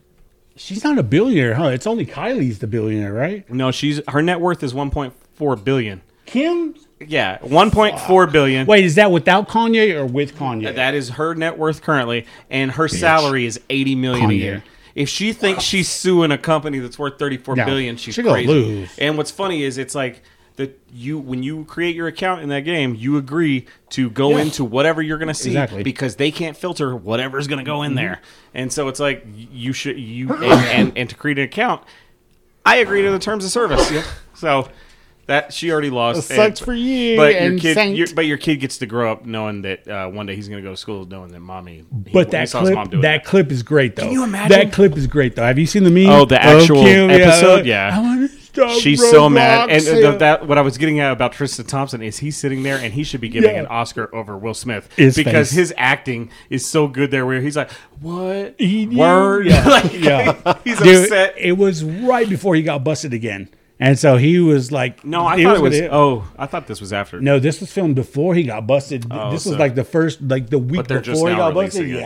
[0.55, 1.69] She's not a billionaire, huh?
[1.69, 3.49] It's only Kylie's the billionaire, right?
[3.51, 6.03] No, she's her net worth is 1.4 billion.
[6.27, 6.75] Kim.
[7.01, 8.67] Yeah, 1.4 billion.
[8.67, 10.75] Wait, is that without Kanye or with Kanye?
[10.75, 14.63] That is her net worth currently, and her salary is 80 million a year.
[14.95, 18.47] If she thinks she's suing a company that's worth 34 No, billion, she's she crazy.
[18.47, 18.91] lose.
[18.99, 20.23] And what's funny is it's like
[20.57, 24.43] that you when you create your account in that game, you agree to go Yeah.
[24.43, 25.79] into whatever you're going to see Exactly.
[25.79, 25.85] Mm-hmm.
[25.85, 28.21] because they can't filter whatever's going to go in there.
[28.53, 31.83] And so it's like you should you and, and, and to create an account,
[32.67, 33.91] I agree to the terms of service.
[33.91, 34.05] yeah.
[34.35, 34.69] So
[35.27, 36.29] that she already lost.
[36.29, 39.13] That sucks And- for you But your kid, your, but your kid gets to grow
[39.13, 41.85] up knowing that uh, one day he's going to go to school, knowing that mommy.
[42.05, 44.03] he- But that saw his clip, mom doing that clip is great though.
[44.03, 44.51] Can you imagine?
[44.51, 45.45] That clip is great though.
[45.45, 46.11] Have you seen the meme?
[46.11, 47.65] Oh, the actual episode?
[47.65, 48.19] Yeah.
[48.21, 48.29] Yeah.
[48.57, 50.19] I wanna stop She's so mad, and Roblox.
[50.19, 53.05] that what I was getting at about Tristan Thompson is he's sitting there and he
[53.05, 53.61] should be giving Yeah.
[53.61, 55.57] an Oscar over Will Smith His because face.
[55.57, 57.25] his acting is so good there.
[57.25, 57.71] Where he's like,
[58.01, 59.65] "What He- word?" Yeah.
[59.69, 60.55] like, Yeah.
[60.65, 61.35] he's Dude, upset.
[61.39, 63.49] It was right before he got busted again,
[63.81, 65.81] and so he was like, No, I thought it was.
[65.81, 67.21] gonna- Oh, I thought this was after.
[67.21, 69.07] No, this was filmed before he got busted.
[69.11, 71.55] Oh, this was like the first, like the week But just before he now got
[71.55, 71.87] busted.
[71.89, 71.95] it.
[71.95, 72.01] Yeah,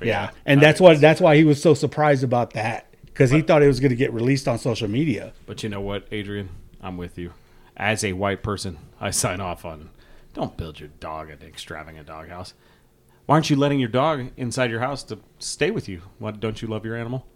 [0.00, 3.42] yeah, yeah, and that's why that's why he was so surprised about that because he
[3.42, 5.32] thought it was going to get released on social media.
[5.46, 6.50] But you know what, Adrienne?
[6.80, 7.32] I'm with you.
[7.76, 9.90] As a white person, I sign off on
[10.34, 12.54] don't build your dog an extravagant doghouse.
[13.26, 16.02] Why aren't you letting your dog inside your house to stay with you?
[16.18, 17.26] Why don't you love your animal?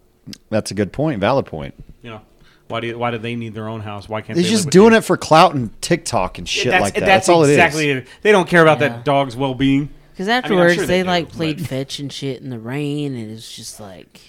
[0.51, 1.21] That's a good point.
[1.21, 1.75] Valid point.
[2.03, 2.21] You know,
[2.69, 4.09] why do you, why do they need their own house?
[4.09, 4.99] Why can't They're they just live with doing you?
[4.99, 7.01] it for clout and TikTok and shit that's, like that.
[7.01, 8.03] That's, That's, all exactly it is.
[8.05, 8.09] it.
[8.23, 8.89] They don't care about Yeah.
[8.89, 9.91] that dog's well being.
[10.17, 12.49] Because I mean, afterwards, sure they, they do, like played but- fetch and shit in
[12.51, 14.21] the rain, and it's just like,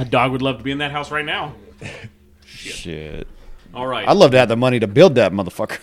[0.00, 1.54] A dog would love to be in that house right now.
[2.44, 3.28] Shit.
[3.74, 4.08] All right.
[4.08, 5.78] I'd love to have the money to build that motherfucker.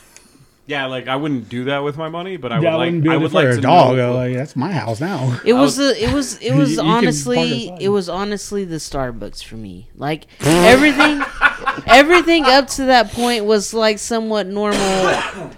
[0.66, 2.86] yeah, like I wouldn't do that with my money, but I Yeah, would I like.
[2.88, 3.96] wouldn't be I able would for like a to dog.
[3.98, 5.40] know- Like, that's my house now.
[5.46, 9.44] it was the, it was, it was You can honestly, it was honestly the Starbucks
[9.44, 9.90] for me.
[9.96, 11.22] Like everything,
[11.88, 14.80] everything up to that point was like somewhat normal,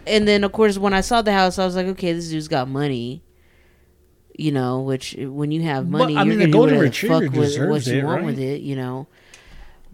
[0.06, 2.48] and then of course when I saw the house, I was like, okay, this dude's
[2.48, 3.24] got money.
[4.38, 6.76] You know, which when you have But, money, I you're mean, the gonna do golden
[6.76, 8.26] whatever retriever fuck with what deserves you it, want right?
[8.26, 8.62] with it.
[8.62, 9.08] You know.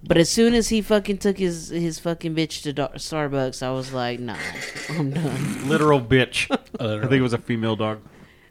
[0.05, 3.71] But as soon as he fucking took his his fucking bitch to Do- Starbucks, I
[3.71, 4.35] was like, nah,
[4.89, 5.69] I'm done.
[5.69, 6.51] literal bitch.
[6.79, 8.01] I think it was a female dog.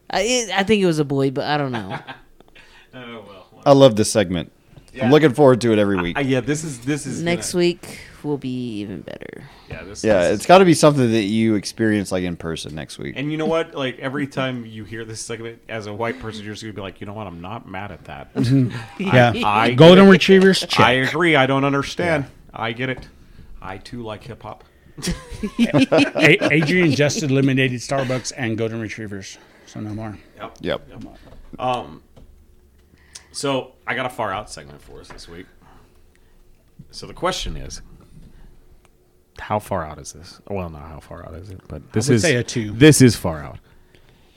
[0.09, 1.99] I, it, I think it was a boy, but I don't know.
[2.95, 3.63] Oh well.
[3.65, 4.53] I love this segment.
[4.93, 5.07] Yeah.
[5.07, 6.17] I'm looking forward to it every week.
[6.19, 9.45] Uh, yeah, this is this is Next gonna- week will be even better.
[9.69, 10.03] Yeah, this.
[10.05, 12.99] yeah, this is- it's got to be something that you experience like in person next
[12.99, 13.15] week.
[13.17, 13.75] And you know what?
[13.75, 16.81] Like every time you hear this segment, as a white person, you're just gonna be
[16.81, 17.27] like, you know what?
[17.27, 18.31] I'm not mad at that.
[18.99, 20.61] Yeah, I golden retrievers.
[20.61, 20.81] Check.
[20.81, 21.37] I agree.
[21.37, 22.27] I don't understand.
[22.53, 23.09] I get it.
[23.61, 24.65] I too like hip hop.
[25.59, 30.19] A- Adrienne just eliminated Starbucks and golden retrievers, so no more.
[30.39, 30.59] Yep.
[30.61, 30.89] Yep.
[31.59, 32.03] Um.
[33.33, 35.47] So I got a far out segment for us this week.
[36.91, 37.81] So the question is,
[39.39, 40.41] how far out is this?
[40.49, 42.73] Well, not how far out is it, but this would is say a two.
[42.73, 43.59] This is far out.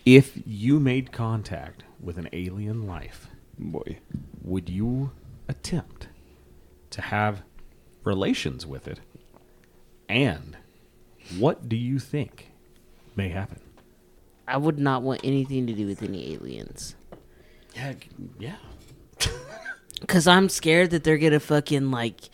[0.06, 3.28] If you made contact with an alien life,
[3.58, 4.00] Boy.
[4.42, 5.12] would you
[5.48, 6.08] attempt
[6.92, 7.42] to have
[8.04, 9.00] relations with it?
[10.08, 10.58] And
[11.38, 12.52] what do you think
[13.16, 13.60] may happen?
[14.48, 16.96] I would not want anything to do with any aliens.
[17.76, 17.94] Yeah,
[18.40, 18.56] yeah.
[20.08, 22.30] Cause I'm scared that they're gonna fucking like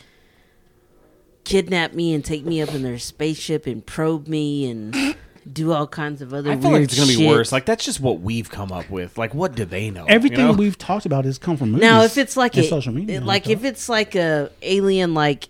[1.43, 5.15] kidnap me and take me up in their spaceship and probe me and
[5.51, 7.51] do all kinds of other I weird feel like it's gonna be worse.
[7.51, 9.17] Like that's just what we've come up with.
[9.17, 10.05] Like what do they know?
[10.05, 10.53] Everything you know?
[10.53, 11.81] we've talked about has come from movies.
[11.81, 13.53] now, if it's like a social media, and like stuff.
[13.53, 15.49] if it's like a alien like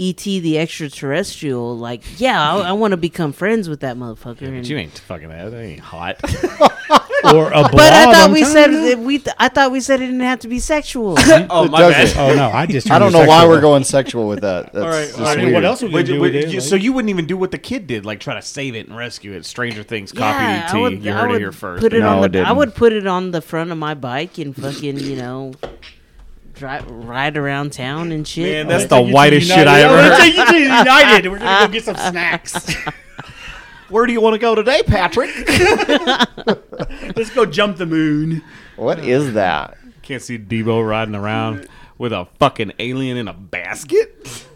[0.00, 4.42] ET the extraterrestrial, like yeah, I, I want to become friends with that motherfucker.
[4.42, 5.50] and- But you ain't fucking that.
[5.50, 6.20] That ain't hot.
[7.34, 8.88] or a blob, but I thought I'm we said you.
[8.90, 9.18] that we.
[9.18, 11.14] Th- I thought we said it didn't have to be sexual.
[11.18, 12.16] oh my doesn't.
[12.16, 12.32] bad.
[12.32, 12.90] Oh no, I just.
[12.90, 14.72] I don't turned know why we're going sexual with that.
[14.72, 15.38] That's All right, just all right.
[15.38, 16.48] I mean, what else would Would you you- do would with it?
[16.52, 18.74] you- Like- so you wouldn't even do what the kid did, like try to save
[18.74, 19.44] it and rescue it.
[19.44, 20.78] Stranger Things copy yeah, ET.
[20.80, 21.82] Would, you heard it here first.
[21.82, 22.56] Put it No, on I the, I didn't.
[22.56, 25.52] would put it on the front of my bike and fucking you know,
[26.54, 28.44] drive ride around town and shit.
[28.44, 30.46] Man, that's Let's the take you to whitest shit I ever Let's heard.
[30.48, 31.30] take United.
[31.30, 32.74] We're gonna go get some snacks.
[33.90, 35.30] Where do you want to go today, Patrick?
[37.16, 38.42] Let's go jump the moon.
[38.76, 39.76] What is that?
[40.02, 41.68] Can't see Deebo riding around
[41.98, 44.46] with a fucking alien in a basket.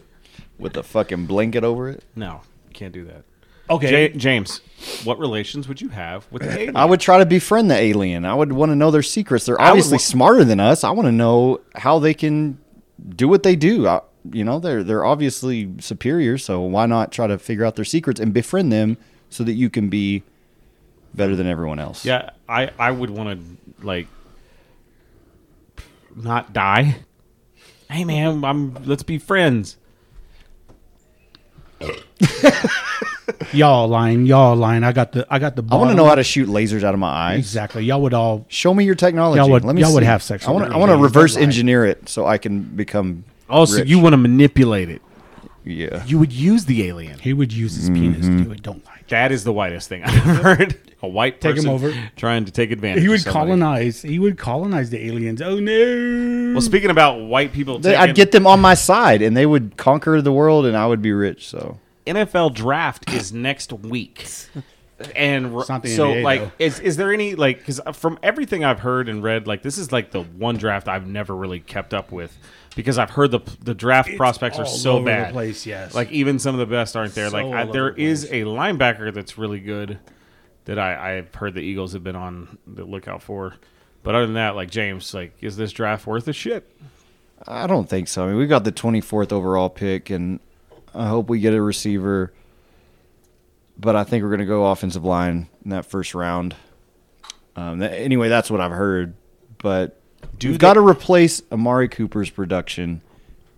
[0.58, 2.04] With a fucking blanket over it?
[2.14, 2.42] No,
[2.72, 3.24] can't do that.
[3.68, 4.08] Okay.
[4.12, 4.60] Ja- James,
[5.04, 6.76] what relations would you have with the alien?
[6.76, 8.24] I would try to befriend the alien.
[8.24, 9.46] I would want to know their secrets.
[9.46, 10.84] They're I would obviously wa- smarter than us.
[10.84, 12.58] I want to know how they can
[13.16, 13.88] do what they do.
[13.88, 14.00] I,
[14.32, 18.20] you know, they're they're obviously superior, so why not try to figure out their secrets
[18.20, 18.96] and befriend them
[19.34, 20.22] so that you can be
[21.12, 22.04] better than everyone else?
[22.04, 24.06] Yeah, I I would want to like
[26.14, 26.96] not die.
[27.90, 29.76] Hey man, I'm let's be friends.
[33.52, 34.84] Y'all lying, y'all lying.
[34.84, 35.64] I got the I got the.
[35.70, 37.38] I want to know how to shoot lasers out of my eyes.
[37.38, 37.84] exactly.
[37.84, 38.44] Y'all would all.
[38.48, 39.38] Show me your technology.
[39.38, 40.74] Y'all would- Let me y'all would have sex I want to.
[40.74, 43.24] I want to reverse engineer it so I can become.
[43.48, 43.88] Oh, so rich.
[43.88, 45.02] you want to manipulate it?
[45.64, 46.04] Yeah.
[46.04, 47.18] You would use the alien.
[47.18, 48.62] He would use his penis to do it.
[48.62, 49.00] Don't lie.
[49.08, 50.78] That is the whitest thing I've ever heard.
[51.02, 51.92] A white Take him over.
[52.16, 53.00] trying to take advantage.
[53.00, 53.46] He of would somebody.
[53.46, 54.02] colonize.
[54.02, 55.42] He would colonize the aliens.
[55.42, 56.52] Oh no!
[56.54, 59.44] Well, speaking about white people, They- taking, I'd get them on my side, and they
[59.46, 61.46] would conquer the world, and I would be rich.
[61.48, 64.26] So NFL draft is next week.
[65.16, 66.50] And r- It's not the so, NBA, like, though.
[66.64, 69.76] is is there any like because uh, from everything I've heard and read, like this
[69.76, 72.38] is like the one draft I've never really kept up with
[72.74, 75.32] because I've heard the the draft prospects are so over the bad.
[75.32, 75.94] place, yes.
[75.94, 77.30] like even some of the best aren't there.
[77.30, 79.98] So like I, there the is a linebacker that's really good
[80.64, 83.54] that I I've heard the Eagles have been on the lookout for.
[84.02, 86.70] But other than that, like James, like is this draft worth a shit?
[87.46, 88.24] I don't think so.
[88.24, 90.40] I mean, we got the 24th overall pick, and
[90.94, 92.32] I hope we get a receiver.
[93.76, 96.54] But I think we're going to go offensive line in that first round.
[97.56, 99.14] Um, that, anyway, that's what I've heard.
[99.58, 100.00] But
[100.38, 103.00] Do we've they- got to replace Amari Cooper's production.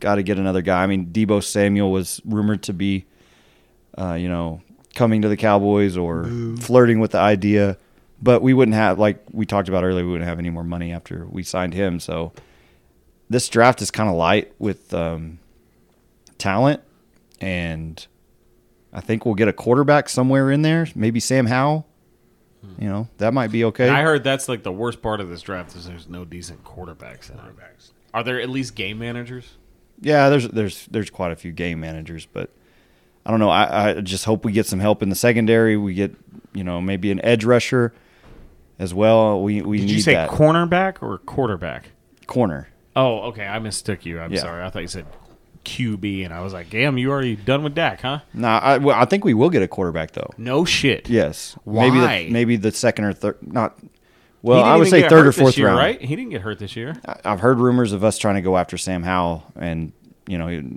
[0.00, 0.82] Got to get another guy.
[0.82, 3.06] I mean, Deebo Samuel was rumored to be,
[3.96, 4.60] uh, you know,
[4.94, 6.24] coming to the Cowboys or
[6.58, 7.78] flirting with the idea.
[8.20, 10.92] But we wouldn't have, like we talked about earlier, we wouldn't have any more money
[10.92, 12.00] after we signed him.
[12.00, 12.32] So
[13.28, 15.38] this draft is kind of light with um,
[16.38, 16.80] talent,
[17.40, 18.06] and
[18.92, 20.86] I think we'll get a quarterback somewhere in there.
[20.94, 21.86] Maybe Sam Howell.
[22.78, 23.88] You know that might be okay.
[23.88, 27.30] I heard that's like the worst part of this draft is there's no decent quarterbacks.
[27.30, 27.42] In it.
[28.12, 29.54] Are there at least game managers?
[30.00, 32.50] yeah, there's there's there's quite a few game managers, but
[33.24, 33.50] I don't know.
[33.50, 35.76] I, I just hope we get some help in the secondary.
[35.76, 36.14] We get
[36.52, 37.92] you know maybe an edge rusher
[38.78, 39.42] as well.
[39.42, 41.90] We we Did need you say that cornerback or quarterback?
[42.26, 42.68] corner.
[42.96, 43.46] Oh, okay.
[43.46, 44.18] I mistook you.
[44.20, 44.40] I'm Yeah.
[44.40, 44.64] sorry.
[44.64, 45.06] I thought you said
[45.66, 48.20] QB, and I was like, damn, you already done with Dak, huh?
[48.32, 50.30] Nah, I, well, I think we will get a quarterback though.
[50.38, 51.08] No shit.
[51.10, 52.24] Yes, maybe Why?
[52.24, 53.36] the, maybe the second or third.
[53.42, 53.78] Not
[54.42, 55.78] well, I would say third or fourth year, round.
[55.78, 56.00] right?
[56.00, 56.94] He didn't get hurt this year.
[57.06, 59.92] I- I've heard rumors of us trying to go after Sam Howell and
[60.28, 60.76] you know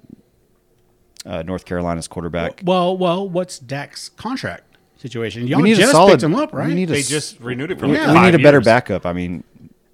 [1.26, 2.62] uh, North Carolina's quarterback.
[2.66, 4.64] well, well, what's Dak's contract
[4.98, 5.48] situation?
[5.48, 6.12] Y'all we need just a solid.
[6.12, 6.68] picked him up, right?
[6.68, 8.14] We need a, They s- just renewed it for we, like Yeah.
[8.14, 8.66] we need a better years.
[8.66, 9.06] backup.
[9.06, 9.44] I mean,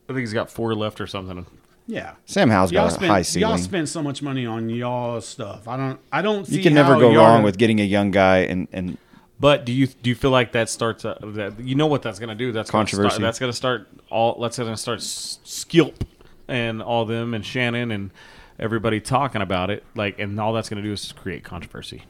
[0.07, 1.45] I think he's got four left or something.
[1.87, 2.13] Yeah.
[2.25, 5.67] Sam Howell's Y'all got a high spend, y'all spend so much money on y'all stuff.
[5.67, 5.99] I don't.
[6.11, 6.57] I don't see.
[6.57, 8.97] You can never go wrong with getting a young guy and and
[9.39, 12.17] But do you do you feel like that starts uh, that you know what that's
[12.19, 12.51] going to do?
[12.51, 13.15] That's gonna Controversy.
[13.15, 14.39] Start, that's going to start all.
[14.41, 16.03] That's going to start S- Skip
[16.47, 18.11] and all them and Shannon and
[18.59, 19.83] everybody talking about it.
[19.95, 22.03] Like, and all that's going to do is create controversy.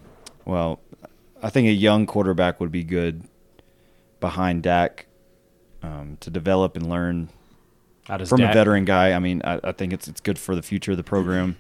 [0.46, 0.80] well,
[1.44, 3.24] I think a young quarterback would be good
[4.20, 5.06] behind Dak
[5.84, 7.30] um, to develop and learn
[8.06, 9.14] How does from a veteran guy.
[9.14, 11.58] I mean, I, I think it's it's good for the future of the program,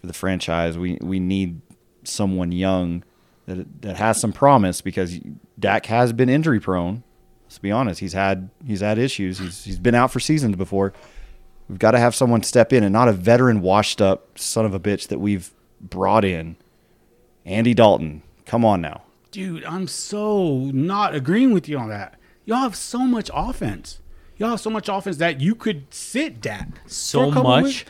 [0.00, 0.78] for the franchise.
[0.78, 1.60] We we need
[2.04, 3.04] someone young
[3.46, 5.18] that that has some promise because
[5.58, 7.02] Dak has been injury prone.
[7.44, 9.38] Let's be honest; he's had he's had issues.
[9.38, 10.92] He's he's been out for seasons before.
[11.68, 14.72] We've got to have someone step in and not a veteran, washed up son of
[14.72, 15.50] a bitch that we've
[15.80, 16.56] brought in.
[17.44, 19.02] Andy Dalton, come on now.
[19.30, 19.64] dude.
[19.64, 22.18] I'm so not agreeing with you on that.
[22.44, 24.00] Y'all have so much offense.
[24.38, 27.84] Y'all have so much offense that you could sit Dak for so a much, weeks.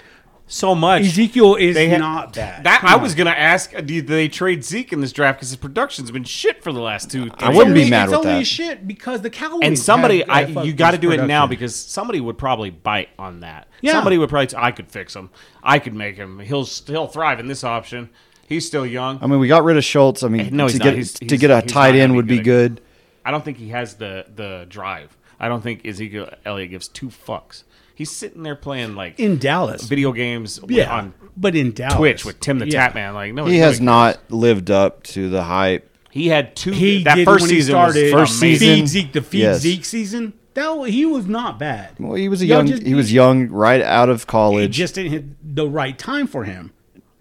[0.47, 1.03] so much.
[1.03, 2.63] Ezekiel is They ha- not bad.
[2.65, 3.03] That Come I on.
[3.03, 3.75] was gonna ask.
[3.75, 6.81] uh, Did they trade Zeke in this draft because his production's been shit for the
[6.81, 7.31] last two?
[7.39, 8.45] I wouldn't be Only- mad it's with only that.
[8.47, 11.27] shit because the Cowboys and somebody, have- I have you got to his do it
[11.27, 13.67] now because somebody would probably bite on that.
[13.81, 13.93] Yeah.
[13.93, 14.57] Somebody would probably.
[14.57, 15.31] I could fix him.
[15.65, 16.39] I could make him.
[16.39, 18.09] He'll he'll thrive in this option.
[18.49, 19.19] He's still young.
[19.21, 20.23] I mean, we got rid of Schultz.
[20.23, 20.85] I mean, No, he's to not.
[20.85, 22.77] get He's- to he's- get a he's tight end would be good.
[22.77, 22.81] good.
[23.25, 25.17] I don't think he has the the drive.
[25.39, 27.63] I don't think Ezekiel Elliott gives two fucks.
[27.95, 29.85] He's sitting there playing like in Dallas.
[29.85, 32.91] video games yeah, on but in Dallas, Twitch with Tim the Yeah.
[32.91, 33.15] Tatman.
[33.15, 33.81] Like no, He nobody has cares.
[33.81, 35.91] not lived up to the hype.
[36.11, 36.73] He had two.
[36.73, 39.61] He that first season started was First um, season- feed Zeke the feed Yes.
[39.61, 40.33] Zeke season.
[40.55, 41.91] That wa- he was not bad.
[41.99, 42.67] Well, he was a Y'all young.
[42.69, 44.73] just- he was young, right out of It college.
[44.73, 46.73] just didn't hit the right time for him.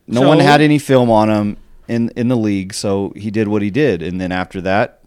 [0.07, 3.47] no So- one had any film on him in in the league, so he did
[3.49, 4.99] what he did, and then after that,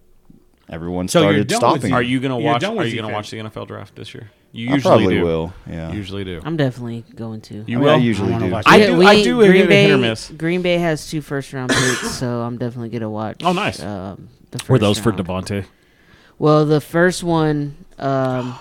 [0.71, 1.93] everyone So you're started done with stopping.
[1.95, 2.61] Are you gonna You're watch?
[2.63, 4.31] done Are you gonna watch the NFL draft this year?
[4.53, 5.25] You I usually probably do.
[5.25, 5.53] will.
[5.69, 5.93] Yeah.
[5.93, 6.41] Usually do.
[6.45, 7.55] I'm definitely going to.
[7.55, 7.91] You I mean, will.
[7.91, 8.53] I usually I wanna do.
[8.53, 8.97] watch I Yeah, do.
[8.97, 10.31] we- I do Green Bay, hit or miss.
[10.31, 13.43] Green Bay has two first round picks, so I'm definitely gonna watch.
[13.45, 13.83] Oh, nice.
[13.83, 15.27] Um, the first Were those for round.
[15.27, 15.65] Davante?
[16.39, 18.55] Well, the first one, um,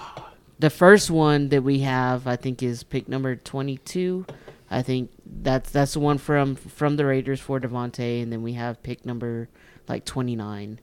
[0.60, 4.26] the first one that we have, I think, is pick number twenty-two.
[4.70, 8.54] I think that's that's the one from from the Raiders for Davante, and then we
[8.54, 9.48] have pick number
[9.88, 10.80] like twenty-nine.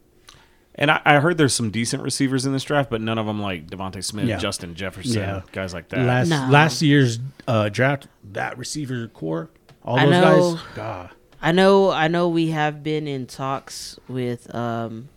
[0.76, 3.40] And I, I heard there's some decent receivers in this draft, but none of them
[3.40, 4.38] like DeVonta Smith, Yeah.
[4.38, 5.42] Justin Jefferson, Yeah.
[5.52, 6.00] guys like that.
[6.04, 6.48] last No.
[6.50, 9.50] last year's uh, draft, that receiver core,
[9.84, 10.54] all I those know.
[10.56, 10.64] guys.
[10.74, 11.10] God,
[11.40, 15.08] I know I know we have been in talks with um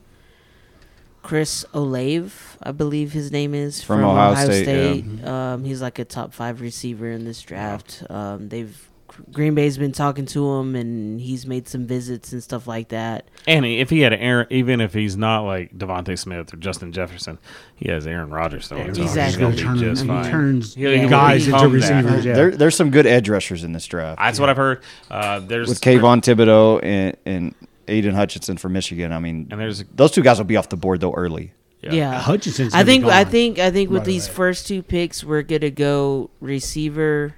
[1.23, 2.31] Chris Olave,
[2.63, 5.53] I believe his name is From Ohio State, yeah.
[5.53, 8.03] Um, he's like a top five receiver in this draft.
[8.09, 8.87] Um, they've
[9.31, 13.27] Green Bay's been talking to him, and he's made some visits and stuff like that.
[13.47, 17.37] And if he had Aaron, even if he's not like DeVonta Smith or Justin Jefferson,
[17.75, 18.93] he has Aaron Rodgers throwing.
[18.93, 19.07] to him.
[19.07, 20.31] He's gonna He be turns, just he fine.
[20.31, 22.25] turns He'll- he'll guys into receivers.
[22.25, 22.33] Yeah.
[22.33, 24.19] There, there's some good edge rushers in this draft.
[24.19, 24.81] That's what I've heard.
[25.09, 27.55] Uh, there's with Kayvon Thibodeaux and, and
[27.87, 29.11] Aidan Hutchinson from Michigan.
[29.13, 31.53] I mean, And there's- those two guys will be off the board though early.
[31.89, 34.35] Yeah, Hutchinson's I gonna think I think I think with right these away.
[34.35, 37.35] first two picks, we're gonna go receiver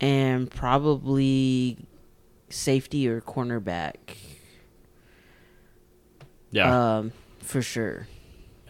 [0.00, 1.78] and probably
[2.48, 3.96] safety or cornerback.
[6.50, 6.96] yeah.
[6.98, 8.06] Um, for sure.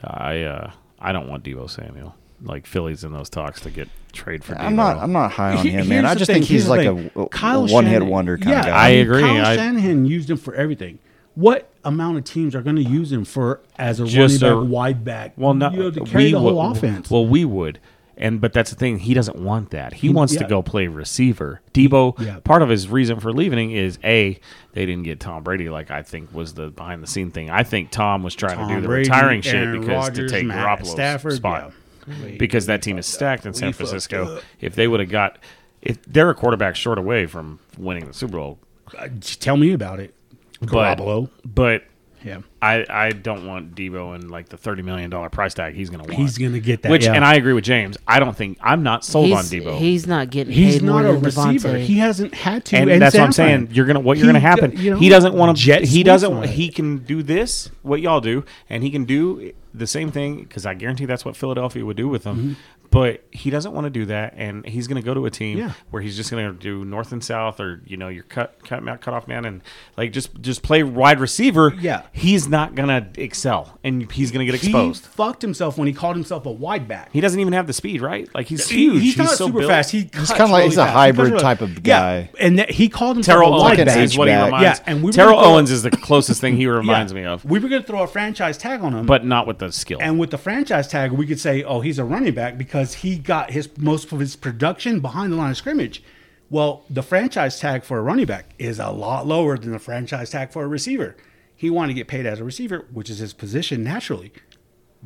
[0.02, 2.14] I uh, I don't want Deebo Samuel.
[2.42, 4.54] Like Philly's in those talks to get trade for.
[4.54, 4.60] Deebo.
[4.60, 4.98] I'm not.
[4.98, 6.04] I'm not high on He- him, man.
[6.04, 8.50] I the just thing, think he's here's like the a, a one hit wonder kind
[8.50, 8.84] yeah, of guy.
[8.86, 9.22] I agree.
[9.22, 10.98] Kyle I- Shanahan used him for everything.
[11.34, 14.64] What amount of teams are going to use him for as a Just running a-
[14.64, 15.34] wide back?
[15.36, 17.10] Well, no, you know, to carry we the whole would, offense.
[17.10, 17.78] Well, we would,
[18.16, 18.98] and but that's the thing.
[18.98, 19.92] He doesn't want that.
[19.92, 21.60] He wants to go play receiver.
[21.74, 22.18] Deebo.
[22.20, 22.40] Yeah.
[22.40, 24.38] Part of his reason for leaving is a
[24.72, 25.68] they didn't get Tom Brady.
[25.68, 27.50] Like I think was the behind the scene thing.
[27.50, 30.46] I think Tom was trying to do the Brady, retiring shit because Rodgers, to take
[30.46, 31.72] Matt Garoppolo's Stafford, spot.
[32.08, 32.36] yeah.
[32.38, 34.40] Because that team is stacked in San Francisco.
[34.60, 35.38] If they would have got,
[35.82, 38.58] if they're a quarterback short away from winning the Super Bowl,
[38.96, 40.14] Uh, tell me about it.
[40.60, 40.68] but
[40.98, 41.28] Garoppolo.
[41.44, 41.82] but
[42.26, 42.38] Yeah.
[42.60, 46.02] I, I don't want Deebo and like the thirty million dollar price tag he's going
[46.02, 46.20] to want.
[46.20, 47.12] He's gonna get that, Which yeah.
[47.12, 47.96] and I agree with James.
[48.08, 49.78] I don't think I'm not sold on Deebo.
[49.78, 51.68] he's not getting He's paid more not a than receiver.
[51.68, 51.84] Davante.
[51.84, 52.76] He hasn't had to.
[52.76, 53.68] and in that's what I'm saying.
[53.70, 54.72] You're gonna what you're He gonna d- happen.
[54.76, 55.62] you know, he doesn't want to.
[55.62, 56.32] jet He doesn't.
[56.32, 56.48] on.
[56.48, 60.64] He can do this what y'all do, and he can do the same thing because
[60.66, 62.36] I guarantee that's what Philadelphia would do with him.
[62.36, 62.52] Mm-hmm.
[62.96, 65.58] But he doesn't want to do that, and he's going to go to a team.
[65.58, 65.72] Yeah.
[65.90, 68.82] where he's just going to do north and south, or you know, your cut cut
[68.82, 69.62] ma- cut off man, and
[69.98, 71.74] like just just play wide receiver.
[71.78, 72.02] Yeah.
[72.12, 75.04] he's not going to excel, and he's going to get He exposed.
[75.04, 77.10] fucked himself when he called himself a wide back.
[77.12, 78.28] He doesn't even have the speed, right?
[78.34, 79.02] Like he's He- huge.
[79.02, 79.70] he's, not so super built.
[79.70, 79.90] fast.
[79.90, 82.30] He he's kinda like- he's a hybrid type of guy.
[82.34, 84.04] Yeah, and that, he called himself Terrell a wide Owens back.
[84.04, 84.62] is what he reminds.
[84.62, 87.18] Yeah, and we Terrell throw- Owens is the closest thing he reminds Yeah.
[87.20, 89.58] me of, We were going to throw a franchise tag on him, but not with
[89.58, 89.98] the skill.
[90.00, 93.18] and with the franchise tag, we could say, "Oh, he's a running back because he
[93.18, 96.02] got his most of his production behind the line of scrimmage."
[96.48, 100.30] Well, the franchise tag for a running back is a lot lower than the franchise
[100.30, 101.16] tag for a receiver.
[101.56, 104.32] He wanted to get paid as a receiver, which is his position naturally.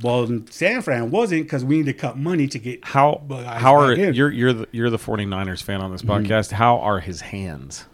[0.02, 3.92] Well, San Fran wasn't because we need to cut money to get how how are
[3.92, 4.14] in.
[4.14, 6.26] you're you're the you're the 49ers fan on this Mm-hmm.
[6.26, 6.52] podcast?
[6.52, 7.86] How are his hands?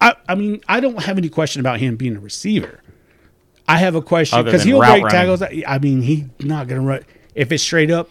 [0.00, 2.80] I, I mean, I don't have any question about him being a receiver.
[3.68, 5.42] I have a question because he'll break tackles.
[5.42, 7.04] I mean, he's not going to run.
[7.34, 8.08] If it's straight up,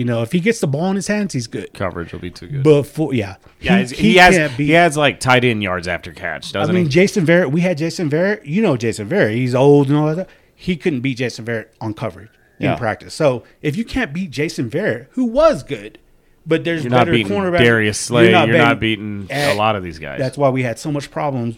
[0.00, 1.74] you know, if he gets the ball in his hands, he's good.
[1.74, 2.62] Coverage will be too good.
[2.62, 5.62] But for yeah, yeah, he, he's- he, has can't be- he has like tight end
[5.62, 6.78] yards after catch, doesn't he?
[6.80, 6.90] I mean, he?
[6.90, 7.52] Jason Verrett.
[7.52, 8.46] We had Jason Verrett.
[8.46, 9.34] You know, Jason Verrett.
[9.34, 10.26] He's old and all that.
[10.54, 12.72] He couldn't beat Jason Verrett on coverage Yeah.
[12.72, 13.12] in practice.
[13.12, 15.98] So if you can't beat Jason Verrett, who was good,
[16.46, 17.58] but there's You're not better beating cornerback.
[17.58, 18.30] Darius Slay.
[18.30, 20.18] You're not, beating a lot of these guys.
[20.18, 21.56] That's why we had so much problems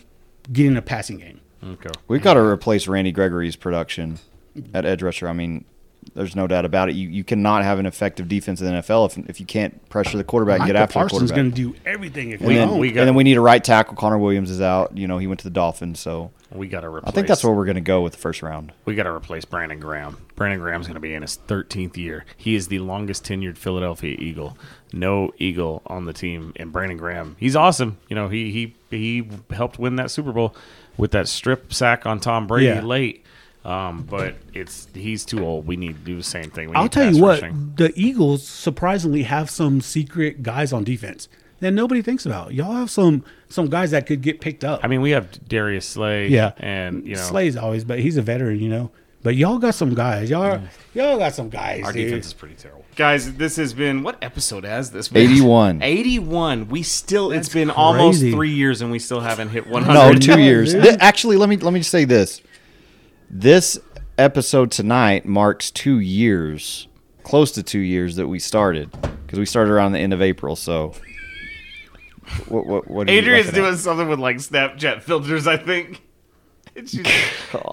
[0.53, 1.41] getting a passing game.
[1.65, 1.91] okay.
[2.09, 4.19] We've got to replace Randy Gregory's production
[4.75, 5.29] at edge rusher.
[5.29, 5.65] I mean,
[6.15, 6.95] there's no doubt about it.
[6.95, 10.17] You you cannot have an effective defense in the NFL if, if you can't pressure
[10.19, 11.75] the quarterback and Michael get after Parsons the going quarterback.
[11.75, 12.79] to do everything if and, we then, don't.
[12.79, 13.95] we got- and then we need a right tackle.
[13.97, 14.97] Connor Williams is out.
[14.97, 16.01] You know, he went to the Dolphins.
[16.01, 17.11] So We got to replace.
[17.11, 18.73] I think that's where we're going to go with the first round.
[18.85, 20.19] we got to replace Brandon Graham.
[20.37, 22.25] Brandon Graham's going to be in his 13th year.
[22.37, 24.57] He is the longest tenured Philadelphia Eagle.
[24.93, 27.97] No Eagle on the team, and Brandon Graham, he's awesome.
[28.11, 30.55] You know, he he he helped win that Super Bowl
[30.99, 32.83] with that strip sack on Tom Brady Yeah.
[32.83, 33.22] late.
[33.65, 35.67] Um, but it's he's too old.
[35.67, 36.71] We need to do the same thing.
[36.71, 37.75] We I'll tell you what, rushing.
[37.77, 41.29] the Eagles surprisingly have some secret guys on defense
[41.61, 42.55] that nobody thinks about.
[42.55, 44.81] Y'all have some some guys that could get picked up.
[44.83, 46.29] I mean, we have Darius Slay.
[46.29, 48.91] yeah, and you know, Slay's always, but he's a veteran, you know.
[49.23, 50.29] But y'all got some guys.
[50.29, 50.61] Y'all
[50.95, 51.85] y'all got some guys.
[51.85, 52.07] Our dude.
[52.07, 52.85] defense is pretty terrible.
[52.97, 55.31] Guys, this has been what episode has this been?
[55.31, 55.83] 81.
[55.85, 56.69] 81.
[56.69, 59.95] We still it's That's been almost 3 years and we still haven't hit 100.
[59.95, 60.73] No, two years.
[60.73, 62.43] Th- actually, let me let me just say this.
[63.33, 63.79] This
[64.19, 66.87] episode tonight marks two years,
[67.23, 68.91] close to two years that we started
[69.27, 70.55] because we started around the end of April.
[70.55, 70.93] So,
[72.49, 73.09] what what what?
[73.09, 73.65] are you Adrienne's looking at?
[73.69, 76.03] doing something with like Snapchat filters, I think.
[76.87, 77.07] She's,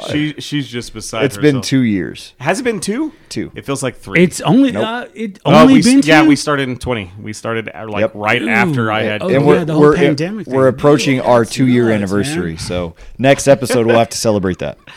[0.10, 1.66] she, she's just beside It's been herself.
[1.68, 2.34] two years.
[2.38, 3.14] Has it been two?
[3.30, 3.50] Two.
[3.56, 4.22] It feels like three.
[4.22, 4.86] It's only Nope.
[4.86, 6.28] uh, it Oh, only we, been yeah, two?
[6.28, 7.14] we started in 20.
[7.22, 8.12] We started uh, like Yep.
[8.16, 9.22] right after I had.
[9.24, 10.78] Oh, and yeah, we're the whole we're, pandemic we're thing.
[10.78, 12.50] approaching Dude, our that's two year nuts, anniversary.
[12.52, 12.58] man.
[12.58, 14.80] So next episode we'll have to celebrate that.